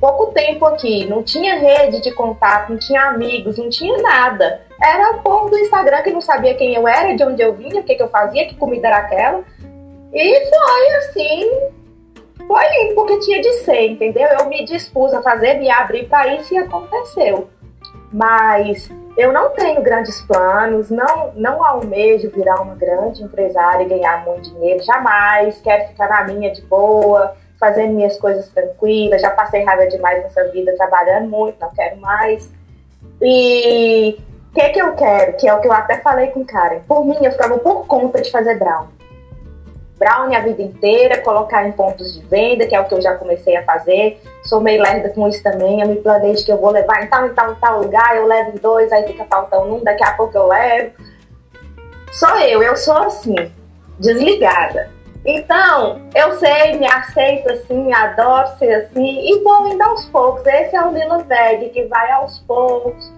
pouco 0.00 0.32
tempo 0.32 0.64
aqui, 0.64 1.04
não 1.06 1.22
tinha 1.22 1.58
rede 1.58 2.00
de 2.00 2.12
contato, 2.12 2.70
não 2.70 2.78
tinha 2.78 3.02
amigos, 3.02 3.58
não 3.58 3.68
tinha 3.68 3.96
nada. 3.98 4.60
Era 4.82 5.12
o 5.12 5.22
povo 5.22 5.50
do 5.50 5.58
Instagram 5.58 6.02
que 6.02 6.10
não 6.10 6.20
sabia 6.20 6.54
quem 6.54 6.74
eu 6.74 6.86
era, 6.86 7.14
de 7.14 7.24
onde 7.24 7.42
eu 7.42 7.54
vinha, 7.54 7.80
o 7.80 7.84
que, 7.84 7.94
que 7.94 8.02
eu 8.02 8.08
fazia, 8.08 8.46
que 8.46 8.54
comida 8.54 8.88
era 8.88 8.98
aquela. 8.98 9.44
E 10.12 10.46
foi 10.46 10.96
assim, 10.96 11.50
foi 12.46 12.94
porque 12.94 13.18
tinha 13.20 13.40
de 13.40 13.52
ser, 13.64 13.88
entendeu? 13.88 14.28
Eu 14.38 14.48
me 14.48 14.64
dispus 14.64 15.12
a 15.12 15.22
fazer, 15.22 15.54
me 15.54 15.70
abrir 15.70 16.08
para 16.08 16.34
isso 16.34 16.54
e 16.54 16.58
aconteceu. 16.58 17.48
Mas 18.12 18.88
eu 19.18 19.32
não 19.32 19.50
tenho 19.50 19.82
grandes 19.82 20.22
planos, 20.22 20.90
não, 20.90 21.32
não 21.34 21.64
almejo 21.64 22.30
virar 22.30 22.62
uma 22.62 22.76
grande 22.76 23.20
empresária 23.20 23.82
e 23.82 23.88
ganhar 23.88 24.24
muito 24.24 24.48
dinheiro, 24.48 24.80
jamais. 24.84 25.60
Quero 25.60 25.88
ficar 25.88 26.08
na 26.08 26.32
minha 26.32 26.52
de 26.52 26.62
boa, 26.62 27.34
fazendo 27.58 27.94
minhas 27.94 28.16
coisas 28.16 28.48
tranquilas, 28.50 29.20
já 29.20 29.30
passei 29.30 29.64
raiva 29.64 29.88
demais 29.88 30.22
nessa 30.22 30.44
vida, 30.50 30.72
trabalhando 30.76 31.28
muito, 31.28 31.56
não 31.60 31.68
quero 31.70 31.96
mais. 32.00 32.48
E 33.20 34.16
o 34.50 34.54
que, 34.54 34.68
que 34.68 34.80
eu 34.80 34.94
quero? 34.94 35.32
Que 35.36 35.48
é 35.48 35.52
o 35.52 35.60
que 35.60 35.66
eu 35.66 35.72
até 35.72 35.98
falei 35.98 36.28
com 36.28 36.40
o 36.40 36.46
Karen. 36.46 36.78
Por 36.86 37.04
mim, 37.04 37.18
eu 37.20 37.32
ficava 37.32 37.58
por 37.58 37.88
conta 37.88 38.22
de 38.22 38.30
fazer 38.30 38.56
brown. 38.56 38.86
Brown 39.98 40.34
a 40.34 40.40
vida 40.40 40.62
inteira, 40.62 41.20
colocar 41.22 41.66
em 41.66 41.72
pontos 41.72 42.14
de 42.14 42.26
venda, 42.26 42.66
que 42.66 42.74
é 42.74 42.80
o 42.80 42.84
que 42.84 42.94
eu 42.94 43.00
já 43.00 43.14
comecei 43.14 43.56
a 43.56 43.64
fazer. 43.64 44.20
Sou 44.44 44.60
meio 44.60 44.82
lerda 44.82 45.08
com 45.10 45.26
isso 45.28 45.42
também. 45.42 45.80
Eu 45.80 45.88
me 45.88 45.96
planejo 45.96 46.44
que 46.44 46.52
eu 46.52 46.58
vou 46.58 46.70
levar 46.70 47.02
em 47.02 47.08
tal, 47.08 47.26
em 47.26 47.34
tal, 47.34 47.52
em 47.52 47.54
tal 47.56 47.82
lugar, 47.82 48.16
eu 48.16 48.26
levo 48.26 48.58
dois, 48.58 48.92
aí 48.92 49.06
fica 49.06 49.24
faltando 49.24 49.74
um, 49.74 49.82
daqui 49.82 50.04
a 50.04 50.12
pouco 50.12 50.36
eu 50.36 50.46
levo. 50.46 50.92
Sou 52.12 52.38
eu, 52.38 52.62
eu 52.62 52.76
sou 52.76 52.96
assim, 52.96 53.34
desligada. 53.98 54.90
Então, 55.24 56.00
eu 56.14 56.32
sei, 56.38 56.78
me 56.78 56.86
aceito 56.86 57.50
assim, 57.50 57.92
adoro 57.92 58.48
ser 58.58 58.72
assim 58.72 59.28
e 59.28 59.42
vou 59.42 59.68
indo 59.68 59.82
aos 59.82 60.04
poucos. 60.06 60.46
Esse 60.46 60.76
é 60.76 60.82
o 60.82 60.92
Lila 60.92 61.18
Veg, 61.18 61.68
que 61.70 61.84
vai 61.84 62.10
aos 62.12 62.38
poucos, 62.40 63.12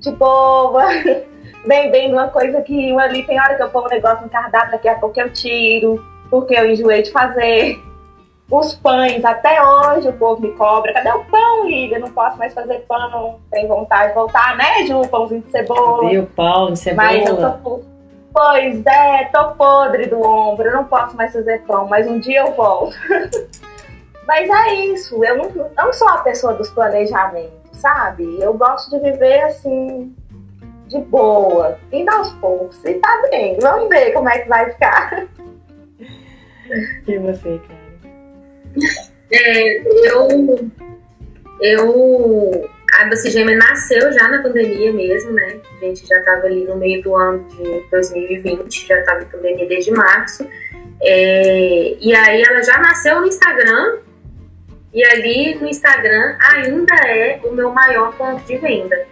de 0.00 0.10
boa, 0.12 0.84
bem, 1.66 1.90
bem 1.90 2.12
uma 2.12 2.28
coisa 2.28 2.60
que 2.62 2.98
ali 2.98 3.24
tem 3.24 3.40
hora 3.40 3.54
que 3.54 3.62
eu 3.62 3.70
pongo 3.70 3.86
um 3.86 3.90
negócio 3.90 4.22
no 4.22 4.30
cardápio, 4.30 4.72
daqui 4.72 4.88
a 4.88 4.98
pouco 4.98 5.18
eu 5.20 5.32
tiro, 5.32 6.04
porque 6.30 6.54
eu 6.54 6.70
enjoei 6.70 7.02
de 7.02 7.10
fazer. 7.10 7.82
Os 8.50 8.74
pães, 8.74 9.22
até 9.26 9.62
hoje 9.62 10.08
o 10.08 10.12
povo 10.14 10.40
me 10.40 10.52
cobra. 10.52 10.94
Cadê 10.94 11.10
o 11.10 11.22
pão, 11.24 11.66
Lívia? 11.66 11.98
Não 11.98 12.10
posso 12.10 12.38
mais 12.38 12.54
fazer 12.54 12.78
pão. 12.88 13.38
Tem 13.50 13.66
vontade 13.68 14.08
de 14.08 14.14
voltar, 14.14 14.56
né, 14.56 14.86
Ju? 14.86 15.02
Pãozinho 15.06 15.42
de 15.42 15.50
cebola. 15.50 16.04
Cadê 16.04 16.18
o 16.18 16.26
pão 16.26 16.72
de 16.72 16.78
cebola? 16.78 17.08
Mas 17.08 17.28
eu 17.28 17.36
tô 17.36 17.82
Pois 18.40 18.86
é, 18.86 19.24
tô 19.32 19.52
podre 19.54 20.06
do 20.06 20.20
ombro, 20.20 20.68
eu 20.68 20.72
não 20.72 20.84
posso 20.84 21.16
mais 21.16 21.32
fazer 21.32 21.62
pão, 21.62 21.88
mas 21.88 22.06
um 22.06 22.20
dia 22.20 22.40
eu 22.40 22.52
volto. 22.52 22.94
mas 24.26 24.48
é 24.48 24.74
isso, 24.74 25.24
eu 25.24 25.36
não, 25.36 25.70
não 25.76 25.92
sou 25.92 26.08
a 26.08 26.18
pessoa 26.18 26.54
dos 26.54 26.70
planejamentos, 26.70 27.50
sabe? 27.72 28.38
Eu 28.40 28.54
gosto 28.54 28.90
de 28.90 29.00
viver 29.00 29.42
assim, 29.42 30.14
de 30.88 30.98
boa, 30.98 31.78
indo 31.92 32.10
aos 32.10 32.32
poucos. 32.34 32.84
E 32.84 32.94
tá 32.94 33.22
bem, 33.30 33.56
vamos 33.60 33.88
ver 33.88 34.12
como 34.12 34.28
é 34.28 34.38
que 34.38 34.48
vai 34.48 34.70
ficar. 34.70 35.26
E 37.06 37.18
você, 37.18 37.60
cara? 37.66 37.78
É, 39.32 39.82
eu. 40.08 40.70
Eu 41.60 42.70
a 42.94 43.04
Doce 43.04 43.30
Gêmea 43.30 43.56
nasceu 43.56 44.12
já 44.12 44.28
na 44.28 44.42
pandemia 44.42 44.92
mesmo, 44.92 45.32
né? 45.32 45.60
A 45.76 45.84
gente 45.84 46.06
já 46.06 46.18
estava 46.18 46.46
ali 46.46 46.64
no 46.64 46.76
meio 46.76 47.02
do 47.02 47.14
ano 47.14 47.44
de 47.48 47.84
2020, 47.90 48.86
já 48.86 48.98
estava 48.98 49.22
em 49.22 49.26
pandemia 49.26 49.66
desde 49.66 49.90
março. 49.90 50.48
É, 51.00 51.96
e 52.00 52.14
aí 52.14 52.42
ela 52.42 52.62
já 52.62 52.78
nasceu 52.78 53.20
no 53.20 53.26
Instagram, 53.26 53.98
e 54.92 55.04
ali 55.04 55.54
no 55.56 55.68
Instagram 55.68 56.36
ainda 56.40 56.94
é 57.06 57.40
o 57.44 57.52
meu 57.52 57.70
maior 57.70 58.16
ponto 58.16 58.42
de 58.44 58.56
venda. 58.56 59.06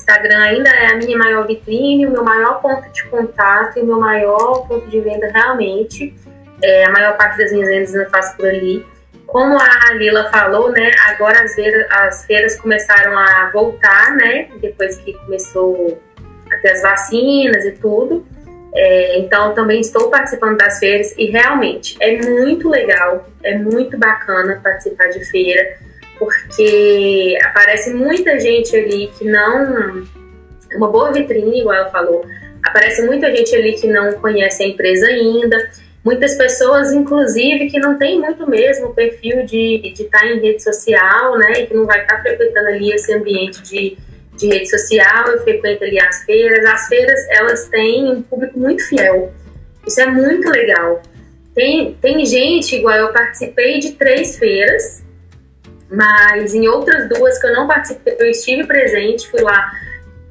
Instagram 0.00 0.38
ainda 0.38 0.70
é 0.70 0.86
a 0.86 0.96
minha 0.96 1.16
maior 1.16 1.46
vitrine, 1.46 2.06
o 2.06 2.10
meu 2.10 2.24
maior 2.24 2.60
ponto 2.60 2.90
de 2.90 3.04
contato 3.04 3.78
e 3.78 3.82
o 3.82 3.86
meu 3.86 4.00
maior 4.00 4.66
ponto 4.66 4.86
de 4.88 5.00
venda 5.00 5.28
realmente. 5.28 6.14
É, 6.62 6.84
a 6.84 6.90
maior 6.90 7.16
parte 7.16 7.38
das 7.38 7.52
minhas 7.52 7.68
vendas 7.68 7.94
eu 7.94 8.10
faço 8.10 8.36
por 8.36 8.48
ali. 8.48 8.84
Como 9.26 9.56
a 9.58 9.92
Lila 9.92 10.28
falou, 10.30 10.72
né, 10.72 10.90
agora 11.06 11.42
as 11.44 11.54
feiras, 11.54 11.86
as 11.90 12.24
feiras 12.24 12.58
começaram 12.58 13.16
a 13.16 13.50
voltar, 13.52 14.16
né, 14.16 14.48
depois 14.60 14.96
que 14.96 15.12
começou 15.12 16.00
a 16.52 16.56
ter 16.56 16.70
as 16.72 16.82
vacinas 16.82 17.64
e 17.64 17.72
tudo. 17.72 18.26
É, 18.74 19.18
então, 19.18 19.54
também 19.54 19.80
estou 19.80 20.10
participando 20.10 20.56
das 20.56 20.78
feiras 20.78 21.14
e 21.16 21.26
realmente 21.26 21.96
é 22.00 22.18
muito 22.22 22.68
legal, 22.68 23.28
é 23.42 23.56
muito 23.56 23.98
bacana 23.98 24.60
participar 24.62 25.08
de 25.08 25.24
feira, 25.24 25.78
porque 26.20 27.36
aparece 27.42 27.92
muita 27.92 28.38
gente 28.38 28.76
ali 28.76 29.10
que 29.18 29.24
não. 29.24 30.04
Uma 30.76 30.88
boa 30.88 31.12
vitrine, 31.12 31.62
igual 31.62 31.74
ela 31.74 31.90
falou, 31.90 32.24
aparece 32.62 33.02
muita 33.02 33.34
gente 33.34 33.56
ali 33.56 33.72
que 33.72 33.88
não 33.88 34.12
conhece 34.12 34.62
a 34.62 34.68
empresa 34.68 35.06
ainda 35.08 35.56
Muitas 36.02 36.34
pessoas, 36.34 36.92
inclusive, 36.92 37.68
que 37.68 37.78
não 37.78 37.98
tem 37.98 38.18
muito 38.18 38.48
mesmo 38.48 38.86
o 38.86 38.94
perfil 38.94 39.44
de 39.44 39.82
estar 39.84 40.20
tá 40.20 40.26
em 40.26 40.40
rede 40.40 40.62
social, 40.62 41.36
né, 41.36 41.52
e 41.60 41.66
que 41.66 41.74
não 41.74 41.84
vai 41.84 42.00
estar 42.00 42.16
tá 42.16 42.22
frequentando 42.22 42.68
ali 42.68 42.90
esse 42.90 43.12
ambiente 43.12 43.62
de, 43.62 43.98
de 44.34 44.46
rede 44.46 44.70
social 44.70 45.36
e 45.36 45.38
frequenta 45.40 45.84
ali 45.84 46.00
as 46.00 46.24
feiras. 46.24 46.64
As 46.64 46.88
feiras, 46.88 47.20
elas 47.28 47.68
têm 47.68 48.10
um 48.10 48.22
público 48.22 48.58
muito 48.58 48.82
fiel. 48.82 49.30
Isso 49.86 50.00
é 50.00 50.06
muito 50.06 50.48
legal. 50.48 51.02
Tem, 51.54 51.92
tem 52.00 52.24
gente, 52.24 52.76
igual 52.76 52.96
eu 52.96 53.12
participei 53.12 53.78
de 53.78 53.92
três 53.92 54.38
feiras, 54.38 55.04
mas 55.90 56.54
em 56.54 56.68
outras 56.68 57.08
duas 57.08 57.38
que 57.40 57.46
eu 57.46 57.52
não 57.52 57.66
participei, 57.66 58.16
eu 58.18 58.30
estive 58.30 58.66
presente, 58.66 59.28
fui 59.28 59.40
lá 59.40 59.70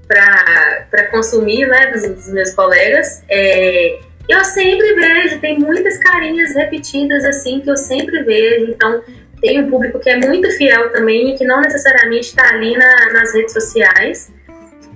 para 0.07 1.07
consumir, 1.11 1.67
né, 1.67 1.91
dos, 1.91 2.07
dos 2.09 2.29
meus 2.29 2.53
colegas. 2.53 3.23
É, 3.29 3.99
eu 4.27 4.43
sempre 4.45 4.95
vejo, 4.95 5.39
tem 5.39 5.59
muitas 5.59 5.97
carinhas 5.97 6.55
repetidas 6.55 7.25
assim 7.25 7.59
que 7.59 7.69
eu 7.69 7.77
sempre 7.77 8.23
vejo. 8.23 8.71
Então, 8.71 9.03
tem 9.41 9.63
um 9.63 9.69
público 9.69 9.99
que 9.99 10.09
é 10.09 10.17
muito 10.17 10.49
fiel 10.51 10.91
também 10.91 11.33
e 11.33 11.37
que 11.37 11.45
não 11.45 11.61
necessariamente 11.61 12.27
está 12.27 12.49
ali 12.49 12.75
na, 12.75 13.13
nas 13.13 13.33
redes 13.33 13.53
sociais. 13.53 14.31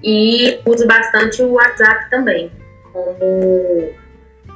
E 0.04 0.60
uso 0.66 0.86
bastante 0.86 1.42
o 1.42 1.54
WhatsApp 1.54 2.10
também, 2.10 2.52
como, 2.92 3.90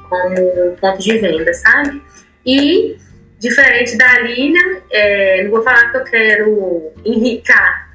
como 0.08 0.76
ponto 0.78 0.98
de 0.98 1.18
venda, 1.18 1.54
sabe? 1.54 2.02
E, 2.44 2.98
diferente 3.38 3.96
da 3.96 4.20
Lilian, 4.20 4.80
é, 4.90 5.44
não 5.44 5.50
vou 5.50 5.62
falar 5.62 5.90
que 5.90 5.96
eu 5.96 6.04
quero 6.04 6.92
enricar 7.04 7.88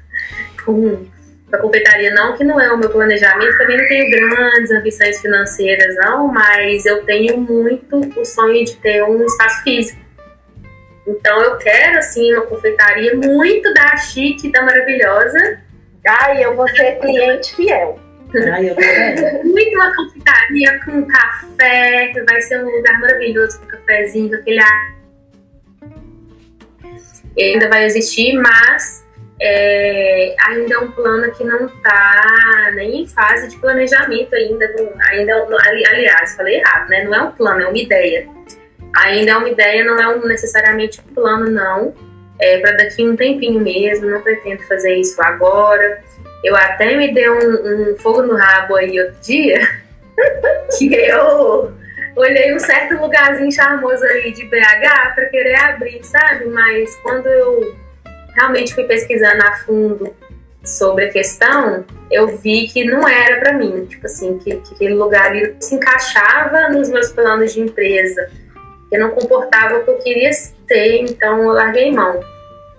com 0.64 1.06
a 1.52 1.58
confeitaria, 1.58 2.12
não, 2.12 2.36
que 2.36 2.42
não 2.42 2.60
é 2.60 2.72
o 2.72 2.78
meu 2.78 2.90
planejamento. 2.90 3.56
Também 3.58 3.76
não 3.76 3.86
tenho 3.86 4.10
grandes 4.10 4.70
ambições 4.70 5.20
financeiras, 5.20 5.94
não, 5.96 6.28
mas 6.28 6.84
eu 6.86 7.04
tenho 7.04 7.38
muito 7.38 7.96
o 8.18 8.24
sonho 8.24 8.64
de 8.64 8.76
ter 8.76 9.02
um 9.04 9.24
espaço 9.24 9.62
físico. 9.62 10.00
Então 11.06 11.42
eu 11.42 11.58
quero, 11.58 11.98
assim, 11.98 12.32
uma 12.32 12.46
confeitaria 12.46 13.14
muito 13.14 13.72
da 13.74 13.96
chique, 13.96 14.50
da 14.50 14.62
maravilhosa. 14.62 15.60
Ai, 16.06 16.44
eu 16.44 16.56
vou 16.56 16.68
ser 16.68 16.98
cliente 16.98 17.54
fiel. 17.54 17.98
Ai, 18.52 18.70
eu. 18.70 18.74
Muito 19.44 19.74
uma 19.76 19.94
confeitaria 19.94 20.80
com 20.84 21.06
café, 21.06 22.08
que 22.08 22.20
vai 22.22 22.40
ser 22.42 22.64
um 22.64 22.68
lugar 22.68 23.00
maravilhoso 23.00 23.60
com 23.60 23.66
cafezinho, 23.66 24.28
com 24.28 24.36
aquele 24.36 24.58
ar. 24.58 24.94
Ainda 27.38 27.68
vai 27.68 27.84
existir, 27.84 28.34
mas 28.34 29.04
é, 29.40 30.34
ainda 30.40 30.74
é 30.74 30.78
um 30.78 30.90
plano 30.92 31.30
que 31.32 31.42
não 31.42 31.66
está 31.66 32.70
nem 32.74 33.02
em 33.02 33.06
fase 33.06 33.48
de 33.48 33.56
planejamento 33.56 34.34
ainda. 34.34 34.66
ainda 35.10 35.34
ali, 35.34 35.86
aliás, 35.86 36.36
falei 36.36 36.56
errado, 36.60 36.88
né? 36.88 37.04
Não 37.04 37.14
é 37.14 37.22
um 37.22 37.32
plano, 37.32 37.62
é 37.62 37.66
uma 37.66 37.78
ideia. 37.78 38.28
Ainda 38.96 39.32
é 39.32 39.36
uma 39.36 39.48
ideia, 39.48 39.84
não 39.84 39.98
é 39.98 40.08
um, 40.08 40.24
necessariamente 40.26 41.00
um 41.00 41.14
plano, 41.14 41.50
não. 41.50 41.94
É 42.40 42.58
para 42.58 42.72
daqui 42.72 43.06
um 43.06 43.16
tempinho 43.16 43.60
mesmo, 43.60 44.08
não 44.08 44.20
pretendo 44.20 44.62
fazer 44.64 44.94
isso 44.94 45.20
agora. 45.20 46.02
Eu 46.44 46.54
até 46.56 46.96
me 46.96 47.12
dei 47.12 47.28
um, 47.28 47.92
um 47.92 47.96
fogo 47.96 48.22
no 48.22 48.36
rabo 48.36 48.76
aí 48.76 49.00
outro 49.00 49.20
dia, 49.20 49.60
que 50.78 50.94
eu 50.94 51.72
olhei 52.16 52.54
um 52.54 52.58
certo 52.58 52.96
lugarzinho 53.00 53.50
charmoso 53.50 54.04
aí 54.04 54.32
de 54.32 54.44
BH 54.44 55.14
para 55.14 55.26
querer 55.26 55.56
abrir, 55.56 56.02
sabe? 56.04 56.46
Mas 56.46 56.94
quando 56.96 57.26
eu 57.26 57.74
realmente 58.34 58.74
fui 58.74 58.84
pesquisando 58.84 59.42
a 59.44 59.52
fundo 59.56 60.14
sobre 60.62 61.06
a 61.06 61.12
questão, 61.12 61.84
eu 62.10 62.36
vi 62.38 62.66
que 62.68 62.84
não 62.84 63.06
era 63.06 63.38
para 63.38 63.52
mim, 63.52 63.84
tipo 63.86 64.06
assim, 64.06 64.38
que, 64.38 64.56
que, 64.56 64.74
aquele 64.74 64.94
lugar 64.94 65.26
ali 65.26 65.54
se 65.60 65.74
encaixava 65.74 66.68
nos 66.70 66.88
meus 66.88 67.10
planos 67.12 67.52
de 67.52 67.60
empresa, 67.60 68.30
que 68.88 68.96
não 68.96 69.10
comportava 69.10 69.78
o 69.78 69.84
que 69.84 69.90
eu 69.90 69.98
queria 69.98 70.30
ter, 70.66 71.02
então 71.02 71.42
eu 71.42 71.50
larguei 71.50 71.92
mão. 71.92 72.20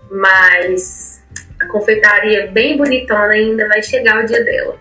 Mas 0.10 1.24
a 1.60 1.68
confeitaria 1.68 2.48
bem 2.48 2.78
bonitona 2.78 3.34
ainda 3.34 3.68
vai 3.68 3.82
chegar 3.84 4.24
o 4.24 4.26
dia 4.26 4.44
dela. 4.44 4.78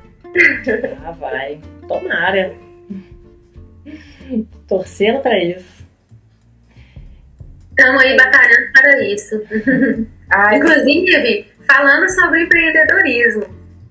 Ah, 1.05 1.13
vai. 1.13 1.61
Tomara. 1.87 2.64
Torcendo 4.69 5.21
para 5.21 5.39
isso. 5.43 5.85
Estamos 7.71 8.03
aí 8.03 8.17
batalhando 8.17 8.73
para 8.73 9.05
isso. 9.05 9.43
Ai, 10.31 10.57
Inclusive, 10.57 11.47
falando 11.67 12.09
sobre 12.11 12.43
empreendedorismo, 12.43 13.47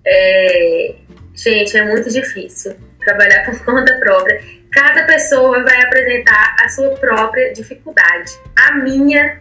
é, 0.06 0.96
gente, 1.36 1.78
é 1.78 1.84
muito 1.86 2.10
difícil 2.10 2.76
trabalhar 3.00 3.46
por 3.46 3.60
conta 3.66 3.94
própria. 4.00 4.42
Cada 4.72 5.04
pessoa 5.06 5.64
vai 5.64 5.82
apresentar 5.84 6.56
a 6.60 6.70
sua 6.70 6.90
própria 6.92 7.54
dificuldade. 7.54 8.32
A 8.56 8.76
minha 8.78 9.40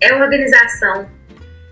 é 0.00 0.14
organização. 0.14 1.08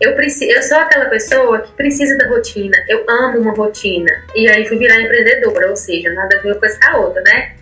Eu, 0.00 0.14
preciso, 0.14 0.50
eu 0.50 0.62
sou 0.62 0.78
aquela 0.78 1.06
pessoa 1.06 1.60
que 1.60 1.72
precisa 1.72 2.16
da 2.18 2.28
rotina. 2.28 2.76
Eu 2.88 3.04
amo 3.08 3.38
uma 3.38 3.52
rotina. 3.52 4.10
E 4.34 4.48
aí 4.48 4.66
fui 4.66 4.78
virar 4.78 5.00
empreendedora, 5.00 5.70
ou 5.70 5.76
seja, 5.76 6.12
nada 6.12 6.36
a 6.36 6.40
ver 6.40 6.52
uma 6.52 6.60
coisa 6.60 6.78
com 6.78 6.90
a 6.90 6.98
outra, 6.98 7.22
né? 7.22 7.56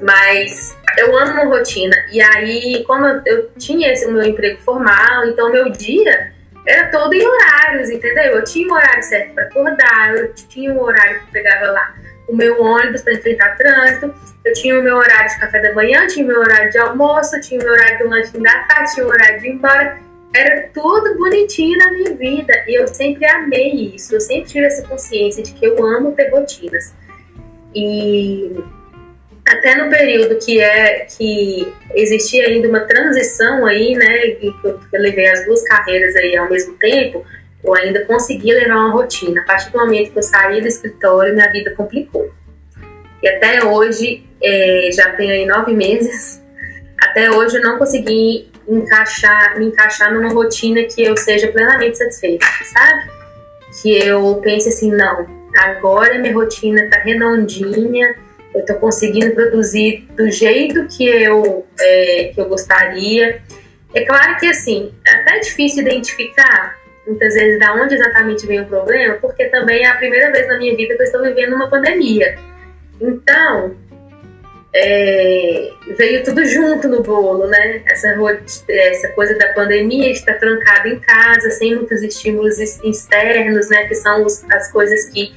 Mas 0.00 0.76
eu 0.98 1.16
amo 1.16 1.50
rotina. 1.50 1.96
E 2.12 2.20
aí, 2.20 2.84
como 2.86 3.06
eu, 3.06 3.22
eu 3.26 3.50
tinha 3.58 3.92
esse 3.92 4.10
meu 4.10 4.22
emprego 4.22 4.60
formal, 4.62 5.26
então 5.26 5.50
meu 5.50 5.70
dia 5.70 6.32
era 6.66 6.88
todo 6.90 7.12
em 7.14 7.26
horários, 7.26 7.90
entendeu? 7.90 8.36
Eu 8.36 8.44
tinha 8.44 8.68
um 8.68 8.72
horário 8.74 9.02
certo 9.02 9.34
para 9.34 9.44
acordar, 9.44 10.14
eu 10.16 10.32
tinha 10.34 10.72
um 10.72 10.80
horário 10.80 11.20
que 11.20 11.32
pegava 11.32 11.70
lá 11.70 11.94
o 12.28 12.36
meu 12.36 12.62
ônibus 12.62 13.02
para 13.02 13.14
enfrentar 13.14 13.56
trânsito, 13.56 14.14
eu 14.44 14.52
tinha 14.52 14.78
o 14.78 14.82
meu 14.82 14.96
horário 14.96 15.28
de 15.28 15.40
café 15.40 15.60
da 15.60 15.74
manhã, 15.74 16.06
tinha 16.06 16.24
o 16.24 16.28
meu 16.28 16.38
horário 16.38 16.70
de 16.70 16.78
almoço, 16.78 17.40
tinha 17.40 17.60
o 17.60 17.64
meu 17.64 17.72
horário 17.72 17.98
do 17.98 18.08
lanche 18.08 18.38
da 18.38 18.64
tarde, 18.64 18.94
tinha 18.94 19.06
o 19.06 19.08
horário 19.08 19.40
de 19.40 19.48
ir 19.48 19.52
embora. 19.52 19.98
Era 20.32 20.68
tudo 20.72 21.18
bonitinho 21.18 21.76
na 21.76 21.90
minha 21.90 22.14
vida 22.14 22.52
e 22.68 22.80
eu 22.80 22.86
sempre 22.86 23.26
amei 23.26 23.94
isso. 23.96 24.14
Eu 24.14 24.20
sempre 24.20 24.48
tive 24.48 24.64
essa 24.64 24.86
consciência 24.86 25.42
de 25.42 25.52
que 25.52 25.64
eu 25.64 25.84
amo 25.84 26.12
ter 26.12 26.30
rotinas. 26.30 26.94
E 27.74 28.56
até 29.50 29.74
no 29.74 29.90
período 29.90 30.36
que 30.36 30.60
é 30.60 31.06
que 31.06 31.72
existia 31.94 32.46
ainda 32.46 32.68
uma 32.68 32.80
transição 32.80 33.66
aí, 33.66 33.94
né, 33.94 34.30
que 34.30 34.54
eu, 34.62 34.78
levei 34.92 35.28
as 35.28 35.44
duas 35.44 35.62
carreiras 35.64 36.14
aí 36.14 36.36
ao 36.36 36.48
mesmo 36.48 36.74
tempo, 36.74 37.24
eu 37.62 37.74
ainda 37.74 38.04
consegui 38.04 38.52
levar 38.52 38.76
uma 38.76 38.92
rotina. 38.92 39.40
A 39.40 39.44
partir 39.44 39.70
do 39.70 39.78
momento 39.78 40.12
que 40.12 40.18
eu 40.18 40.22
saí 40.22 40.60
do 40.60 40.68
escritório, 40.68 41.34
minha 41.34 41.50
vida 41.50 41.74
complicou. 41.74 42.32
E 43.20 43.28
até 43.28 43.64
hoje, 43.64 44.24
é, 44.40 44.88
já 44.92 45.10
tenho 45.12 45.32
aí 45.32 45.44
nove 45.44 45.74
meses, 45.74 46.40
até 47.02 47.28
hoje 47.30 47.56
eu 47.56 47.62
não 47.62 47.76
consegui 47.76 48.48
encaixar, 48.68 49.58
me 49.58 49.66
encaixar 49.66 50.14
numa 50.14 50.32
rotina 50.32 50.84
que 50.84 51.02
eu 51.02 51.16
seja 51.16 51.48
plenamente 51.48 51.98
satisfeita, 51.98 52.46
sabe? 52.72 53.10
Que 53.82 53.98
eu 53.98 54.40
pense 54.42 54.68
assim, 54.68 54.92
não, 54.92 55.26
agora 55.56 56.18
minha 56.18 56.32
rotina 56.32 56.88
tá 56.88 56.98
redondinha, 56.98 58.14
eu 58.54 58.60
estou 58.60 58.76
conseguindo 58.76 59.34
produzir 59.34 60.08
do 60.16 60.30
jeito 60.30 60.86
que 60.86 61.06
eu, 61.06 61.66
é, 61.78 62.32
que 62.34 62.40
eu 62.40 62.48
gostaria. 62.48 63.42
É 63.94 64.04
claro 64.04 64.36
que, 64.38 64.46
assim, 64.46 64.92
é 65.06 65.14
até 65.16 65.38
difícil 65.40 65.82
identificar, 65.82 66.76
muitas 67.06 67.34
vezes, 67.34 67.58
da 67.58 67.74
onde 67.74 67.94
exatamente 67.94 68.46
vem 68.46 68.60
o 68.60 68.66
problema, 68.66 69.14
porque 69.20 69.46
também 69.46 69.84
é 69.84 69.86
a 69.86 69.96
primeira 69.96 70.32
vez 70.32 70.48
na 70.48 70.58
minha 70.58 70.76
vida 70.76 70.94
que 70.94 71.02
eu 71.02 71.06
estou 71.06 71.22
vivendo 71.22 71.54
uma 71.54 71.68
pandemia. 71.68 72.36
Então, 73.00 73.76
é, 74.72 75.70
veio 75.96 76.22
tudo 76.22 76.44
junto 76.44 76.88
no 76.88 77.02
bolo, 77.02 77.46
né? 77.46 77.82
Essa, 77.86 78.16
essa 78.68 79.08
coisa 79.08 79.36
da 79.36 79.52
pandemia, 79.52 80.10
estar 80.10 80.34
trancado 80.34 80.88
em 80.88 80.98
casa, 81.00 81.50
sem 81.50 81.74
muitos 81.74 82.02
estímulos 82.02 82.58
externos, 82.58 83.68
né? 83.68 83.86
Que 83.86 83.94
são 83.94 84.24
os, 84.24 84.44
as 84.50 84.70
coisas 84.70 85.08
que 85.08 85.32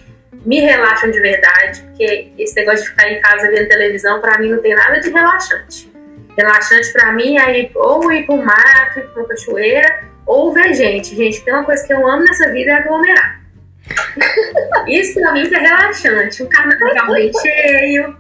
me 0.46 0.60
relaxam 0.60 1.10
de 1.10 1.20
verdade, 1.20 1.82
porque 1.84 2.32
esse 2.38 2.56
negócio 2.56 2.84
de 2.84 2.90
ficar 2.90 3.10
em 3.10 3.22
casa 3.22 3.50
vendo 3.50 3.68
televisão, 3.68 4.20
para 4.20 4.38
mim 4.38 4.50
não 4.50 4.62
tem 4.62 4.76
nada 4.76 5.00
de 5.00 5.10
relaxante. 5.10 5.92
Relaxante 6.38 6.92
para 6.92 7.14
mim 7.14 7.38
é 7.38 7.62
ir, 7.62 7.72
ou 7.76 8.12
ir 8.12 8.26
pro 8.26 8.38
mato, 8.38 9.00
ir 9.00 9.04
pra 9.04 9.22
uma 9.22 9.30
cachoeira, 9.30 10.04
ou 10.26 10.54
ver 10.54 10.74
gente. 10.74 11.16
Gente, 11.16 11.44
tem 11.44 11.54
uma 11.54 11.64
coisa 11.64 11.86
que 11.86 11.94
eu 11.94 12.08
amo 12.08 12.24
nessa 12.24 12.52
vida 12.52 12.72
é 12.72 12.74
aglomerar. 12.76 13.42
Isso 14.88 15.20
pra 15.20 15.32
mim 15.32 15.48
que 15.48 15.56
é 15.56 15.60
relaxante. 15.60 16.44
Um 16.44 16.50
carnaval 16.50 17.14
bem 17.14 17.32
cheio, 17.42 18.18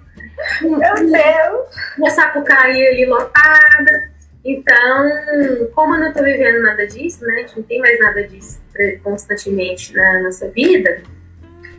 meu 0.61 0.95
Deus! 0.95 1.83
uma 1.97 2.09
sapucaí 2.09 2.87
ali 2.87 3.05
lotada. 3.05 4.13
Então, 4.45 5.69
como 5.73 5.95
eu 5.95 6.01
não 6.01 6.13
tô 6.13 6.21
vivendo 6.21 6.61
nada 6.61 6.85
disso, 6.85 7.25
né? 7.25 7.33
A 7.33 7.37
gente 7.39 7.57
não 7.57 7.63
tem 7.63 7.79
mais 7.79 7.97
nada 7.99 8.23
disso 8.27 8.61
constantemente 9.03 9.93
na 9.93 10.21
nossa 10.23 10.49
vida 10.49 11.01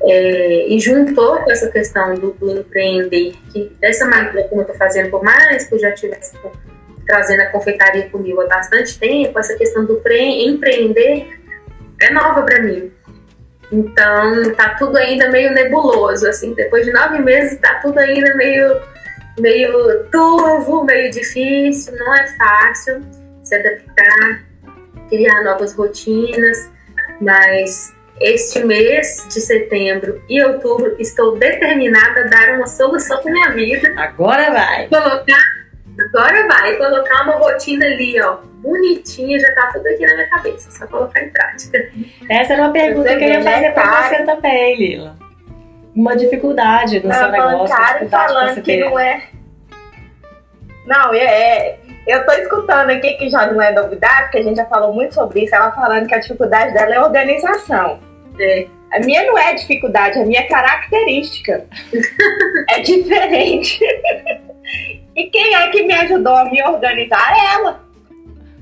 é, 0.06 0.68
e 0.68 0.78
juntou 0.78 1.38
com 1.38 1.50
essa 1.50 1.70
questão 1.70 2.14
do, 2.14 2.32
do, 2.32 2.58
empreender, 2.58 3.34
que 3.52 3.72
dessa 3.80 4.06
maneira 4.06 4.48
como 4.48 4.60
eu 4.60 4.66
estou 4.66 4.76
fazendo, 4.76 5.10
por 5.10 5.22
mais 5.22 5.66
que 5.66 5.74
eu 5.74 5.78
já 5.78 5.92
tivesse 5.92 6.36
trazendo 7.06 7.42
a 7.42 7.46
confeitaria 7.46 8.08
comigo 8.08 8.40
há 8.42 8.46
bastante 8.46 8.98
tempo, 8.98 9.38
essa 9.38 9.54
questão 9.56 9.84
do 9.84 10.00
empreender 10.06 11.28
é 12.00 12.10
nova 12.12 12.42
para 12.42 12.62
mim. 12.62 12.90
Então, 13.72 14.54
tá 14.54 14.74
tudo 14.78 14.96
ainda 14.96 15.30
meio 15.30 15.52
nebuloso, 15.52 16.28
assim, 16.28 16.54
depois 16.54 16.84
de 16.84 16.92
nove 16.92 17.18
meses 17.18 17.58
tá 17.58 17.80
tudo 17.80 17.98
ainda 17.98 18.34
meio, 18.36 18.80
meio 19.38 20.04
turvo, 20.10 20.84
meio 20.84 21.10
difícil, 21.10 21.96
não 21.96 22.14
é 22.14 22.26
fácil 22.36 23.00
se 23.42 23.54
adaptar, 23.54 24.44
criar 25.08 25.42
novas 25.42 25.74
rotinas, 25.74 26.70
mas 27.20 27.94
este 28.20 28.64
mês 28.64 29.26
de 29.32 29.40
setembro 29.40 30.22
e 30.28 30.42
outubro, 30.42 30.94
estou 30.98 31.36
determinada 31.36 32.20
a 32.20 32.24
dar 32.24 32.56
uma 32.56 32.66
solução 32.66 33.20
para 33.22 33.32
minha 33.32 33.50
vida. 33.50 33.92
Agora 33.96 34.50
vai! 34.50 34.88
Colocar, 34.88 35.42
agora 36.00 36.46
vai, 36.46 36.76
colocar 36.76 37.22
uma 37.24 37.34
rotina 37.34 37.84
ali, 37.84 38.20
ó, 38.20 38.38
bonitinha, 38.62 39.38
já 39.38 39.54
tá 39.54 39.70
tudo 39.72 39.86
aqui 39.88 40.06
na 40.06 40.14
minha 40.14 40.28
cabeça, 40.28 40.70
só 40.70 40.86
colocar 40.86 41.22
em 41.22 41.30
prática. 41.30 41.90
Essa 42.30 42.54
era 42.54 42.62
uma 42.62 42.72
pergunta 42.72 43.08
Você 43.08 43.16
que 43.16 43.24
eu 43.24 43.28
ia 43.28 43.40
né, 43.40 43.52
fazer 43.52 43.72
pra 43.72 43.82
cara? 43.82 44.08
você 44.08 44.24
também, 44.24 44.76
Lila. 44.76 45.16
Uma 45.94 46.16
dificuldade 46.16 47.04
no 47.04 47.12
seu 47.12 47.30
negócio, 47.30 47.58
dificuldade 47.58 48.04
que 48.04 48.10
falando 48.10 48.54
você 48.54 48.62
que 48.62 48.76
não 48.78 48.98
é. 48.98 49.22
Não, 50.86 51.14
é, 51.14 51.18
é. 51.18 51.78
Eu 52.06 52.24
tô 52.26 52.32
escutando 52.32 52.90
aqui 52.90 53.14
que 53.14 53.30
já 53.30 53.50
não 53.50 53.60
é 53.60 53.72
novidade, 53.72 54.24
porque 54.24 54.38
a 54.38 54.42
gente 54.42 54.56
já 54.56 54.66
falou 54.66 54.92
muito 54.92 55.14
sobre 55.14 55.44
isso. 55.44 55.54
Ela 55.54 55.72
falando 55.72 56.06
que 56.06 56.14
a 56.14 56.18
dificuldade 56.18 56.74
dela 56.74 56.94
é 56.94 57.00
organização. 57.00 57.98
É. 58.38 58.66
A 58.92 59.00
minha 59.00 59.24
não 59.24 59.38
é 59.38 59.54
dificuldade, 59.54 60.18
a 60.18 60.24
minha 60.24 60.40
é 60.40 60.44
característica. 60.44 61.64
é 62.70 62.80
diferente. 62.80 63.80
E 65.16 65.24
quem 65.30 65.54
é 65.54 65.68
que 65.68 65.82
me 65.82 65.94
ajudou 65.94 66.36
a 66.36 66.44
me 66.44 66.62
organizar? 66.62 67.32
Ela. 67.54 67.80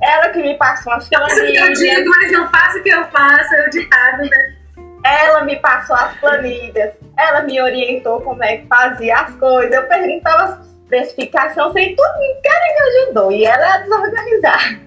Ela 0.01 0.29
que 0.31 0.41
me 0.41 0.57
passou 0.57 0.93
as 0.93 1.09
planilhas. 1.09 1.69
Eu 1.69 1.73
digo, 1.75 2.11
mas 2.11 2.33
não 2.33 2.51
faço 2.51 2.79
o 2.79 2.83
que 2.83 2.89
eu 2.89 3.05
faço, 3.07 3.55
eu 3.55 3.71
ditado, 3.71 4.23
né? 4.23 4.57
Ela 5.05 5.45
me 5.45 5.57
passou 5.57 5.97
as 5.97 6.17
planilhas. 6.19 6.93
Ela 7.19 7.43
me 7.43 7.61
orientou 7.61 8.21
como 8.21 8.43
é 8.43 8.59
que 8.59 8.67
fazia 8.67 9.17
as 9.17 9.35
coisas. 9.37 9.73
Eu 9.73 9.87
perguntava 9.89 10.63
as 10.99 11.09
especificações, 11.09 11.73
sei 11.73 11.97
tudo. 11.97 12.43
Cara 12.43 12.75
me 12.75 13.05
ajudou. 13.05 13.33
E 13.33 13.45
ela 13.45 13.77
é 13.77 13.83
desorganizar. 13.83 14.81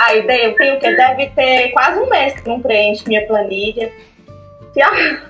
Aí 0.00 0.18
eu 0.18 0.56
tenho 0.56 0.78
que 0.78 0.96
deve 0.96 1.26
ter 1.30 1.70
quase 1.72 1.98
um 2.00 2.08
mês 2.08 2.34
que 2.34 2.48
não 2.48 2.60
preenche 2.60 3.06
minha 3.06 3.26
planilha. 3.26 3.92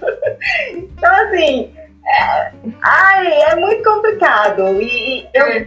Então, 0.72 1.10
assim, 1.26 1.70
é, 2.06 2.52
ai, 2.82 3.42
é 3.42 3.56
muito 3.56 3.82
complicado. 3.82 4.80
E 4.80 5.26
eu 5.34 5.46
é. 5.46 5.66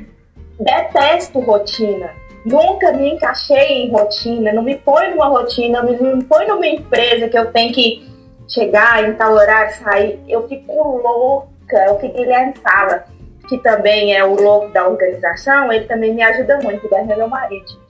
detesto 0.60 1.40
rotina. 1.40 2.10
Nunca 2.46 2.92
me 2.94 3.14
encaixei 3.14 3.84
em 3.84 3.92
rotina, 3.92 4.54
não 4.54 4.64
me 4.64 4.76
põe 4.76 5.10
numa 5.12 5.28
rotina, 5.28 5.82
não 5.82 6.16
me 6.16 6.24
põe 6.24 6.48
numa 6.48 6.66
empresa 6.66 7.28
que 7.28 7.38
eu 7.38 7.52
tenho 7.52 7.74
que 7.74 8.08
chegar 8.48 9.08
em 9.08 9.14
tal 9.14 9.34
horário, 9.34 9.76
sair. 9.76 10.20
Eu 10.28 10.48
fico 10.48 10.74
louca. 10.74 11.92
O 11.92 11.98
que 12.00 12.08
Guilherme 12.08 12.54
fala, 12.64 13.04
que 13.48 13.58
também 13.60 14.16
é 14.16 14.24
o 14.24 14.36
louco 14.36 14.70
da 14.70 14.88
organização, 14.88 15.72
ele 15.72 15.86
também 15.86 16.14
me 16.14 16.24
ajuda 16.24 16.60
muito. 16.62 16.86
O 16.86 16.90
Guilherme 16.90 17.14
é 17.14 17.16
meu 17.16 17.28
marido 17.28 17.88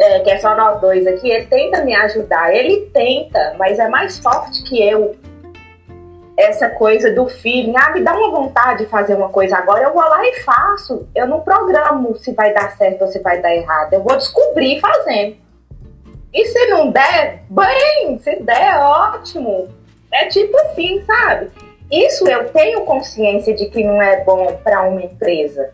é, 0.00 0.20
que 0.20 0.30
é 0.30 0.38
só 0.38 0.56
nós 0.56 0.80
dois 0.80 1.06
aqui, 1.06 1.30
ele 1.30 1.46
tenta 1.46 1.84
me 1.84 1.94
ajudar. 1.94 2.54
Ele 2.54 2.90
tenta, 2.92 3.54
mas 3.58 3.78
é 3.78 3.88
mais 3.88 4.18
forte 4.18 4.62
que 4.62 4.82
eu. 4.82 5.14
Essa 6.36 6.70
coisa 6.70 7.12
do 7.12 7.28
feeling, 7.28 7.74
ah, 7.76 7.90
me 7.90 8.00
dá 8.00 8.16
uma 8.16 8.30
vontade 8.30 8.84
de 8.84 8.90
fazer 8.90 9.14
uma 9.14 9.28
coisa 9.28 9.58
agora, 9.58 9.82
eu 9.82 9.92
vou 9.92 10.02
lá 10.02 10.26
e 10.26 10.36
faço. 10.36 11.06
Eu 11.14 11.26
não 11.26 11.40
programo 11.40 12.16
se 12.16 12.32
vai 12.32 12.54
dar 12.54 12.74
certo 12.78 13.02
ou 13.02 13.08
se 13.08 13.18
vai 13.18 13.42
dar 13.42 13.54
errado. 13.54 13.92
Eu 13.92 14.02
vou 14.02 14.16
descobrir 14.16 14.80
fazendo. 14.80 15.36
E 16.32 16.44
se 16.46 16.66
não 16.68 16.90
der, 16.90 17.42
bem, 17.50 18.18
se 18.20 18.36
der, 18.36 18.78
ótimo. 18.78 19.68
É 20.10 20.26
tipo 20.26 20.56
assim, 20.60 21.02
sabe? 21.02 21.50
Isso 21.90 22.28
eu 22.28 22.48
tenho 22.50 22.82
consciência 22.82 23.54
de 23.54 23.66
que 23.66 23.82
não 23.82 24.00
é 24.00 24.22
bom 24.22 24.58
para 24.62 24.82
uma 24.82 25.02
empresa. 25.02 25.70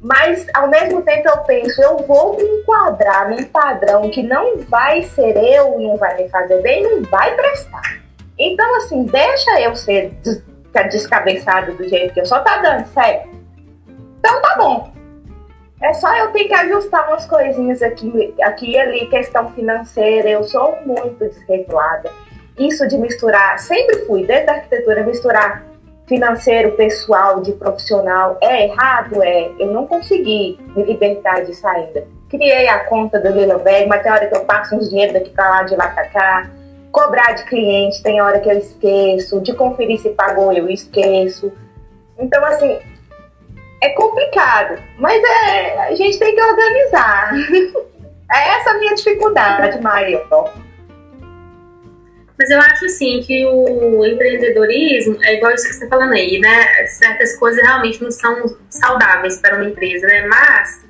Mas 0.00 0.46
ao 0.54 0.68
mesmo 0.68 1.02
tempo 1.02 1.28
eu 1.28 1.38
penso, 1.38 1.82
eu 1.82 1.96
vou 1.98 2.36
me 2.36 2.42
enquadrar 2.42 3.30
num 3.30 3.42
padrão 3.44 4.10
que 4.10 4.22
não 4.22 4.58
vai 4.58 5.02
ser 5.02 5.36
eu, 5.36 5.78
não 5.80 5.96
vai 5.96 6.22
me 6.22 6.28
fazer 6.28 6.60
bem, 6.60 6.82
não 6.82 7.02
vai 7.10 7.34
prestar. 7.34 8.02
Então, 8.38 8.76
assim, 8.76 9.04
deixa 9.04 9.60
eu 9.60 9.74
ser 9.74 10.12
descabeçado 10.90 11.72
do 11.72 11.88
jeito 11.88 12.12
que 12.12 12.20
eu 12.20 12.26
só 12.26 12.40
tá 12.40 12.58
dando 12.58 12.86
certo. 12.88 13.30
Então 14.18 14.42
tá 14.42 14.54
bom. 14.58 14.92
É 15.80 15.92
só 15.94 16.14
eu 16.16 16.32
ter 16.32 16.44
que 16.44 16.54
ajustar 16.54 17.08
umas 17.08 17.26
coisinhas 17.26 17.82
aqui, 17.82 18.34
aqui 18.42 18.72
e 18.72 18.78
ali, 18.78 19.06
questão 19.06 19.50
financeira. 19.52 20.28
Eu 20.28 20.44
sou 20.44 20.78
muito 20.84 21.18
desregulada. 21.18 22.10
Isso 22.58 22.86
de 22.86 22.96
misturar, 22.96 23.58
sempre 23.58 24.04
fui, 24.06 24.24
desde 24.24 24.48
a 24.50 24.54
arquitetura, 24.54 25.02
misturar 25.02 25.64
financeiro, 26.06 26.72
pessoal, 26.72 27.40
de 27.40 27.52
profissional. 27.52 28.38
É 28.40 28.64
errado? 28.64 29.22
É. 29.22 29.50
Eu 29.58 29.68
não 29.68 29.86
consegui 29.86 30.58
me 30.76 30.84
libertar 30.84 31.44
disso 31.44 31.66
ainda. 31.66 32.06
Criei 32.28 32.68
a 32.68 32.84
conta 32.84 33.18
do 33.20 33.30
Lila 33.30 33.58
Velho, 33.58 33.88
mas 33.88 34.02
tem 34.02 34.12
hora 34.12 34.26
que 34.26 34.36
eu 34.36 34.44
passo 34.44 34.74
uns 34.74 34.90
dinheiro 34.90 35.12
daqui 35.12 35.30
para 35.30 35.48
lá, 35.48 35.62
de 35.62 35.76
lá 35.76 35.88
para 35.88 36.08
cá. 36.08 36.50
Cobrar 36.92 37.32
de 37.32 37.44
cliente, 37.44 38.02
tem 38.02 38.20
hora 38.20 38.38
que 38.38 38.48
eu 38.48 38.58
esqueço. 38.58 39.40
De 39.40 39.52
conferir 39.54 39.98
se 39.98 40.10
pagou, 40.10 40.52
eu 40.52 40.68
esqueço. 40.68 41.52
Então, 42.18 42.44
assim, 42.44 42.78
é 43.82 43.88
complicado. 43.90 44.80
Mas 44.98 45.22
é, 45.22 45.78
a 45.88 45.94
gente 45.94 46.18
tem 46.18 46.34
que 46.34 46.42
organizar. 46.42 47.32
é 48.32 48.48
essa 48.56 48.70
a 48.70 48.74
minha 48.78 48.94
dificuldade 48.94 49.80
maior. 49.80 50.52
Mas 52.36 52.50
eu 52.50 52.58
acho 52.58 52.86
assim 52.86 53.20
que 53.20 53.46
o 53.46 54.04
empreendedorismo 54.04 55.18
é 55.22 55.36
igual 55.36 55.54
isso 55.54 55.68
que 55.68 55.74
você 55.74 55.84
está 55.84 55.96
falando 55.96 56.14
aí, 56.14 56.38
né? 56.40 56.86
Certas 56.86 57.36
coisas 57.36 57.62
realmente 57.62 58.02
não 58.02 58.10
são 58.10 58.56
saudáveis 58.68 59.38
para 59.38 59.56
uma 59.56 59.68
empresa, 59.68 60.06
né? 60.06 60.26
Mas 60.26 60.84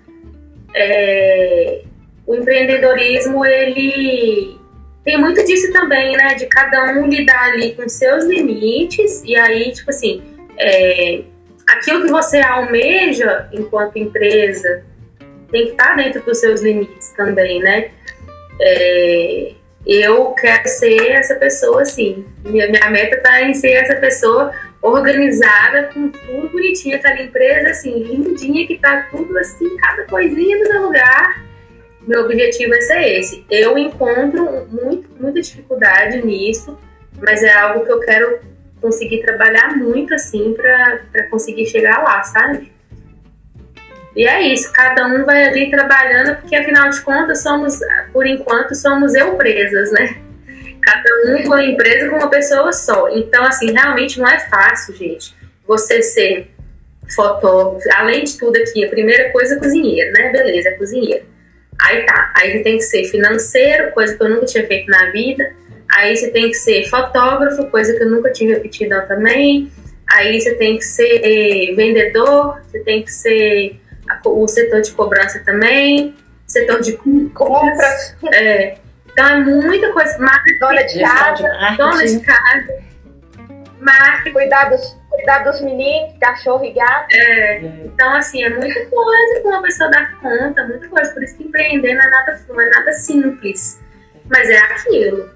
é, 0.75 1.83
o 2.27 2.35
empreendedorismo 2.35 3.45
ele 3.45 4.59
tem 5.05 5.19
muito 5.19 5.45
disso 5.45 5.71
também, 5.71 6.17
né? 6.17 6.35
De 6.35 6.47
cada 6.47 6.95
um 6.95 7.07
lidar 7.07 7.53
ali 7.53 7.75
com 7.75 7.87
seus 7.89 8.25
limites 8.25 9.23
e 9.23 9.37
aí, 9.37 9.71
tipo 9.71 9.91
assim, 9.91 10.23
é, 10.57 11.25
aquilo 11.67 12.03
que 12.05 12.11
você 12.11 12.41
almeja 12.41 13.49
enquanto 13.53 13.99
empresa 13.99 14.83
tem 15.51 15.67
que 15.67 15.73
estar 15.73 15.95
dentro 15.95 16.23
dos 16.23 16.39
seus 16.39 16.63
limites 16.63 17.11
também, 17.11 17.61
né? 17.61 17.91
É, 18.59 19.53
eu 19.87 20.33
quero 20.33 20.67
ser 20.69 21.13
essa 21.13 21.35
pessoa 21.35 21.83
assim. 21.83 22.25
Minha, 22.45 22.69
minha 22.69 22.91
meta 22.91 23.21
tá 23.21 23.43
em 23.43 23.55
ser 23.55 23.73
essa 23.73 23.97
pessoa 23.97 24.53
organizada, 24.81 25.91
com 25.95 26.09
tudo 26.09 26.49
bonitinho, 26.51 26.97
aquela 26.97 27.23
empresa 27.23 27.71
assim, 27.71 28.03
lindinha, 28.03 28.67
que 28.67 28.79
tá 28.79 29.09
tudo 29.11 29.37
assim, 29.39 29.77
cada 29.77 30.05
coisinha 30.05 30.59
no 30.59 30.67
seu 30.67 30.83
lugar. 30.83 31.45
Meu 32.07 32.25
objetivo 32.25 32.75
é 32.75 32.81
ser 32.83 33.19
esse. 33.19 33.47
Eu 33.51 33.79
encontro 33.79 34.67
muito, 34.71 35.09
muita 35.19 35.41
dificuldade 35.41 36.25
nisso, 36.25 36.79
mas 37.19 37.43
é 37.43 37.53
algo 37.53 37.85
que 37.85 37.93
eu 37.93 38.01
quero 38.01 38.41
conseguir 38.81 39.23
trabalhar 39.23 39.75
muito 39.79 40.13
assim 40.15 40.53
para 40.53 41.29
conseguir 41.31 41.65
chegar 41.65 42.03
lá, 42.03 42.23
sabe? 42.23 42.74
E 44.17 44.27
é 44.27 44.43
isso, 44.43 44.73
cada 44.73 45.07
um 45.07 45.25
vai 45.25 45.45
ali 45.45 45.71
trabalhando, 45.71 46.37
porque 46.37 46.55
afinal 46.55 46.89
de 46.89 47.01
contas 47.01 47.43
somos, 47.43 47.79
por 48.13 48.27
enquanto, 48.27 48.75
somos 48.75 49.15
eu 49.15 49.35
presas, 49.37 49.91
né? 49.91 50.17
Cada 50.81 51.33
um 51.33 51.43
com 51.45 51.55
a 51.55 51.65
empresa 51.65 52.09
com 52.11 52.17
uma 52.17 52.31
pessoa 52.31 52.73
só. 52.73 53.09
Então, 53.09 53.45
assim, 53.45 53.73
realmente 53.73 54.21
não 54.21 54.29
é 54.29 54.39
fácil, 54.39 54.95
gente, 54.95 55.35
você 55.67 56.01
ser 56.03 56.51
fotógrafo, 57.15 57.89
além 57.97 58.25
de 58.25 58.39
tudo 58.39 58.57
aqui, 58.57 58.85
a 58.85 58.89
primeira 58.89 59.31
coisa 59.31 59.57
é 59.57 59.59
cozinheiro, 59.59 60.13
né? 60.13 60.31
Beleza, 60.31 60.69
é 60.69 60.73
cozinheiro. 60.73 61.25
Aí 61.81 62.07
tá, 62.07 62.33
aí 62.37 62.53
você 62.53 62.63
tem 62.63 62.77
que 62.77 62.85
ser 62.85 63.05
financeiro, 63.05 63.91
coisa 63.93 64.17
que 64.17 64.23
eu 64.23 64.29
nunca 64.29 64.47
tinha 64.47 64.67
feito 64.67 64.89
na 64.91 65.11
vida. 65.11 65.45
Aí 65.91 66.17
você 66.17 66.31
tem 66.31 66.49
que 66.49 66.55
ser 66.55 66.89
fotógrafo, 66.89 67.67
coisa 67.67 67.95
que 67.95 68.03
eu 68.03 68.11
nunca 68.11 68.31
tinha 68.31 68.55
repetido 68.55 68.95
também. 69.07 69.71
Aí 70.11 70.41
você 70.41 70.55
tem 70.55 70.77
que 70.77 70.85
ser 70.85 71.21
eh, 71.23 71.75
vendedor, 71.75 72.61
você 72.63 72.81
tem 72.81 73.03
que 73.03 73.11
ser 73.11 73.81
o 74.25 74.47
setor 74.49 74.81
de 74.81 74.93
cobrança 74.93 75.41
também, 75.45 76.15
setor 76.47 76.81
de 76.81 76.97
compras. 77.35 78.17
É. 78.33 78.77
Então 79.11 79.27
é 79.27 79.41
muita 79.41 79.93
coisa. 79.93 80.19
Marketing, 80.19 80.59
dona 80.59 80.83
de 80.83 81.01
casa, 81.01 81.77
dona 81.77 82.05
de 82.05 82.21
casa. 82.21 82.85
Marketing. 83.81 84.33
Cuidar 84.33 84.71
dos, 84.71 84.97
cuidar 85.11 85.39
dos 85.45 85.61
meninos, 85.61 86.19
cachorro 86.21 86.65
e 86.65 86.73
gato. 86.73 87.15
É. 87.15 87.59
Então, 87.85 88.15
assim, 88.17 88.43
é 88.43 88.51
muita 88.51 88.87
coisa 88.87 89.41
que 89.41 89.47
uma 89.47 89.63
pessoa 89.63 89.91
dá 89.91 90.07
conta, 90.21 90.65
muita 90.65 90.89
coisa. 90.89 91.13
Por 91.13 91.23
isso 91.23 91.37
que 91.37 91.45
empreender 91.45 91.95
não 91.95 92.03
é 92.03 92.11
nada, 92.11 92.41
não 92.49 92.61
é 92.61 92.71
nada 92.71 92.93
simples. 92.93 93.81
Mas 94.29 94.49
é 94.49 94.59
aquilo 94.59 95.31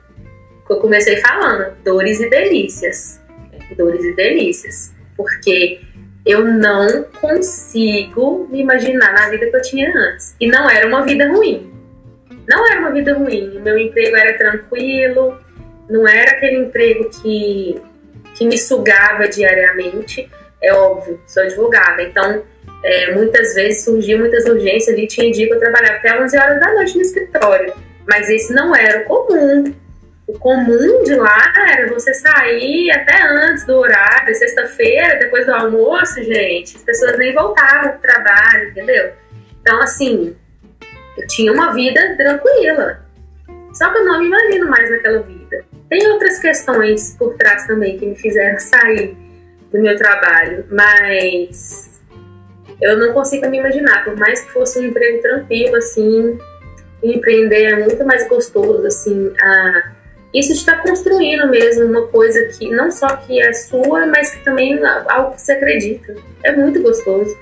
que 0.66 0.72
eu 0.72 0.81
comecei 0.81 1.16
falando: 1.18 1.76
dores 1.85 2.20
e 2.20 2.29
delícias. 2.29 3.20
Dores 3.76 4.03
e 4.05 4.14
delícias. 4.14 4.95
Porque 5.16 5.81
eu 6.29 6.45
não 6.45 7.05
consigo 7.22 8.47
me 8.51 8.61
imaginar 8.61 9.14
na 9.14 9.31
vida 9.31 9.47
que 9.47 9.57
eu 9.57 9.62
tinha 9.62 9.91
antes. 9.91 10.37
E 10.39 10.47
não 10.47 10.68
era 10.68 10.87
uma 10.87 11.03
vida 11.03 11.26
ruim. 11.26 11.72
Não 12.47 12.70
era 12.70 12.81
uma 12.81 12.93
vida 12.93 13.14
ruim. 13.14 13.57
O 13.57 13.61
meu 13.62 13.79
emprego 13.79 14.14
era 14.14 14.37
tranquilo, 14.37 15.39
não 15.89 16.07
era 16.07 16.33
aquele 16.33 16.59
emprego 16.59 17.09
que, 17.09 17.81
que 18.35 18.45
me 18.45 18.59
sugava 18.59 19.26
diariamente. 19.26 20.31
É 20.61 20.70
óbvio, 20.74 21.18
sou 21.26 21.43
advogada, 21.43 22.03
então 22.03 22.43
é, 22.85 23.14
muitas 23.14 23.55
vezes 23.55 23.85
surgiam 23.85 24.18
muitas 24.18 24.45
urgências 24.45 24.95
ali. 24.95 25.07
Tinha 25.07 25.33
dia 25.33 25.47
que 25.47 25.55
eu 25.55 25.59
trabalhava 25.59 25.95
até 25.95 26.22
11 26.22 26.37
horas 26.37 26.61
da 26.61 26.74
noite 26.74 26.95
no 26.95 27.01
escritório, 27.01 27.72
mas 28.07 28.29
esse 28.29 28.53
não 28.53 28.76
era 28.76 29.01
o 29.01 29.05
comum. 29.07 29.64
O 30.29 30.39
comum 30.39 31.03
de 31.05 31.14
lá 31.14 31.55
era 31.70 31.89
você 31.89 32.12
sair 32.12 32.91
até 32.91 33.22
antes 33.22 33.64
do 33.64 33.76
horário, 33.79 34.35
sexta-feira, 34.35 35.18
depois 35.18 35.47
do 35.47 35.55
almoço, 35.55 36.22
gente, 36.22 36.76
as 36.76 36.83
pessoas 36.83 37.16
nem 37.16 37.35
voltavam 37.35 37.93
pro 37.93 38.03
trabalho, 38.03 38.68
entendeu? 38.68 39.12
Então, 39.62 39.81
assim, 39.81 40.37
eu 41.16 41.26
tinha 41.29 41.51
uma 41.51 41.72
vida 41.72 42.14
tranquila. 42.18 43.07
Só 43.72 43.91
que 43.91 43.99
eu 43.99 44.05
não 44.05 44.20
me 44.20 44.26
imagino 44.26 44.68
mais 44.68 44.91
naquela 44.91 45.22
vida. 45.22 45.64
Tem 45.89 46.07
outras 46.09 46.39
questões 46.39 47.16
por 47.18 47.35
trás 47.37 47.66
também 47.66 47.99
que 47.99 48.05
me 48.05 48.14
fizeram 48.14 48.59
sair 48.61 49.16
do 49.72 49.81
meu 49.81 49.97
trabalho, 49.97 50.66
mas 50.70 52.03
eu 52.83 52.99
não 52.99 53.14
consigo 53.14 53.49
me 53.49 53.59
imaginar, 53.59 54.05
por 54.05 54.14
mais 54.18 54.43
que 54.43 54.51
fosse 54.53 54.79
um 54.79 54.85
emprego 54.85 55.22
tranquilo, 55.22 55.76
assim, 55.76 56.39
empreender 57.03 57.64
é 57.64 57.76
muito 57.76 58.05
mais 58.05 58.29
gostoso, 58.29 58.87
assim, 58.87 59.33
a 59.41 59.97
isso 60.33 60.53
está 60.53 60.76
construindo 60.76 61.49
mesmo 61.49 61.87
uma 61.87 62.07
coisa 62.09 62.45
que 62.49 62.70
não 62.70 62.91
só 62.91 63.16
que 63.16 63.41
é 63.41 63.53
sua, 63.53 64.07
mas 64.07 64.35
que 64.35 64.45
também 64.45 64.74
é 64.74 65.05
algo 65.09 65.33
que 65.33 65.41
você 65.41 65.53
acredita. 65.53 66.14
É 66.43 66.55
muito 66.55 66.83
gostoso. 66.83 67.35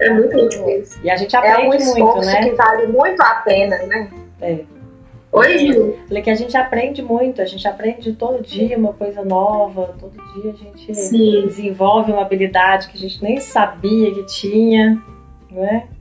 É. 0.00 0.06
É 0.06 0.10
muito 0.10 0.36
louco 0.36 0.70
isso. 0.70 0.98
E 1.02 1.10
a 1.10 1.16
gente 1.16 1.34
É 1.36 1.38
aprende 1.38 1.62
um 1.62 1.66
muito, 1.66 1.82
esforço 1.82 2.26
né? 2.30 2.48
que 2.48 2.54
vale 2.54 2.86
muito 2.86 3.20
a 3.20 3.34
pena, 3.36 3.76
né? 3.84 4.10
É. 4.40 4.60
Oi, 5.32 5.58
Ju. 5.58 5.94
Falei 6.08 6.22
que 6.22 6.30
a 6.30 6.34
gente 6.34 6.56
aprende 6.56 7.02
muito, 7.02 7.42
a 7.42 7.44
gente 7.44 7.68
aprende 7.68 8.12
todo 8.14 8.42
dia 8.42 8.78
uma 8.78 8.94
coisa 8.94 9.22
nova, 9.22 9.94
todo 10.00 10.14
dia 10.34 10.52
a 10.52 10.56
gente 10.56 10.94
Sim. 10.94 11.42
desenvolve 11.46 12.10
uma 12.10 12.22
habilidade 12.22 12.88
que 12.88 12.96
a 12.96 13.00
gente 13.00 13.22
nem 13.22 13.38
sabia 13.38 14.14
que 14.14 14.24
tinha, 14.24 15.02
né? 15.50 15.88
É, 15.88 15.95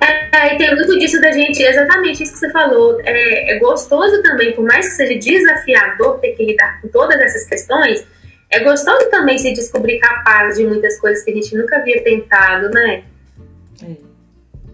e 0.00 0.56
tem 0.56 0.74
muito 0.74 0.98
disso 0.98 1.20
da 1.20 1.30
gente, 1.32 1.62
exatamente 1.62 2.22
isso 2.22 2.32
que 2.32 2.38
você 2.38 2.50
falou. 2.50 3.00
É, 3.04 3.56
é 3.56 3.58
gostoso 3.58 4.22
também, 4.22 4.52
por 4.54 4.64
mais 4.64 4.88
que 4.88 4.94
seja 4.94 5.18
desafiador 5.18 6.18
ter 6.20 6.32
que 6.32 6.44
lidar 6.44 6.80
com 6.80 6.88
todas 6.88 7.20
essas 7.20 7.44
questões, 7.44 8.06
é 8.50 8.60
gostoso 8.60 9.10
também 9.10 9.36
se 9.38 9.52
descobrir 9.52 9.98
capaz 9.98 10.56
de 10.56 10.64
muitas 10.66 10.98
coisas 11.00 11.22
que 11.24 11.30
a 11.30 11.34
gente 11.34 11.56
nunca 11.56 11.76
havia 11.76 12.02
tentado, 12.02 12.70
né? 12.70 13.02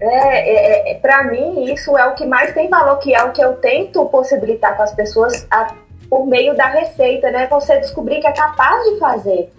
É, 0.01 0.11
é, 0.11 0.93
é, 0.93 0.95
para 0.97 1.25
mim, 1.25 1.73
isso 1.73 1.97
é 1.97 2.05
o 2.07 2.15
que 2.15 2.27
mais 2.27 2.53
tem 2.53 2.69
valor, 2.69 2.99
que 2.99 3.15
é 3.15 3.23
o 3.25 3.33
que 3.33 3.43
eu 3.43 3.55
tento 3.55 4.05
possibilitar 4.07 4.77
com 4.77 4.83
as 4.83 4.95
pessoas 4.95 5.47
a- 5.51 5.75
por 6.11 6.27
meio 6.27 6.55
da 6.55 6.67
receita, 6.67 7.31
né? 7.31 7.47
Você 7.51 7.79
descobrir 7.79 8.21
que 8.21 8.27
é 8.27 8.33
capaz 8.33 8.85
de 8.91 8.99
fazer. 8.99 9.51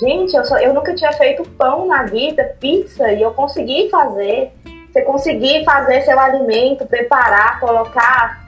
Gente, 0.00 0.34
eu, 0.34 0.44
só- 0.44 0.58
eu 0.58 0.74
nunca 0.74 0.94
tinha 0.94 1.12
feito 1.12 1.42
pão 1.50 1.86
na 1.86 2.02
vida, 2.04 2.56
pizza, 2.58 3.12
e 3.12 3.22
eu 3.22 3.30
consegui 3.32 3.88
fazer. 3.90 4.50
Você 4.92 5.00
conseguir 5.02 5.64
fazer 5.64 6.02
seu 6.02 6.20
alimento, 6.20 6.86
preparar, 6.86 7.58
colocar, 7.58 8.44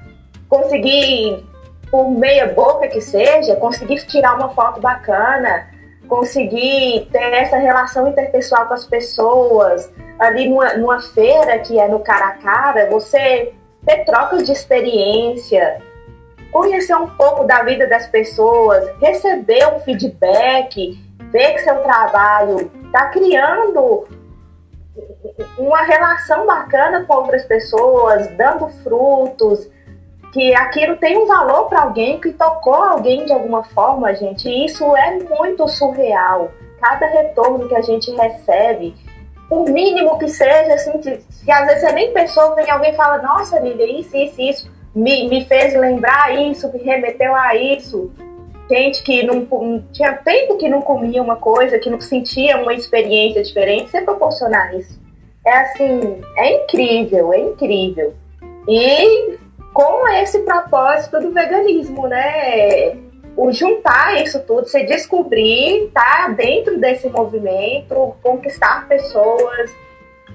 conseguir, 0.47 1.43
por 1.91 2.11
meia 2.11 2.49
boca 2.49 2.87
que 2.87 3.01
seja, 3.01 3.57
conseguir 3.57 4.05
tirar 4.07 4.35
uma 4.35 4.51
foto 4.51 4.79
bacana, 4.79 5.67
conseguir 6.07 7.09
ter 7.11 7.33
essa 7.33 7.57
relação 7.57 8.09
interpessoal 8.09 8.67
com 8.67 8.75
as 8.75 8.85
pessoas, 8.85 9.91
ali 10.19 10.47
numa, 10.47 10.75
numa 10.75 11.01
feira 11.01 11.59
que 11.61 11.79
é 11.79 11.89
no 11.89 12.01
cara 12.01 12.27
a 12.27 12.33
cara, 12.33 12.91
você 12.91 13.55
ter 13.87 14.05
trocas 14.05 14.45
de 14.45 14.53
experiência, 14.53 15.81
conhecer 16.53 16.95
um 16.95 17.09
pouco 17.09 17.45
da 17.45 17.63
vida 17.63 17.87
das 17.87 18.07
pessoas, 18.09 18.87
receber 19.01 19.67
um 19.75 19.81
feedback, 19.81 20.99
ver 21.33 21.55
que 21.55 21.61
seu 21.61 21.77
trabalho 21.79 22.71
está 22.85 23.09
criando 23.09 24.07
uma 25.59 25.83
relação 25.83 26.47
bacana 26.47 27.05
com 27.05 27.15
outras 27.15 27.45
pessoas, 27.45 28.29
dando 28.37 28.69
frutos, 28.83 29.69
que 30.33 30.55
aquilo 30.55 30.97
tem 30.97 31.17
um 31.17 31.27
valor 31.27 31.69
para 31.69 31.83
alguém, 31.83 32.21
que 32.21 32.33
tocou 32.33 32.75
alguém 32.75 33.25
de 33.25 33.33
alguma 33.33 33.63
forma, 33.63 34.13
gente. 34.15 34.49
E 34.49 34.67
isso 34.67 34.85
é 34.97 35.19
muito 35.21 35.69
surreal. 35.69 36.51
Cada 36.81 37.07
retorno 37.07 37.69
que 37.69 37.75
a 37.75 37.83
gente 37.83 38.11
recebe, 38.11 38.95
o 39.49 39.65
mínimo 39.65 40.19
que 40.19 40.29
seja, 40.29 40.75
assim, 40.75 40.99
que, 40.99 41.19
que 41.45 41.53
às 41.53 41.67
vezes 41.67 41.83
você 41.83 41.93
nem 41.93 42.13
pensou, 42.13 42.55
vem 42.57 42.69
alguém 42.69 42.95
fala, 42.95 43.23
nossa, 43.23 43.61
Lília, 43.61 44.01
isso, 44.01 44.17
isso, 44.17 44.41
isso, 44.41 44.71
me, 44.95 45.29
me 45.29 45.45
fez 45.45 45.75
lembrar 45.75 46.35
isso, 46.35 46.73
me 46.73 46.81
remeteu 46.81 47.35
a 47.35 47.55
isso. 47.55 48.13
Gente 48.71 49.03
que 49.03 49.23
não, 49.23 49.47
tinha 49.93 50.15
tempo 50.15 50.57
que 50.57 50.69
não 50.69 50.81
comia 50.81 51.23
uma 51.23 51.37
coisa, 51.37 51.79
que 51.79 51.91
não 51.91 52.01
sentia 52.01 52.57
uma 52.57 52.73
experiência 52.73 53.43
diferente, 53.43 53.91
você 53.91 54.01
proporcionar 54.01 54.75
isso. 54.75 54.99
É 55.47 55.59
assim, 55.59 56.23
é 56.37 56.63
incrível, 56.63 57.33
é 57.33 57.41
incrível. 57.41 58.15
E 58.67 59.39
com 59.75 60.09
esse 60.09 60.39
propósito 60.41 61.21
do 61.21 61.33
veganismo, 61.33 62.07
né? 62.07 62.97
O 63.37 63.53
juntar 63.53 64.23
isso 64.23 64.41
tudo, 64.47 64.67
se 64.67 64.85
descobrir, 64.85 65.91
tá 65.93 66.29
dentro 66.29 66.79
desse 66.79 67.09
movimento, 67.09 68.15
conquistar 68.23 68.87
pessoas, 68.87 69.71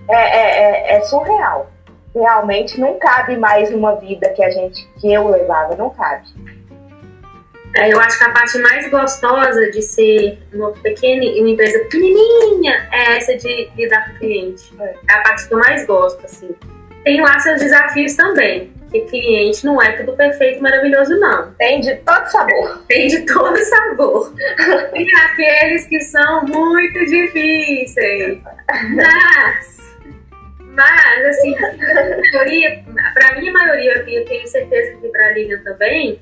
é, 0.08 0.16
é, 0.16 0.94
é, 0.94 0.98
é 0.98 1.02
surreal. 1.02 1.68
Realmente 2.14 2.80
não 2.80 3.00
cabe 3.00 3.38
mais 3.38 3.72
numa 3.72 3.96
vida 3.96 4.30
que 4.30 4.44
a 4.44 4.50
gente, 4.50 4.86
que 5.00 5.12
eu 5.12 5.30
levava, 5.30 5.76
não 5.76 5.90
cabe. 5.90 6.28
É, 7.76 7.94
eu 7.94 8.00
acho 8.00 8.18
que 8.18 8.24
a 8.24 8.32
parte 8.32 8.58
mais 8.60 8.90
gostosa 8.90 9.70
de 9.70 9.82
ser 9.82 10.40
uma 10.54 10.72
pequena, 10.72 11.24
uma 11.40 11.50
empresa 11.50 11.80
pequenininha 11.80 12.90
é 12.92 13.18
essa 13.18 13.38
de 13.38 13.70
lidar 13.78 14.10
com 14.10 14.16
o 14.16 14.20
cliente. 14.20 14.74
É. 14.80 14.96
É 15.10 15.14
a 15.14 15.22
parte 15.22 15.48
que 15.48 15.54
eu 15.54 15.60
mais 15.60 15.86
gosto, 15.86 16.26
assim. 16.26 16.56
Tem 17.04 17.22
lá 17.22 17.40
seus 17.40 17.60
desafios 17.60 18.16
também, 18.16 18.72
porque 18.82 19.02
cliente 19.02 19.66
não 19.66 19.82
é 19.82 19.94
tudo 19.94 20.14
perfeito 20.14 20.60
e 20.60 20.62
maravilhoso, 20.62 21.18
não. 21.18 21.52
Tem 21.54 21.80
de 21.80 21.96
todo 21.98 22.26
sabor. 22.26 22.84
Tem 22.90 23.08
de 23.08 23.26
todo 23.26 23.58
sabor. 23.58 24.34
Tem 24.92 25.08
aqueles 25.26 25.86
que 25.86 26.00
são 26.02 26.44
muito 26.46 27.06
difíceis. 27.06 28.40
Mas, 28.96 29.96
mas 30.76 31.26
assim, 31.28 31.56
a 31.58 32.18
maioria, 32.18 32.84
pra 33.14 33.40
minha 33.40 33.54
maioria, 33.54 34.04
eu 34.08 34.26
tenho 34.26 34.48
certeza 34.48 34.98
que 35.00 35.08
pra 35.08 35.32
Lilian 35.32 35.62
também, 35.64 36.20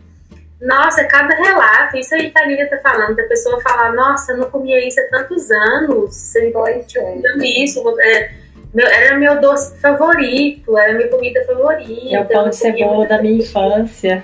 nossa, 0.62 1.04
cada 1.06 1.36
relato, 1.36 1.98
isso 1.98 2.16
aí 2.16 2.32
que 2.32 2.40
a 2.40 2.46
Lilian 2.46 2.68
tá 2.68 2.78
falando, 2.80 3.16
da 3.16 3.24
pessoa 3.24 3.62
falar, 3.62 3.94
nossa, 3.94 4.32
eu 4.34 4.38
não 4.38 4.50
comia 4.50 4.86
isso 4.88 5.00
há 5.00 5.04
tantos 5.10 5.52
anos, 5.52 6.34
Pois 6.54 6.96
é. 6.96 7.00
comendo 7.00 7.44
isso, 7.44 8.00
é, 8.00 8.32
meu- 8.74 8.88
era 8.88 9.18
meu 9.18 9.40
doce 9.40 9.78
favorito, 9.80 10.78
era 10.78 10.94
minha 10.94 11.10
comida 11.10 11.44
favorita. 11.46 12.16
É 12.16 12.22
o 12.22 12.26
pão 12.26 12.50
de 12.50 12.56
cebola 12.56 13.06
da 13.08 13.22
minha 13.22 13.38
infância. 13.40 14.24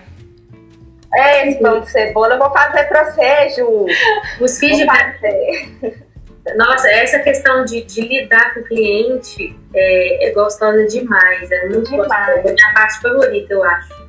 É 1.16 1.48
esse 1.48 1.60
pão 1.60 1.80
de 1.82 1.92
cebola, 1.92 2.34
eu 2.34 2.40
vou 2.40 2.50
fazer 2.52 2.86
pra 2.86 3.06
você, 3.12 3.50
Ju. 3.50 3.86
Os 4.42 4.58
feedbacks 4.58 5.22
fazer. 5.22 6.04
Nossa, 6.58 6.90
essa 6.90 7.20
questão 7.20 7.64
de, 7.64 7.84
de 7.84 8.02
lidar 8.02 8.54
com 8.54 8.60
o 8.62 8.64
cliente 8.64 9.56
é, 9.74 10.28
é 10.28 10.32
gostosa 10.32 10.86
demais. 10.88 11.50
É 11.52 11.68
muito 11.70 11.90
Demais. 11.90 12.10
gostosa. 12.10 12.32
É 12.32 12.40
a 12.50 12.54
minha 12.54 12.74
parte 12.74 13.00
favorita, 13.02 13.54
eu 13.54 13.64
acho. 13.64 14.03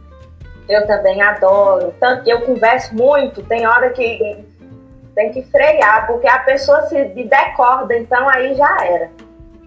Eu 0.68 0.86
também 0.86 1.20
adoro. 1.20 1.94
Tanto 2.00 2.28
eu 2.28 2.40
converso 2.42 2.94
muito, 2.94 3.42
tem 3.42 3.66
hora 3.66 3.90
que 3.90 4.44
tem 5.14 5.32
que 5.32 5.42
frear, 5.44 6.06
porque 6.06 6.26
a 6.26 6.40
pessoa 6.40 6.82
se 6.82 7.04
decorda, 7.04 7.96
então 7.96 8.28
aí 8.28 8.54
já 8.54 8.84
era. 8.84 9.10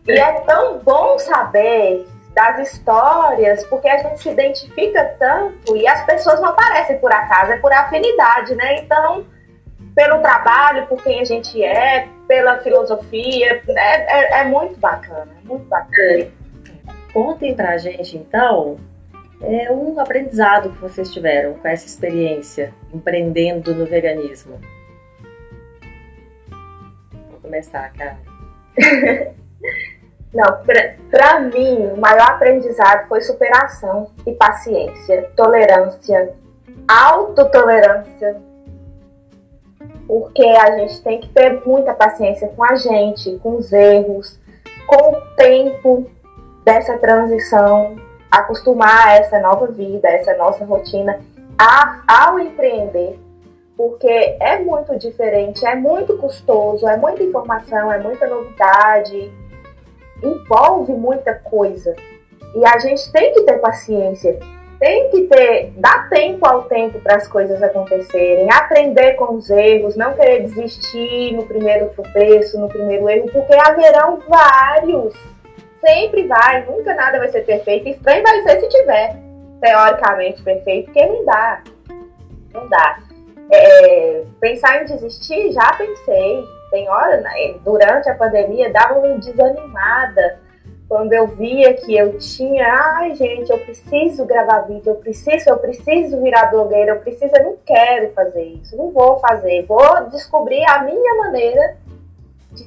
E 0.07 0.19
é 0.19 0.33
tão 0.41 0.79
bom 0.79 1.17
saber 1.19 2.05
das 2.33 2.71
histórias, 2.71 3.65
porque 3.65 3.87
a 3.87 3.97
gente 3.97 4.21
se 4.21 4.29
identifica 4.29 5.15
tanto 5.17 5.75
e 5.75 5.87
as 5.87 6.05
pessoas 6.05 6.39
não 6.39 6.49
aparecem 6.49 6.99
por 6.99 7.11
acaso, 7.11 7.53
é 7.53 7.57
por 7.57 7.73
afinidade, 7.73 8.53
né? 8.55 8.79
Então, 8.79 9.25
pelo 9.95 10.19
trabalho, 10.19 10.85
por 10.85 11.01
quem 11.01 11.19
a 11.19 11.25
gente 11.25 11.63
é, 11.63 12.07
pela 12.27 12.59
filosofia, 12.59 13.61
é, 13.67 14.37
é, 14.37 14.41
é 14.41 14.43
muito 14.43 14.79
bacana, 14.79 15.27
é 15.43 15.47
muito 15.47 15.65
bacana. 15.65 16.27
Contem 17.11 17.55
pra 17.55 17.77
gente, 17.77 18.15
então, 18.15 18.77
é, 19.41 19.71
um 19.71 19.99
aprendizado 19.99 20.71
que 20.71 20.81
vocês 20.81 21.11
tiveram 21.11 21.53
com 21.55 21.67
essa 21.67 21.85
experiência 21.85 22.73
empreendendo 22.93 23.73
no 23.75 23.85
veganismo. 23.85 24.59
Vou 27.29 27.39
começar, 27.41 27.91
cara. 27.93 28.17
Não, 30.33 30.61
pra 31.09 31.39
mim, 31.39 31.87
o 31.87 31.97
maior 31.97 32.31
aprendizado 32.31 33.07
foi 33.07 33.21
superação 33.21 34.11
e 34.25 34.33
paciência, 34.33 35.31
tolerância, 35.35 36.33
autotolerância. 36.87 38.37
Porque 40.05 40.43
a 40.43 40.77
gente 40.77 41.01
tem 41.01 41.19
que 41.19 41.29
ter 41.29 41.61
muita 41.65 41.93
paciência 41.93 42.47
com 42.49 42.63
a 42.63 42.75
gente, 42.75 43.37
com 43.39 43.55
os 43.55 43.71
erros, 43.71 44.39
com 44.85 45.11
o 45.11 45.21
tempo 45.35 46.09
dessa 46.63 46.97
transição, 46.97 47.95
acostumar 48.31 49.19
essa 49.19 49.39
nova 49.39 49.67
vida, 49.67 50.07
essa 50.07 50.35
nossa 50.35 50.65
rotina 50.65 51.19
a- 51.57 52.03
ao 52.07 52.39
empreender. 52.39 53.19
Porque 53.75 54.07
é 54.39 54.57
muito 54.59 54.97
diferente, 54.97 55.65
é 55.65 55.75
muito 55.75 56.17
custoso, 56.17 56.87
é 56.87 56.97
muita 56.97 57.23
informação, 57.23 57.91
é 57.91 57.99
muita 57.99 58.27
novidade 58.27 59.31
envolve 60.23 60.93
muita 60.93 61.33
coisa. 61.33 61.95
E 62.55 62.65
a 62.65 62.79
gente 62.79 63.11
tem 63.11 63.33
que 63.33 63.41
ter 63.41 63.59
paciência, 63.59 64.39
tem 64.79 65.09
que 65.09 65.21
ter, 65.23 65.73
dar 65.77 66.09
tempo 66.09 66.47
ao 66.47 66.63
tempo 66.63 66.99
para 66.99 67.15
as 67.15 67.27
coisas 67.27 67.61
acontecerem, 67.61 68.47
aprender 68.51 69.13
com 69.13 69.35
os 69.35 69.49
erros, 69.49 69.95
não 69.95 70.13
querer 70.13 70.43
desistir 70.43 71.33
no 71.33 71.45
primeiro 71.45 71.89
tropeço, 71.89 72.59
no 72.59 72.67
primeiro 72.67 73.09
erro, 73.09 73.29
porque 73.31 73.53
haverão 73.53 74.19
vários. 74.27 75.13
Sempre 75.87 76.27
vai, 76.27 76.65
nunca 76.65 76.93
nada 76.95 77.17
vai 77.17 77.29
ser 77.29 77.45
perfeito. 77.45 77.87
Estranho 77.87 78.23
vai 78.23 78.41
ser 78.41 78.59
se 78.59 78.69
tiver 78.69 79.15
teoricamente 79.61 80.41
perfeito, 80.43 80.85
porque 80.85 81.05
não 81.05 81.25
dá. 81.25 81.63
Não 82.53 82.67
dá. 82.67 82.99
É, 83.49 84.23
pensar 84.41 84.81
em 84.81 84.85
desistir, 84.85 85.51
já 85.53 85.73
pensei. 85.73 86.43
Tem 86.71 86.89
hora, 86.89 87.21
né, 87.21 87.55
durante 87.63 88.09
a 88.09 88.15
pandemia, 88.15 88.73
dava 88.73 88.99
uma 88.99 89.17
desanimada 89.17 90.39
quando 90.89 91.11
eu 91.11 91.27
via 91.27 91.73
que 91.73 91.95
eu 91.97 92.17
tinha, 92.17 92.65
ai 92.95 93.13
gente, 93.15 93.49
eu 93.49 93.59
preciso 93.59 94.25
gravar 94.25 94.61
vídeo, 94.61 94.91
eu 94.91 94.95
preciso, 94.95 95.49
eu 95.49 95.57
preciso 95.57 96.21
virar 96.21 96.45
blogueira, 96.45 96.91
eu 96.91 96.99
preciso, 96.99 97.33
eu 97.35 97.43
não 97.43 97.57
quero 97.65 98.13
fazer 98.13 98.43
isso, 98.43 98.75
não 98.77 98.91
vou 98.91 99.19
fazer, 99.19 99.65
vou 99.65 100.05
descobrir 100.09 100.63
a 100.65 100.83
minha 100.83 101.15
maneira 101.15 101.77
de 102.53 102.63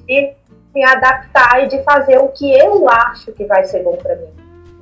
me 0.75 0.85
adaptar 0.85 1.65
e 1.65 1.69
de 1.69 1.83
fazer 1.83 2.19
o 2.19 2.29
que 2.29 2.53
eu 2.59 2.89
acho 2.89 3.33
que 3.33 3.45
vai 3.45 3.65
ser 3.65 3.83
bom 3.83 3.97
para 3.97 4.17
mim. 4.17 4.29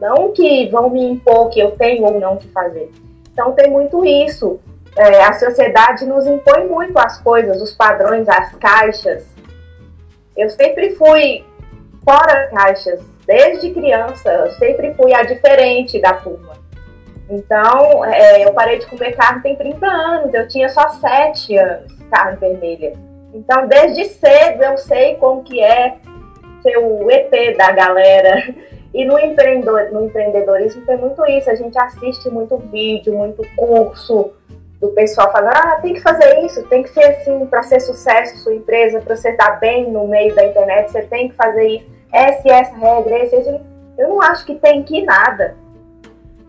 Não 0.01 0.33
que 0.33 0.69
vão 0.69 0.91
me 0.91 1.05
impor 1.05 1.51
que 1.51 1.59
eu 1.61 1.73
tenho 1.73 2.05
ou 2.05 2.21
não 2.21 2.37
que 2.37 2.49
fazer. 2.49 2.91
Então 3.33 3.53
tem 3.53 3.71
muito 3.71 4.05
isso. 4.05 4.61
É, 4.97 5.23
a 5.25 5.33
sociedade 5.33 6.07
nos 6.07 6.27
impõe 6.27 6.67
muito 6.67 6.99
as 6.99 7.21
coisas, 7.21 7.61
os 7.61 7.75
padrões, 7.75 8.29
as 8.29 8.55
caixas. 8.57 9.27
Eu 10.37 10.51
sempre 10.51 10.91
fui 10.91 11.45
fora 12.05 12.49
caixas, 12.49 13.01
desde 13.27 13.71
criança. 13.71 14.31
Eu 14.31 14.53
sempre 14.53 14.95
fui 14.95 15.13
a 15.15 15.23
diferente 15.23 16.01
da 16.01 16.15
turma. 16.15 16.59
Então, 17.31 18.05
é, 18.05 18.45
eu 18.45 18.55
parei 18.55 18.79
de 18.79 18.87
comer 18.87 19.15
carne 19.15 19.43
tem 19.43 19.55
30 19.55 19.87
anos, 19.87 20.33
eu 20.33 20.49
tinha 20.49 20.69
só 20.71 20.89
7 20.89 21.59
anos, 21.59 21.93
carne 22.11 22.39
vermelha. 22.39 23.08
Então, 23.33 23.67
desde 23.67 24.05
cedo 24.07 24.63
eu 24.63 24.79
sei 24.79 25.17
como 25.17 25.43
que 25.43 25.61
é 25.61 25.97
ser 26.63 26.79
o 26.79 27.11
ET 27.11 27.31
da 27.57 27.73
galera. 27.73 28.55
E 28.95 29.05
no, 29.05 29.19
empreendedor, 29.19 29.93
no 29.93 30.07
empreendedorismo 30.07 30.85
tem 30.87 30.97
muito 30.97 31.25
isso, 31.27 31.51
a 31.51 31.55
gente 31.55 31.79
assiste 31.79 32.31
muito 32.31 32.57
vídeo, 32.57 33.15
muito 33.15 33.43
curso 33.55 34.33
do 34.81 34.89
pessoal 34.89 35.31
falando, 35.31 35.55
ah, 35.55 35.79
tem 35.83 35.93
que 35.93 36.01
fazer 36.01 36.41
isso, 36.41 36.63
tem 36.69 36.83
que 36.83 36.89
ser 36.89 37.05
assim, 37.05 37.45
para 37.47 37.63
ser 37.63 37.81
sucesso 37.81 38.39
sua 38.39 38.55
empresa, 38.55 39.01
para 39.01 39.15
você 39.15 39.31
estar 39.31 39.61
bem 39.61 39.91
no 39.91 40.09
meio 40.09 40.35
da 40.35 40.47
internet, 40.47 40.91
você 40.91 41.03
tem 41.03 41.29
que 41.29 41.35
fazer 41.35 41.67
isso, 41.67 41.87
essa 42.13 42.49
e 42.49 42.51
essa 42.51 42.77
regra, 42.77 43.19
esse, 43.19 43.37
esse. 43.37 43.61
Eu 43.99 44.09
não 44.09 44.23
acho 44.23 44.47
que 44.47 44.55
tem 44.55 44.83
que 44.83 45.03
nada. 45.05 45.57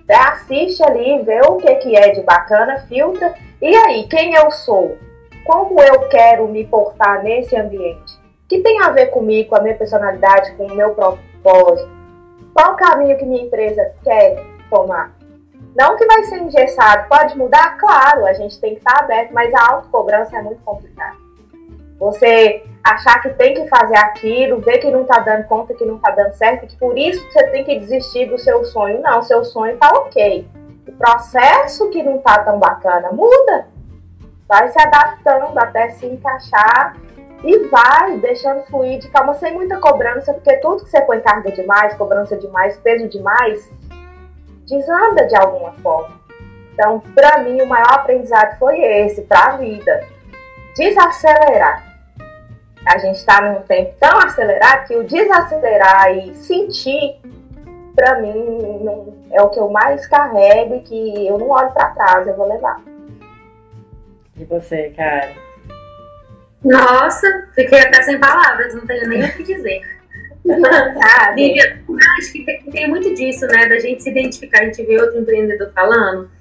Assiste 0.08 0.82
ali, 0.82 1.22
vê 1.24 1.42
o 1.42 1.58
que, 1.58 1.76
que 1.76 1.96
é 1.96 2.14
de 2.14 2.22
bacana, 2.22 2.80
filtra, 2.88 3.34
e 3.62 3.76
aí, 3.76 4.08
quem 4.08 4.34
eu 4.34 4.50
sou? 4.50 4.98
Como 5.46 5.82
eu 5.82 6.08
quero 6.10 6.48
me 6.48 6.66
portar 6.66 7.24
nesse 7.24 7.56
ambiente, 7.56 8.20
que 8.48 8.60
tem 8.60 8.82
a 8.82 8.90
ver 8.90 9.08
comigo, 9.08 9.50
com 9.50 9.56
a 9.56 9.62
minha 9.62 9.76
personalidade, 9.76 10.54
com 10.56 10.66
o 10.66 10.76
meu 10.76 10.92
propósito. 10.96 11.90
Qual 12.54 12.74
o 12.74 12.78
caminho 12.78 13.18
que 13.18 13.26
minha 13.26 13.44
empresa 13.44 13.94
quer 14.04 14.44
tomar? 14.70 15.14
Não 15.76 15.96
que 15.96 16.06
vai 16.06 16.24
ser 16.24 16.40
engessado, 16.40 17.08
pode 17.08 17.38
mudar? 17.38 17.78
Claro, 17.78 18.26
a 18.26 18.34
gente 18.34 18.60
tem 18.60 18.74
que 18.74 18.80
estar 18.80 19.04
aberto, 19.04 19.32
mas 19.34 19.54
a 19.54 19.72
autocobrança 19.72 20.38
é 20.38 20.42
muito 20.42 20.62
complicada. 20.64 21.16
Você 22.00 22.64
achar 22.84 23.22
que 23.22 23.30
tem 23.30 23.54
que 23.54 23.68
fazer 23.68 23.98
aquilo, 23.98 24.62
ver 24.62 24.78
que 24.80 24.90
não 24.90 25.02
está 25.02 25.20
dando 25.20 25.46
conta, 25.48 25.74
que 25.74 25.86
não 25.86 25.98
está 25.98 26.12
dando 26.12 26.34
certo, 26.34 26.66
que 26.66 26.76
por 26.78 26.98
isso 26.98 27.24
você 27.30 27.44
tem 27.48 27.64
que 27.64 27.78
desistir 27.78 28.26
do 28.26 28.38
seu 28.38 28.64
sonho. 28.66 29.02
Não, 29.02 29.22
seu 29.22 29.44
sonho 29.44 29.74
está 29.74 29.90
ok. 29.90 30.48
O 30.88 30.92
processo 30.94 31.90
que 31.90 32.02
não 32.02 32.16
está 32.18 32.44
tão 32.44 32.58
bacana 32.58 33.12
muda 33.12 33.68
vai 34.50 34.68
se 34.70 34.82
adaptando 34.82 35.58
até 35.60 35.90
se 35.90 36.08
encaixar 36.08 36.96
e 37.44 37.68
vai 37.68 38.18
deixando 38.18 38.64
fluir 38.64 39.00
de 39.00 39.08
calma, 39.10 39.36
sem 39.36 39.54
muita 39.54 39.78
cobrança, 39.78 40.34
porque 40.34 40.58
tudo 40.58 40.84
que 40.84 40.90
você 40.90 41.00
põe 41.02 41.22
carga 41.22 41.52
demais, 41.52 41.94
cobrança 41.94 42.36
demais, 42.36 42.76
peso 42.78 43.08
demais, 43.08 43.70
desanda 44.68 45.28
de 45.28 45.36
alguma 45.36 45.72
forma. 45.74 46.20
Então, 46.74 47.00
para 47.14 47.40
mim, 47.40 47.62
o 47.62 47.68
maior 47.68 47.92
aprendizado 47.92 48.58
foi 48.58 48.82
esse, 48.82 49.22
para 49.22 49.54
a 49.54 49.58
vida. 49.58 50.04
Desacelerar. 50.76 51.88
A 52.86 52.98
gente 52.98 53.18
está 53.18 53.42
num 53.42 53.62
tempo 53.62 53.94
tão 54.00 54.18
acelerado 54.20 54.88
que 54.88 54.96
o 54.96 55.04
desacelerar 55.04 56.12
e 56.18 56.34
sentir, 56.36 57.22
para 57.96 58.20
mim, 58.20 59.28
é 59.32 59.42
o 59.42 59.50
que 59.50 59.60
eu 59.60 59.70
mais 59.70 60.08
carrego 60.08 60.76
e 60.76 60.80
que 60.82 61.28
eu 61.28 61.38
não 61.38 61.50
olho 61.50 61.72
para 61.72 61.90
trás, 61.90 62.28
eu 62.28 62.36
vou 62.36 62.48
levar. 62.48 62.82
E 64.40 64.46
você, 64.46 64.94
cara? 64.96 65.34
Nossa, 66.64 67.28
fiquei 67.54 67.80
até 67.80 68.02
sem 68.02 68.18
palavras, 68.18 68.74
não 68.74 68.86
tenho 68.86 69.08
nem 69.10 69.24
o 69.24 69.34
que 69.34 69.44
dizer. 69.44 69.82
Lívia, 71.36 71.82
acho 72.18 72.32
que 72.32 72.46
tem, 72.46 72.64
tem, 72.64 72.88
muito 72.88 73.14
disso, 73.14 73.46
né? 73.48 73.68
Da 73.68 73.78
gente 73.80 74.02
se 74.02 74.10
identificar, 74.10 74.62
a 74.62 74.66
gente 74.66 74.84
vê 74.84 75.00
outro 75.00 75.20
empreendedor 75.20 75.72
falando. 75.74 76.32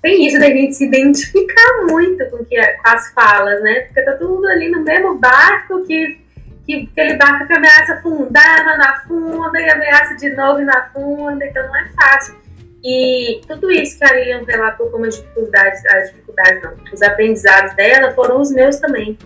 Tem 0.00 0.26
isso 0.26 0.38
da 0.38 0.46
gente 0.46 0.74
se 0.74 0.86
identificar 0.86 1.86
muito 1.90 2.24
com, 2.30 2.44
que, 2.44 2.56
com 2.56 2.88
as 2.88 3.12
falas, 3.12 3.60
né? 3.62 3.80
Porque 3.82 4.02
tá 4.02 4.12
tudo 4.12 4.46
ali 4.46 4.68
no 4.68 4.82
mesmo 4.82 5.18
barco 5.18 5.84
que, 5.84 6.18
que 6.64 6.88
aquele 6.92 7.16
barco 7.16 7.46
que 7.48 7.52
ameaça 7.52 7.94
afundar, 7.94 8.78
na 8.78 9.00
funda 9.00 9.60
e 9.60 9.68
ameaça 9.68 10.14
de 10.14 10.30
novo 10.30 10.60
na 10.60 10.88
funda, 10.90 11.44
então 11.44 11.66
não 11.66 11.76
é 11.76 11.88
fácil. 12.00 12.37
E 12.84 13.40
tudo 13.46 13.70
isso 13.70 13.98
que 13.98 14.04
a 14.04 14.14
Lilian 14.14 14.44
relatou 14.46 14.88
como 14.90 15.04
as 15.04 15.16
dificuldades, 15.16 15.84
as 15.86 16.10
dificuldades 16.10 16.62
não, 16.62 16.74
os 16.92 17.02
aprendizados 17.02 17.74
dela 17.74 18.12
foram 18.12 18.40
os 18.40 18.52
meus 18.52 18.76
também. 18.76 19.18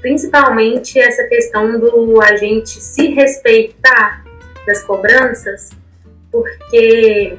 Principalmente 0.00 0.98
essa 0.98 1.24
questão 1.24 1.78
do 1.78 2.20
a 2.20 2.36
gente 2.36 2.68
se 2.68 3.08
respeitar 3.08 4.24
das 4.66 4.82
cobranças, 4.84 5.70
porque 6.30 7.38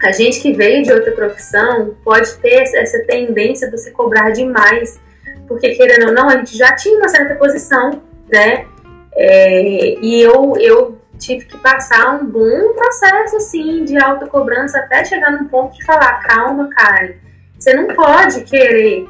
a 0.00 0.12
gente 0.12 0.40
que 0.40 0.52
veio 0.52 0.82
de 0.82 0.92
outra 0.92 1.12
profissão 1.12 1.96
pode 2.04 2.34
ter 2.36 2.62
essa 2.76 2.98
tendência 3.04 3.68
de 3.70 3.78
se 3.78 3.90
cobrar 3.90 4.30
demais, 4.30 5.00
porque 5.48 5.74
querendo 5.74 6.08
ou 6.08 6.12
não, 6.12 6.28
a 6.28 6.36
gente 6.36 6.56
já 6.56 6.74
tinha 6.74 6.96
uma 6.96 7.08
certa 7.08 7.34
posição, 7.34 8.02
né? 8.32 8.66
É, 9.14 9.98
e 10.00 10.22
eu, 10.22 10.54
eu 10.58 10.98
tive 11.18 11.44
que 11.44 11.58
passar 11.58 12.14
um 12.14 12.26
bom 12.26 12.72
processo 12.74 13.36
assim 13.36 13.84
de 13.84 13.96
autocobrança 13.96 14.78
até 14.78 15.04
chegar 15.04 15.30
num 15.30 15.48
ponto 15.48 15.76
de 15.76 15.84
falar, 15.84 16.20
calma, 16.20 16.68
Karen, 16.70 17.14
você 17.58 17.74
não 17.74 17.88
pode 17.88 18.42
querer 18.42 19.06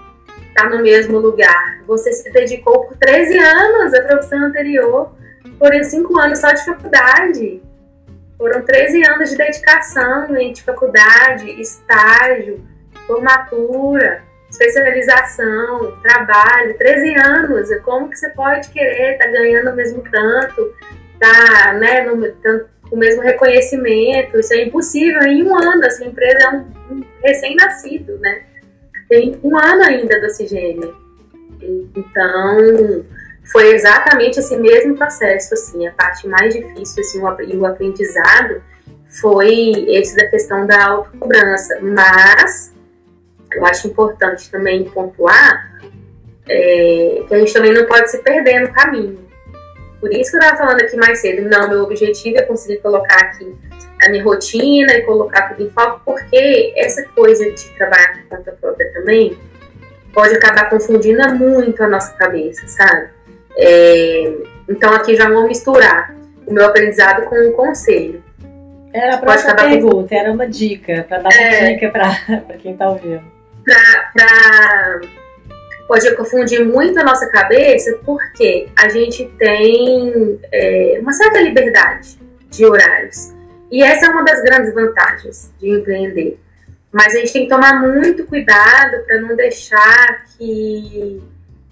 estar 0.48 0.68
no 0.68 0.82
mesmo 0.82 1.18
lugar. 1.18 1.82
Você 1.86 2.12
se 2.12 2.30
dedicou 2.30 2.86
por 2.86 2.96
13 2.96 3.38
anos 3.38 3.94
à 3.94 4.02
profissão 4.02 4.38
anterior, 4.44 5.12
foram 5.58 5.82
5 5.82 6.20
anos 6.20 6.38
só 6.38 6.52
de 6.52 6.64
faculdade. 6.64 7.62
Foram 8.36 8.62
13 8.62 9.06
anos 9.08 9.30
de 9.30 9.36
dedicação 9.36 10.36
entre 10.36 10.62
faculdade, 10.62 11.48
estágio, 11.60 12.66
formatura, 13.06 14.24
especialização, 14.50 15.96
trabalho, 16.02 16.76
13 16.76 17.14
anos. 17.14 17.68
Como 17.84 18.10
que 18.10 18.18
você 18.18 18.28
pode 18.30 18.68
querer 18.70 19.12
estar 19.12 19.28
ganhando 19.28 19.70
o 19.70 19.76
mesmo 19.76 20.02
tanto, 20.10 20.74
tá, 21.22 21.72
né, 21.74 22.04
no, 22.04 22.16
com 22.88 22.96
o 22.96 22.98
mesmo 22.98 23.22
reconhecimento, 23.22 24.38
isso 24.38 24.52
é 24.52 24.64
impossível 24.64 25.22
em 25.22 25.44
um 25.44 25.56
ano, 25.56 25.84
essa 25.84 26.04
empresa 26.04 26.38
é 26.40 26.50
um, 26.50 26.94
um 26.94 27.04
recém-nascido, 27.22 28.18
né, 28.18 28.42
tem 29.08 29.38
um 29.42 29.56
ano 29.56 29.82
ainda 29.84 30.18
do 30.20 30.26
Oxigênio, 30.26 30.96
então 31.94 33.04
foi 33.44 33.72
exatamente 33.74 34.40
esse 34.40 34.56
mesmo 34.56 34.96
processo, 34.96 35.54
assim, 35.54 35.86
a 35.86 35.92
parte 35.92 36.26
mais 36.26 36.54
difícil, 36.54 37.00
assim, 37.00 37.20
o, 37.20 37.60
o 37.60 37.66
aprendizado 37.66 38.62
foi 39.20 39.70
esse 39.88 40.16
da 40.16 40.26
questão 40.28 40.66
da 40.66 40.84
autocobrança, 40.86 41.78
mas 41.80 42.74
eu 43.52 43.64
acho 43.66 43.88
importante 43.88 44.50
também 44.50 44.84
pontuar 44.84 45.72
é, 46.48 47.24
que 47.28 47.34
a 47.34 47.38
gente 47.38 47.52
também 47.52 47.72
não 47.72 47.86
pode 47.86 48.10
se 48.10 48.18
perder 48.18 48.60
no 48.60 48.72
caminho, 48.72 49.18
por 50.02 50.12
isso 50.12 50.32
que 50.32 50.36
eu 50.36 50.40
estava 50.40 50.56
falando 50.56 50.82
aqui 50.82 50.96
mais 50.96 51.20
cedo. 51.20 51.48
Não, 51.48 51.68
meu 51.68 51.84
objetivo 51.84 52.36
é 52.36 52.42
conseguir 52.42 52.78
colocar 52.78 53.18
aqui 53.20 53.54
a 54.04 54.10
minha 54.10 54.24
rotina 54.24 54.94
e 54.94 55.02
colocar 55.02 55.50
tudo 55.50 55.62
em 55.62 55.70
foco, 55.70 56.02
porque 56.04 56.74
essa 56.76 57.04
coisa 57.14 57.48
de 57.48 57.64
trabalhar 57.76 58.14
por 58.14 58.36
conta 58.36 58.50
própria 58.60 58.92
também 58.94 59.38
pode 60.12 60.34
acabar 60.34 60.68
confundindo 60.68 61.22
muito 61.36 61.80
a 61.84 61.88
nossa 61.88 62.12
cabeça, 62.14 62.66
sabe? 62.66 63.10
É, 63.56 64.34
então 64.68 64.92
aqui 64.92 65.14
já 65.14 65.30
vou 65.30 65.46
misturar 65.46 66.12
o 66.48 66.52
meu 66.52 66.66
aprendizado 66.66 67.24
com 67.26 67.36
um 67.36 67.52
conselho. 67.52 68.24
Era 68.92 69.14
a 69.14 69.18
próxima 69.18 69.54
pergunta, 69.54 70.16
era 70.16 70.32
uma 70.32 70.48
dica, 70.48 71.06
para 71.08 71.18
dar 71.18 71.30
uma 71.30 71.42
é, 71.42 71.74
dica 71.74 71.90
para 71.90 72.56
quem 72.58 72.72
está 72.72 72.88
ouvindo. 72.88 73.22
Para 74.12 75.00
pode 75.92 76.16
confundir 76.16 76.64
muito 76.64 76.98
a 76.98 77.04
nossa 77.04 77.28
cabeça 77.28 78.00
porque 78.02 78.66
a 78.74 78.88
gente 78.88 79.26
tem 79.38 80.40
é, 80.50 80.98
uma 81.02 81.12
certa 81.12 81.38
liberdade 81.38 82.18
de 82.48 82.64
horários. 82.64 83.30
E 83.70 83.82
essa 83.82 84.06
é 84.06 84.08
uma 84.08 84.24
das 84.24 84.42
grandes 84.42 84.72
vantagens 84.72 85.52
de 85.60 85.68
empreender. 85.68 86.40
Mas 86.90 87.14
a 87.14 87.18
gente 87.18 87.34
tem 87.34 87.42
que 87.42 87.50
tomar 87.50 87.78
muito 87.78 88.24
cuidado 88.24 89.04
para 89.04 89.20
não 89.20 89.36
deixar 89.36 90.24
que 90.38 91.22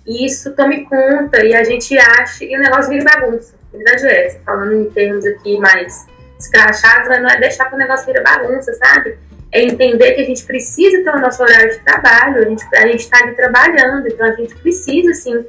isso 0.07 0.55
tome 0.55 0.85
conta 0.85 1.43
e 1.43 1.55
a 1.55 1.65
gente 1.65 1.97
ache 1.99 2.45
e 2.45 2.55
o 2.59 2.61
negócio 2.61 2.91
vire 2.91 3.03
bagunça. 3.03 3.55
A 3.73 3.77
verdade 3.79 4.07
é 4.07 4.27
essa, 4.27 4.41
falando 4.41 4.75
em 4.75 4.91
termos 4.91 5.25
aqui 5.25 5.59
mais 5.59 6.07
escrachados, 6.39 7.09
mas 7.09 7.23
não 7.23 7.31
é 7.31 7.41
deixar 7.41 7.71
que 7.71 7.75
o 7.75 7.79
negócio 7.79 8.05
vire 8.05 8.23
bagunça, 8.23 8.71
sabe? 8.75 9.17
É 9.53 9.63
entender 9.63 10.13
que 10.13 10.21
a 10.21 10.25
gente 10.25 10.45
precisa 10.45 11.03
ter 11.03 11.11
o 11.11 11.21
nosso 11.21 11.43
horário 11.43 11.71
de 11.71 11.79
trabalho, 11.81 12.43
a 12.43 12.49
gente 12.49 12.65
a 12.75 12.87
está 12.89 13.19
ali 13.19 13.35
trabalhando, 13.35 14.07
então 14.07 14.27
a 14.27 14.33
gente 14.33 14.55
precisa, 14.57 15.13
sim, 15.13 15.45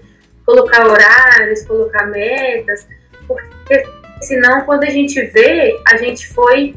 colocar 0.45 0.87
horários, 0.87 1.63
colocar 1.63 2.07
metas, 2.07 2.87
porque 3.27 3.83
senão, 4.21 4.61
quando 4.61 4.83
a 4.83 4.89
gente 4.89 5.21
vê, 5.27 5.79
a 5.87 5.97
gente 5.97 6.27
foi 6.33 6.75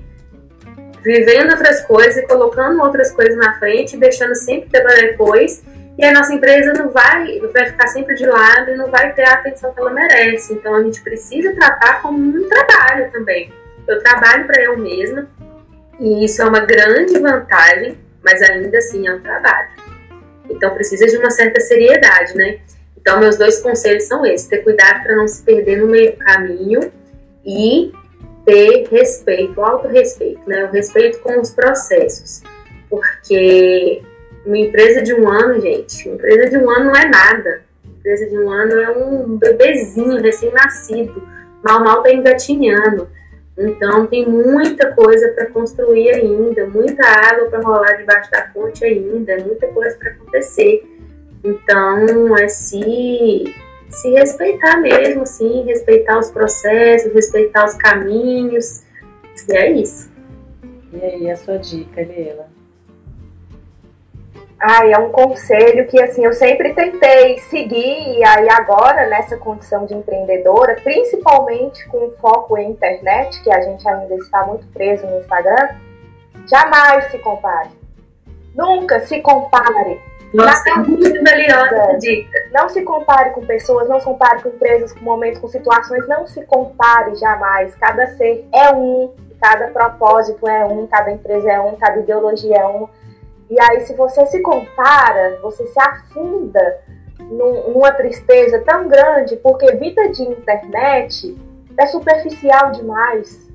vivendo 1.02 1.50
outras 1.50 1.82
coisas 1.82 2.16
e 2.16 2.26
colocando 2.26 2.80
outras 2.82 3.10
coisas 3.12 3.36
na 3.36 3.58
frente, 3.58 3.96
deixando 3.96 4.34
sempre 4.34 4.68
para 4.68 4.94
depois, 4.94 5.62
e 5.96 6.04
a 6.04 6.12
nossa 6.12 6.34
empresa 6.34 6.72
não 6.72 6.90
vai, 6.90 7.38
vai 7.52 7.66
ficar 7.66 7.86
sempre 7.88 8.14
de 8.16 8.26
lado 8.26 8.70
e 8.70 8.76
não 8.76 8.90
vai 8.90 9.12
ter 9.12 9.22
a 9.22 9.34
atenção 9.34 9.72
que 9.72 9.80
ela 9.80 9.92
merece. 9.92 10.52
Então 10.52 10.74
a 10.74 10.82
gente 10.82 11.00
precisa 11.02 11.54
tratar 11.54 12.02
como 12.02 12.18
um 12.18 12.48
trabalho 12.48 13.10
também. 13.12 13.52
Eu 13.86 14.02
trabalho 14.02 14.44
para 14.44 14.60
eu 14.60 14.76
mesma 14.76 15.28
e 16.00 16.24
isso 16.24 16.42
é 16.42 16.44
uma 16.44 16.60
grande 16.60 17.18
vantagem, 17.18 17.98
mas 18.22 18.42
ainda 18.42 18.78
assim 18.78 19.06
é 19.06 19.14
um 19.14 19.20
trabalho. 19.20 19.68
Então 20.50 20.74
precisa 20.74 21.06
de 21.06 21.16
uma 21.16 21.30
certa 21.30 21.60
seriedade, 21.60 22.36
né? 22.36 22.60
Então 22.96 23.20
meus 23.20 23.36
dois 23.36 23.60
conselhos 23.60 24.04
são 24.04 24.24
esses: 24.24 24.48
ter 24.48 24.58
cuidado 24.58 25.02
para 25.02 25.16
não 25.16 25.28
se 25.28 25.42
perder 25.42 25.78
no 25.78 25.86
meio 25.86 26.12
do 26.12 26.18
caminho 26.18 26.92
e 27.44 27.92
ter 28.44 28.88
respeito, 28.90 29.60
autorrespeito, 29.60 30.40
né? 30.46 30.64
O 30.64 30.72
respeito 30.72 31.18
com 31.20 31.40
os 31.40 31.50
processos. 31.50 32.42
Porque 32.88 34.02
uma 34.44 34.58
empresa 34.58 35.02
de 35.02 35.14
um 35.14 35.28
ano, 35.28 35.60
gente, 35.60 36.08
uma 36.08 36.16
empresa 36.16 36.50
de 36.50 36.58
um 36.58 36.70
ano 36.70 36.84
não 36.86 36.96
é 36.96 37.08
nada. 37.08 37.62
Uma 37.84 37.94
empresa 37.98 38.26
de 38.26 38.38
um 38.38 38.50
ano 38.50 38.80
é 38.80 38.90
um 38.90 39.38
bebezinho 39.38 40.20
recém-nascido, 40.20 41.26
mal 41.62 41.82
mal 41.82 42.02
tá 42.02 42.12
engatinhando. 42.12 43.08
Então 43.56 44.06
tem 44.06 44.28
muita 44.28 44.92
coisa 44.92 45.28
para 45.28 45.46
construir 45.46 46.10
ainda, 46.10 46.66
muita 46.66 47.06
água 47.06 47.48
para 47.48 47.60
rolar 47.60 47.92
debaixo 47.96 48.30
da 48.30 48.42
ponte 48.42 48.84
ainda, 48.84 49.36
muita 49.38 49.68
coisa 49.68 49.96
para 49.96 50.10
acontecer. 50.10 50.82
Então 51.44 52.36
é 52.36 52.48
se, 52.48 53.54
se 53.88 54.10
respeitar 54.10 54.78
mesmo, 54.78 55.22
assim, 55.22 55.62
respeitar 55.64 56.18
os 56.18 56.30
processos, 56.30 57.12
respeitar 57.12 57.64
os 57.64 57.74
caminhos. 57.74 58.82
E 59.48 59.56
é 59.56 59.70
isso. 59.72 60.10
E 60.92 61.04
aí, 61.04 61.30
a 61.30 61.36
sua 61.36 61.58
dica, 61.58 62.00
Leila? 62.00 62.53
Ai, 64.66 64.94
é 64.94 64.98
um 64.98 65.10
conselho 65.10 65.86
que 65.88 66.02
assim 66.02 66.24
eu 66.24 66.32
sempre 66.32 66.72
tentei 66.72 67.36
seguir 67.50 68.16
e 68.16 68.24
aí 68.24 68.48
agora 68.48 69.06
nessa 69.10 69.36
condição 69.36 69.84
de 69.84 69.92
empreendedora, 69.92 70.80
principalmente 70.82 71.86
com 71.88 72.10
foco 72.12 72.56
em 72.56 72.70
internet, 72.70 73.42
que 73.42 73.52
a 73.52 73.60
gente 73.60 73.86
ainda 73.86 74.14
está 74.14 74.46
muito 74.46 74.66
preso 74.68 75.06
no 75.06 75.18
Instagram, 75.18 75.68
jamais 76.48 77.10
se 77.10 77.18
compare. 77.18 77.68
Nunca 78.54 79.00
se 79.00 79.20
compare. 79.20 80.00
Nossa, 80.32 80.70
é 80.70 80.76
muito 80.76 81.22
valiosa 81.22 81.98
dica. 81.98 82.38
Não 82.50 82.66
se 82.70 82.80
compare 82.84 83.30
com 83.32 83.44
pessoas, 83.44 83.86
não 83.86 83.98
se 83.98 84.06
compare 84.06 84.42
com 84.42 84.48
empresas, 84.48 84.94
com 84.94 85.04
momentos, 85.04 85.40
com 85.40 85.48
situações, 85.48 86.08
não 86.08 86.26
se 86.26 86.42
compare 86.46 87.14
jamais. 87.16 87.74
Cada 87.74 88.06
ser 88.16 88.48
é 88.50 88.70
um, 88.70 89.12
cada 89.38 89.66
propósito 89.66 90.48
é 90.48 90.64
um, 90.64 90.86
cada 90.86 91.12
empresa 91.12 91.52
é 91.52 91.60
um, 91.60 91.76
cada 91.76 92.00
ideologia 92.00 92.56
é 92.56 92.66
um 92.66 92.88
e 93.50 93.60
aí, 93.60 93.80
se 93.82 93.94
você 93.94 94.26
se 94.26 94.40
compara, 94.40 95.38
você 95.42 95.66
se 95.66 95.78
afunda 95.78 96.80
numa 97.18 97.92
tristeza 97.92 98.60
tão 98.60 98.88
grande, 98.88 99.36
porque 99.36 99.76
vida 99.76 100.08
de 100.10 100.22
internet 100.22 101.36
é 101.78 101.86
superficial 101.86 102.72
demais. 102.72 103.48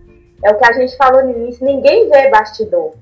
É 0.43 0.51
o 0.51 0.57
que 0.57 0.65
a 0.65 0.73
gente 0.73 0.95
falou 0.95 1.23
no 1.23 1.31
início, 1.31 1.65
ninguém 1.65 2.09
vê 2.09 2.29
bastidor. 2.29 2.93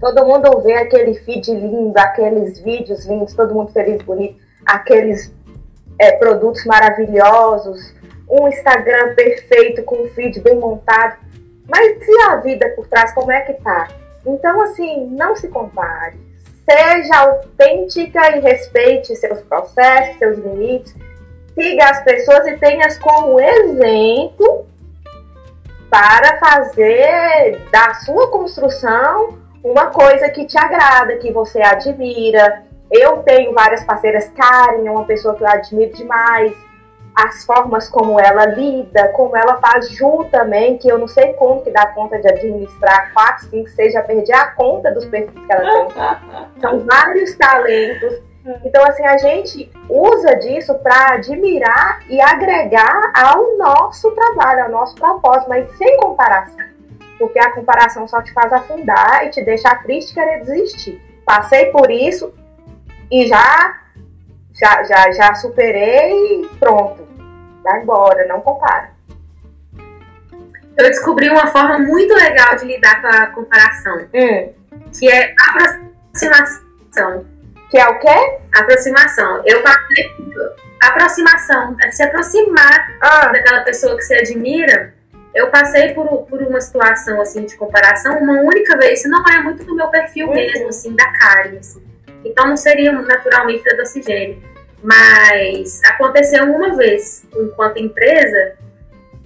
Todo 0.00 0.24
mundo 0.24 0.60
vê 0.60 0.74
aquele 0.74 1.14
feed 1.14 1.52
lindo, 1.52 1.96
aqueles 1.98 2.60
vídeos 2.60 3.04
lindos, 3.06 3.34
todo 3.34 3.54
mundo 3.54 3.72
feliz, 3.72 4.00
bonito, 4.02 4.40
aqueles 4.64 5.34
é, 6.00 6.12
produtos 6.12 6.64
maravilhosos, 6.64 7.94
um 8.30 8.48
Instagram 8.48 9.14
perfeito 9.14 9.82
com 9.82 10.02
um 10.02 10.08
feed 10.08 10.40
bem 10.40 10.58
montado. 10.58 11.18
Mas 11.68 11.98
e 12.06 12.20
a 12.22 12.36
vida 12.36 12.72
por 12.74 12.86
trás, 12.86 13.12
como 13.12 13.30
é 13.30 13.40
que 13.42 13.54
tá? 13.54 13.88
Então, 14.26 14.60
assim, 14.62 15.06
não 15.06 15.34
se 15.36 15.48
compare. 15.48 16.18
Seja 16.68 17.20
autêntica 17.20 18.36
e 18.36 18.40
respeite 18.40 19.16
seus 19.16 19.40
processos, 19.40 20.18
seus 20.18 20.38
limites. 20.38 20.94
Siga 21.54 21.84
as 21.90 22.04
pessoas 22.04 22.46
e 22.46 22.56
tenha-as 22.58 22.98
como 22.98 23.40
exemplo 23.40 24.66
para 25.90 26.38
fazer 26.38 27.62
da 27.72 27.94
sua 27.94 28.30
construção 28.30 29.38
uma 29.64 29.86
coisa 29.86 30.28
que 30.28 30.46
te 30.46 30.58
agrada, 30.58 31.16
que 31.16 31.32
você 31.32 31.60
admira. 31.60 32.64
Eu 32.90 33.18
tenho 33.18 33.52
várias 33.52 33.82
parceiras, 33.84 34.30
Karen 34.30 34.86
é 34.86 34.90
uma 34.90 35.04
pessoa 35.04 35.34
que 35.34 35.42
eu 35.42 35.48
admiro 35.48 35.92
demais 35.94 36.54
as 37.18 37.44
formas 37.44 37.88
como 37.88 38.20
ela 38.20 38.46
lida, 38.46 39.08
como 39.08 39.36
ela 39.36 39.56
faz 39.56 39.90
Ju 39.90 40.24
também, 40.30 40.78
que 40.78 40.88
eu 40.88 40.98
não 40.98 41.08
sei 41.08 41.32
como 41.32 41.62
que 41.62 41.70
dá 41.70 41.86
conta 41.86 42.16
de 42.20 42.28
administrar 42.28 43.12
quatro, 43.12 43.46
cinco, 43.46 43.68
seis, 43.70 43.92
já 43.92 44.02
perdi 44.02 44.32
a 44.32 44.46
conta 44.52 44.92
dos 44.92 45.04
perfis 45.04 45.44
que 45.44 45.52
ela 45.52 45.88
tem. 45.88 45.96
São 46.62 46.78
vários 46.86 47.36
talentos. 47.36 48.22
Então, 48.64 48.84
assim, 48.84 49.04
a 49.04 49.18
gente 49.18 49.68
usa 49.90 50.36
disso 50.36 50.72
para 50.76 51.14
admirar 51.14 52.02
e 52.08 52.20
agregar 52.20 53.12
ao 53.12 53.58
nosso 53.58 54.12
trabalho, 54.12 54.64
ao 54.64 54.70
nosso 54.70 54.94
propósito, 54.94 55.48
mas 55.48 55.68
sem 55.76 55.96
comparação. 55.96 56.64
Porque 57.18 57.40
a 57.40 57.50
comparação 57.50 58.06
só 58.06 58.22
te 58.22 58.32
faz 58.32 58.52
afundar 58.52 59.26
e 59.26 59.30
te 59.30 59.44
deixa 59.44 59.74
triste 59.82 60.14
querer 60.14 60.44
desistir. 60.44 61.02
Passei 61.26 61.66
por 61.72 61.90
isso 61.90 62.32
e 63.10 63.26
já 63.26 63.76
já, 64.54 64.82
já, 64.84 65.10
já 65.12 65.34
superei 65.34 66.42
e 66.42 66.48
pronto 66.58 67.07
vai 67.62 67.82
embora, 67.82 68.26
não 68.26 68.40
compara. 68.40 68.90
Eu 70.76 70.84
descobri 70.84 71.28
uma 71.28 71.48
forma 71.48 71.78
muito 71.78 72.14
legal 72.14 72.56
de 72.56 72.64
lidar 72.64 73.02
com 73.02 73.08
a 73.08 73.26
comparação, 73.26 74.08
hum. 74.14 74.52
que 74.96 75.10
é 75.10 75.34
aproximação. 75.48 77.26
Que 77.68 77.78
é 77.78 77.88
o 77.88 77.98
quê? 77.98 78.38
Aproximação. 78.54 79.42
Eu 79.44 79.62
passei 79.62 80.14
aproximação, 80.80 81.76
é 81.82 81.90
se 81.90 82.02
aproximar 82.02 82.96
ah. 83.00 83.28
daquela 83.28 83.62
pessoa 83.62 83.96
que 83.96 84.02
você 84.02 84.14
admira. 84.16 84.94
Eu 85.34 85.50
passei 85.50 85.92
por, 85.92 86.06
por 86.26 86.40
uma 86.42 86.60
situação 86.60 87.20
assim 87.20 87.44
de 87.44 87.56
comparação 87.56 88.18
uma 88.18 88.40
única 88.40 88.76
vez. 88.76 89.00
Isso 89.00 89.08
não 89.08 89.24
é 89.28 89.42
muito 89.42 89.64
do 89.64 89.74
meu 89.74 89.88
perfil 89.88 90.28
uhum. 90.28 90.34
mesmo, 90.34 90.68
assim, 90.68 90.94
da 90.94 91.12
Karen. 91.12 91.58
Assim. 91.58 91.82
Então 92.24 92.46
não 92.46 92.56
seria 92.56 92.92
naturalmente 92.92 93.64
da 93.64 93.76
Docigene. 93.76 94.42
Mas 94.82 95.80
aconteceu 95.84 96.44
uma 96.44 96.76
vez, 96.76 97.24
enquanto 97.34 97.78
empresa, 97.78 98.54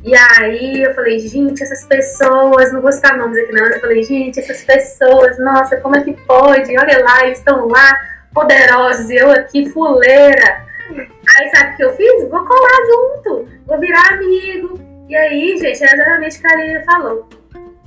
e 0.05 0.14
aí 0.16 0.82
eu 0.82 0.94
falei, 0.94 1.18
gente, 1.20 1.62
essas 1.62 1.84
pessoas, 1.84 2.72
não 2.72 2.80
vou 2.80 2.90
citar 2.90 3.16
nomes 3.16 3.38
aqui 3.38 3.53
não, 3.53 3.62
mas 3.62 3.74
eu 3.74 3.80
falei, 3.80 4.03
gente, 4.03 4.40
essas 4.40 4.62
pessoas, 4.64 5.38
nossa, 5.38 5.76
como 5.76 5.96
é 5.96 6.03
que 6.03 6.12
pode? 6.26 6.76
Olha 6.76 7.05
lá, 7.05 7.24
eles 7.24 7.38
estão 7.38 7.68
lá, 7.68 7.94
poderosos, 8.34 9.11
e 9.11 9.16
eu 9.16 9.30
aqui, 9.30 9.70
fuleira. 9.70 10.64
Aí 10.90 11.50
sabe 11.55 11.72
o 11.72 11.76
que 11.76 11.84
eu 11.84 11.94
fiz? 11.94 12.28
Vou 12.28 12.44
colar 12.44 12.86
junto, 12.86 13.48
vou 13.64 13.78
virar 13.78 14.14
amigo. 14.14 14.80
E 15.09 15.14
aí, 15.14 15.57
gente, 15.59 15.84
é 15.84 15.94
exatamente 15.94 16.38
o 16.38 16.40
que 16.40 16.46
a 16.46 16.53
Aline 16.53 16.84
falou. 16.84 17.28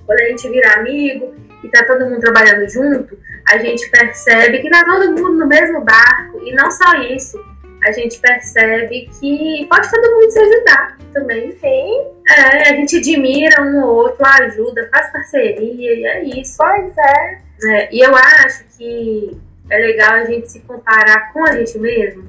Quando 0.05 0.19
a 0.19 0.25
gente 0.29 0.49
vira 0.49 0.73
amigo 0.75 1.35
e 1.63 1.67
tá 1.67 1.83
todo 1.83 2.05
mundo 2.05 2.19
trabalhando 2.21 2.69
junto, 2.69 3.17
a 3.49 3.57
gente 3.57 3.89
percebe 3.89 4.59
que 4.59 4.69
tá 4.69 4.85
todo 4.85 5.11
mundo 5.11 5.33
no 5.33 5.47
mesmo 5.47 5.81
barco. 5.81 6.39
E 6.43 6.53
não 6.53 6.71
só 6.71 6.93
isso, 7.01 7.43
a 7.85 7.91
gente 7.91 8.19
percebe 8.19 9.07
que 9.19 9.67
pode 9.69 9.89
todo 9.91 10.11
mundo 10.11 10.31
se 10.31 10.39
ajudar 10.39 10.97
também. 11.13 11.51
Sim. 11.51 12.07
É, 12.27 12.69
a 12.69 12.75
gente 12.75 12.97
admira 12.97 13.61
um 13.61 13.83
ou 13.83 13.95
outro, 13.95 14.25
ajuda, 14.25 14.89
faz 14.91 15.11
parceria 15.11 15.93
e 15.93 16.05
é 16.05 16.23
isso. 16.23 16.57
Pois 16.57 16.97
é. 16.97 17.39
é. 17.69 17.89
E 17.93 17.99
eu 17.99 18.15
acho 18.15 18.65
que 18.75 19.37
é 19.69 19.77
legal 19.77 20.13
a 20.13 20.25
gente 20.25 20.51
se 20.51 20.59
comparar 20.61 21.31
com 21.31 21.43
a 21.43 21.55
gente 21.55 21.77
mesmo, 21.77 22.27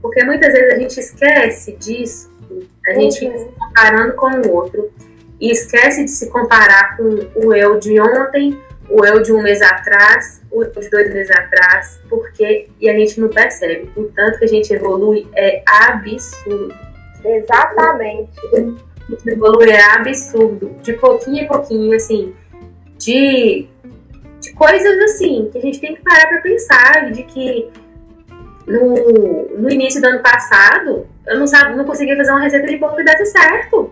porque 0.00 0.24
muitas 0.24 0.52
vezes 0.52 0.74
a 0.74 0.78
gente 0.78 0.98
esquece 0.98 1.76
disso, 1.76 2.30
a 2.86 2.94
gente 2.94 3.24
uhum. 3.24 3.32
fica 3.32 3.38
se 3.38 3.58
comparando 3.58 4.12
com 4.14 4.26
o 4.26 4.52
outro 4.52 4.92
e 5.40 5.50
esquece 5.50 6.04
de 6.04 6.10
se 6.10 6.28
comparar 6.28 6.96
com 6.96 7.04
o 7.36 7.54
eu 7.54 7.78
de 7.78 8.00
ontem 8.00 8.60
o 8.92 9.06
eu 9.06 9.22
de 9.22 9.32
um 9.32 9.42
mês 9.42 9.62
atrás, 9.62 10.42
o 10.50 10.62
eu 10.62 10.70
de 10.70 10.90
dois 10.90 11.12
meses 11.12 11.30
atrás, 11.30 11.98
porque 12.10 12.68
e 12.78 12.90
a 12.90 12.92
gente 12.92 13.18
não 13.18 13.28
percebe. 13.28 13.90
O 13.96 14.04
tanto 14.04 14.38
que 14.38 14.44
a 14.44 14.48
gente 14.48 14.70
evolui 14.72 15.26
é 15.34 15.62
absurdo. 15.66 16.74
Exatamente. 17.24 18.38
A 18.54 18.58
gente 19.10 19.30
evolui 19.30 19.70
é 19.70 19.82
absurdo. 19.82 20.76
De 20.82 20.92
pouquinho 20.92 21.44
em 21.44 21.46
pouquinho, 21.46 21.96
assim, 21.96 22.34
de, 22.98 23.66
de 24.40 24.52
coisas 24.52 24.98
assim, 25.04 25.48
que 25.50 25.56
a 25.56 25.62
gente 25.62 25.80
tem 25.80 25.94
que 25.94 26.02
parar 26.02 26.28
para 26.28 26.42
pensar, 26.42 27.10
de 27.12 27.22
que 27.22 27.70
no, 28.66 29.48
no 29.58 29.70
início 29.70 30.02
do 30.02 30.08
ano 30.08 30.20
passado, 30.20 31.06
eu 31.26 31.38
não, 31.38 31.46
sabe, 31.46 31.74
não 31.76 31.84
conseguia 31.86 32.16
fazer 32.16 32.30
uma 32.30 32.42
receita 32.42 32.66
de 32.66 32.76
bolo 32.76 32.94
que 32.94 33.04
desse 33.04 33.26
certo. 33.26 33.90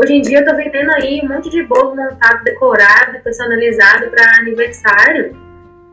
Hoje 0.00 0.14
em 0.14 0.22
dia 0.22 0.38
eu 0.38 0.44
tô 0.44 0.54
vendendo 0.54 0.92
aí 0.92 1.20
um 1.24 1.28
monte 1.28 1.50
de 1.50 1.60
bolo 1.64 1.96
montado, 1.96 2.44
decorado, 2.44 3.18
personalizado 3.18 4.08
para 4.08 4.36
aniversário. 4.38 5.36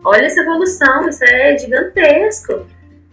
Olha 0.03 0.27
essa 0.27 0.41
evolução, 0.41 1.09
isso 1.09 1.23
é 1.23 1.57
gigantesco. 1.57 2.67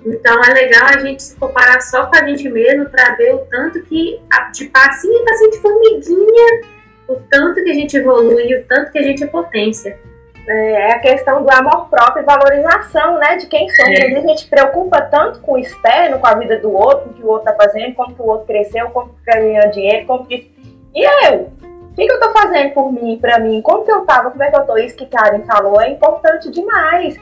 Então 0.05 0.45
é 0.45 0.53
legal 0.53 0.85
a 0.89 0.99
gente 0.99 1.23
se 1.23 1.35
comparar 1.37 1.81
só 1.81 2.05
com 2.05 2.17
a 2.17 2.27
gente 2.29 2.47
mesmo 2.47 2.91
para 2.91 3.15
ver 3.15 3.35
o 3.35 3.39
tanto 3.39 3.81
que, 3.85 4.21
de 4.53 4.67
passinho 4.67 5.15
em 5.15 5.25
passinho 5.25 5.51
de 5.53 5.59
formiguinha, 5.61 6.61
o 7.09 7.15
tanto 7.31 7.65
que 7.65 7.71
a 7.71 7.75
gente 7.75 7.97
evolui, 7.97 8.55
o 8.55 8.65
tanto 8.65 8.93
que 8.93 8.99
a 8.99 9.03
gente 9.03 9.25
é 9.25 9.27
potência. 9.27 9.99
é 10.47 10.93
a 10.93 10.99
questão 10.99 11.43
do 11.43 11.51
amor 11.51 11.89
próprio 11.89 12.23
e 12.23 12.27
valorização, 12.27 13.19
né, 13.19 13.37
de 13.37 13.47
quem 13.47 13.67
somos. 13.71 13.99
É. 13.99 14.15
A 14.15 14.21
gente 14.21 14.47
preocupa 14.47 15.01
tanto 15.01 15.41
com 15.41 15.53
o 15.53 15.59
externo, 15.59 16.19
com 16.19 16.27
a 16.27 16.35
vida 16.35 16.59
do 16.59 16.71
outro, 16.71 17.09
o 17.09 17.15
que 17.15 17.23
o 17.23 17.29
outro 17.29 17.51
está 17.51 17.65
fazendo, 17.65 17.95
como 17.95 18.15
que 18.15 18.21
o 18.21 18.27
outro 18.27 18.47
cresceu, 18.47 18.91
como 18.91 19.09
que 19.09 19.25
ganhou 19.25 19.71
dinheiro, 19.71 20.07
como 20.07 20.27
que... 20.27 20.52
E 20.95 21.05
eu? 21.27 21.51
O 21.93 21.95
que, 21.95 22.07
que 22.07 22.13
eu 22.13 22.19
estou 22.19 22.33
fazendo 22.33 22.73
por 22.73 22.91
mim, 22.91 23.19
para 23.21 23.39
mim? 23.39 23.61
Como 23.61 23.85
que 23.85 23.93
eu 23.93 24.01
estava? 24.01 24.31
Como 24.31 24.43
é 24.43 24.51
que 24.51 24.57
eu 24.57 24.61
estou? 24.61 24.79
Isso 24.79 24.97
que 24.97 25.07
Karen 25.07 25.43
falou 25.43 25.81
é 25.81 25.91
importante 25.91 26.51
demais. 26.51 27.17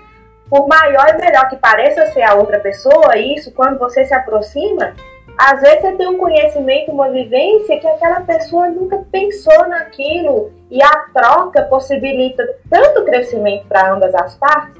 Por 0.49 0.67
maior 0.69 1.09
e 1.09 1.21
melhor 1.21 1.49
que 1.49 1.57
pareça 1.57 2.07
ser 2.13 2.23
a 2.23 2.35
outra 2.35 2.59
pessoa, 2.61 3.17
isso, 3.17 3.53
quando 3.53 3.79
você 3.79 4.05
se 4.05 4.15
aproxima, 4.15 4.95
às 5.39 5.61
vezes 5.61 5.81
você 5.81 5.93
tem 5.93 6.07
um 6.07 6.19
conhecimento, 6.19 6.93
uma 6.93 7.09
vivência 7.11 7.81
que 7.81 7.87
aquela 7.87 8.21
pessoa 8.21 8.69
nunca 8.69 9.03
pensou 9.11 9.69
naquilo 9.69 10.53
e 10.71 10.83
a 10.83 11.07
troca 11.15 11.63
possibilita 11.63 12.47
tanto 12.69 13.05
crescimento 13.05 13.67
para 13.67 13.93
ambas 13.93 14.15
as 14.15 14.35
partes 14.35 14.77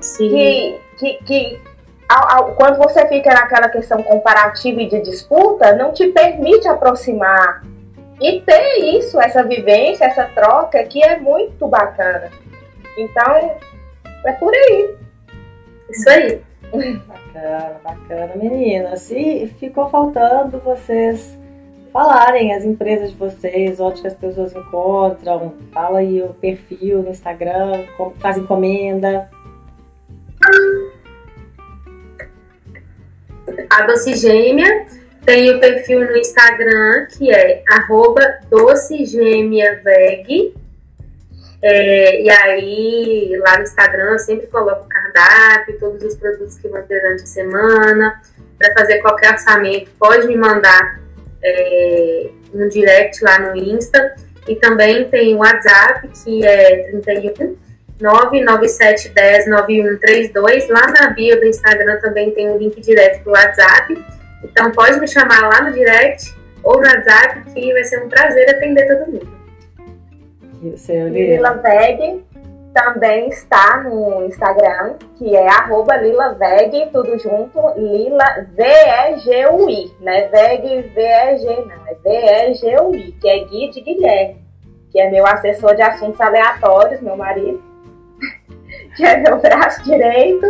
Sim. 0.00 0.28
que, 0.28 0.80
que, 0.98 1.24
que 1.24 1.60
ao, 2.08 2.36
ao, 2.36 2.54
quando 2.56 2.76
você 2.78 3.06
fica 3.06 3.32
naquela 3.32 3.68
questão 3.68 4.02
comparativa 4.02 4.82
e 4.82 4.88
de 4.88 5.00
disputa, 5.00 5.76
não 5.76 5.92
te 5.92 6.08
permite 6.08 6.66
aproximar 6.66 7.62
e 8.20 8.40
ter 8.40 8.78
isso, 8.96 9.20
essa 9.20 9.42
vivência, 9.42 10.04
essa 10.04 10.24
troca 10.26 10.84
que 10.84 11.02
é 11.02 11.18
muito 11.18 11.66
bacana. 11.66 12.30
Então, 12.98 13.56
é 14.26 14.32
por 14.32 14.52
aí. 14.54 14.94
Isso 15.88 16.08
aí. 16.10 16.42
Bacana, 17.06 17.80
bacana, 17.82 18.36
meninas. 18.36 19.10
E 19.10 19.46
ficou 19.58 19.88
faltando 19.88 20.58
vocês 20.60 21.38
falarem 21.92 22.54
as 22.54 22.64
empresas 22.64 23.10
de 23.10 23.16
vocês, 23.16 23.80
onde 23.80 24.02
que 24.02 24.06
as 24.06 24.14
pessoas 24.14 24.54
encontram. 24.54 25.54
Fala 25.72 26.00
aí 26.00 26.22
o 26.22 26.34
perfil 26.34 27.02
no 27.02 27.10
Instagram, 27.10 27.84
faz 28.18 28.36
encomenda. 28.36 29.30
A 33.70 33.86
Doce 33.86 34.14
Gêmea 34.14 34.86
tem 35.24 35.54
o 35.54 35.60
perfil 35.60 36.00
no 36.00 36.16
Instagram 36.16 37.06
que 37.06 37.30
é 37.30 37.62
arroba 37.68 38.40
docegêmeaveg 38.48 40.54
é, 41.62 42.22
e 42.22 42.30
aí, 42.30 43.36
lá 43.38 43.58
no 43.58 43.64
Instagram, 43.64 44.12
eu 44.12 44.18
sempre 44.18 44.46
coloco 44.46 44.86
o 44.86 44.88
cardápio, 44.88 45.78
todos 45.78 46.02
os 46.02 46.16
produtos 46.16 46.58
que 46.58 46.68
vão 46.68 46.82
ter 46.82 47.00
durante 47.00 47.22
a 47.22 47.26
semana. 47.26 48.20
Para 48.58 48.72
fazer 48.74 48.98
qualquer 48.98 49.32
orçamento, 49.32 49.90
pode 49.98 50.26
me 50.26 50.36
mandar 50.36 51.00
é, 51.42 52.30
um 52.54 52.68
direct 52.68 53.22
lá 53.22 53.38
no 53.38 53.56
Insta. 53.56 54.14
E 54.48 54.56
também 54.56 55.08
tem 55.10 55.34
o 55.34 55.38
WhatsApp, 55.38 56.08
que 56.24 56.44
é 56.44 56.90
31 57.02 57.56
99710 58.00 59.48
9132. 59.48 60.68
Lá 60.70 60.86
na 60.86 61.10
bio 61.10 61.38
do 61.38 61.44
Instagram 61.44 62.00
também 62.00 62.30
tem 62.30 62.48
um 62.48 62.56
link 62.56 62.80
direto 62.80 63.22
para 63.22 63.30
o 63.30 63.34
WhatsApp. 63.34 64.04
Então 64.42 64.70
pode 64.72 64.98
me 65.00 65.06
chamar 65.06 65.48
lá 65.48 65.62
no 65.62 65.72
direct 65.72 66.34
ou 66.62 66.80
no 66.80 66.86
WhatsApp, 66.86 67.42
que 67.52 67.72
vai 67.72 67.84
ser 67.84 68.04
um 68.04 68.08
prazer 68.08 68.50
atender 68.50 68.86
todo 68.86 69.12
mundo. 69.12 69.40
Lila 71.08 71.54
Veg 71.54 72.24
também 72.72 73.28
está 73.28 73.82
no 73.82 74.24
Instagram, 74.26 74.94
que 75.16 75.34
é 75.34 75.48
arroba 75.48 75.96
lilaveg, 75.96 76.88
tudo 76.92 77.18
junto, 77.18 77.58
Lila 77.76 78.46
V-E-G-U-I, 78.54 79.92
né? 80.00 80.28
Veg, 80.28 80.82
V-E-G, 80.94 81.46
não, 81.66 81.86
é 81.86 81.94
V-E-G-U-I, 81.94 83.12
que 83.12 83.28
é 83.28 83.44
Gui 83.44 83.70
de 83.70 83.80
Guilherme, 83.80 84.44
que 84.92 85.00
é 85.00 85.10
meu 85.10 85.26
assessor 85.26 85.74
de 85.74 85.82
assuntos 85.82 86.20
aleatórios, 86.20 87.00
meu 87.00 87.16
marido, 87.16 87.60
que 88.96 89.04
é 89.04 89.16
meu 89.16 89.38
braço 89.38 89.82
direito. 89.82 90.46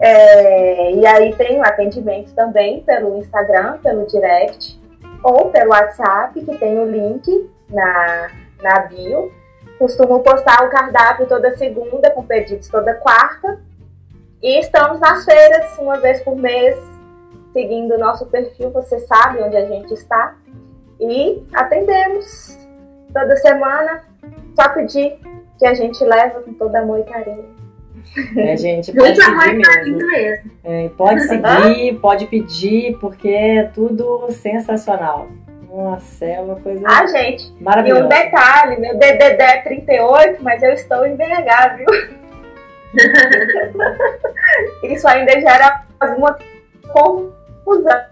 É, 0.00 0.92
e 0.92 1.06
aí 1.06 1.34
tem 1.36 1.58
o 1.58 1.62
atendimento 1.62 2.34
também 2.34 2.82
pelo 2.82 3.18
Instagram, 3.18 3.78
pelo 3.78 4.06
direct, 4.06 4.80
ou 5.22 5.50
pelo 5.50 5.70
WhatsApp, 5.70 6.38
que 6.44 6.58
tem 6.58 6.78
o 6.78 6.90
link 6.90 7.50
na, 7.70 8.30
na 8.62 8.80
bio 8.80 9.32
costumo 9.78 10.20
postar 10.20 10.64
o 10.64 10.70
cardápio 10.70 11.26
toda 11.26 11.56
segunda, 11.56 12.10
com 12.10 12.24
pedidos 12.24 12.68
toda 12.68 12.94
quarta. 12.94 13.60
E 14.42 14.58
estamos 14.60 15.00
nas 15.00 15.24
feiras, 15.24 15.78
uma 15.78 15.98
vez 15.98 16.22
por 16.22 16.36
mês, 16.36 16.76
seguindo 17.52 17.94
o 17.94 17.98
nosso 17.98 18.26
perfil, 18.26 18.70
você 18.70 18.98
sabe 19.00 19.42
onde 19.42 19.56
a 19.56 19.66
gente 19.66 19.92
está. 19.94 20.36
E 21.00 21.46
atendemos 21.52 22.58
toda 23.12 23.36
semana, 23.36 24.04
só 24.54 24.68
pedir 24.70 25.18
que 25.58 25.66
a 25.66 25.74
gente 25.74 26.02
leva 26.04 26.40
com 26.40 26.52
todo 26.54 26.74
amor 26.76 27.00
e 27.00 27.04
carinho. 27.04 27.63
É, 28.36 28.56
gente, 28.56 28.92
pode 28.92 29.16
seguir 29.16 29.54
mesmo. 29.54 29.96
mesmo. 30.06 30.50
É, 30.62 30.88
pode 30.96 31.20
seguir, 31.22 31.98
pode 32.00 32.26
pedir, 32.26 32.96
porque 32.98 33.28
é 33.28 33.64
tudo 33.64 34.30
sensacional. 34.30 35.28
Nossa, 35.68 36.24
é 36.24 36.40
uma 36.40 36.54
coisa 36.56 36.86
ah, 36.86 37.04
gente, 37.06 37.52
maravilhosa. 37.60 38.02
E 38.02 38.04
um 38.04 38.08
detalhe, 38.08 38.80
meu 38.80 38.96
DDD 38.96 39.42
é 39.42 39.60
38, 39.62 40.42
mas 40.42 40.62
eu 40.62 40.70
estou 40.72 41.04
em 41.04 41.16
BH, 41.16 41.76
viu? 41.78 41.86
Isso 44.92 45.08
ainda 45.08 45.32
gera 45.40 45.82
alguma 45.98 46.38
confusão, 46.92 48.04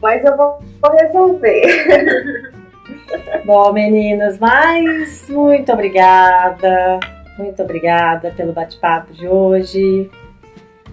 mas 0.00 0.24
eu 0.24 0.36
vou, 0.36 0.60
vou 0.80 0.92
resolver. 0.92 2.50
Bom, 3.44 3.72
meninas, 3.72 4.38
mas 4.38 5.28
muito 5.28 5.72
obrigada. 5.72 7.00
Muito 7.40 7.62
obrigada 7.62 8.30
pelo 8.32 8.52
bate-papo 8.52 9.14
de 9.14 9.26
hoje. 9.26 10.10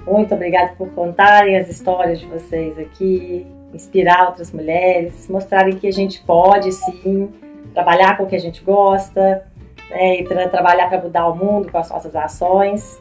Muito 0.08 0.34
obrigada 0.34 0.74
por 0.78 0.90
contarem 0.92 1.58
as 1.58 1.68
histórias 1.68 2.22
de 2.22 2.26
vocês 2.26 2.80
aqui 2.80 3.46
inspirar 3.74 4.30
outras 4.30 4.54
mulheres, 4.54 5.28
mostrarem 5.30 5.76
que 5.76 5.86
a 5.88 5.92
gente 5.92 6.24
pode 6.24 6.72
sim 6.72 7.30
trabalhar 7.74 8.16
com 8.16 8.24
o 8.24 8.28
que 8.28 8.36
a 8.38 8.40
gente 8.40 8.64
gosta, 8.64 9.46
né, 9.90 10.22
e 10.22 10.24
tra 10.24 10.48
trabalhar 10.48 10.88
para 10.88 11.02
mudar 11.02 11.28
o 11.28 11.36
mundo 11.36 11.70
com 11.70 11.78
as 11.78 11.90
nossas 11.90 12.16
ações. 12.16 12.98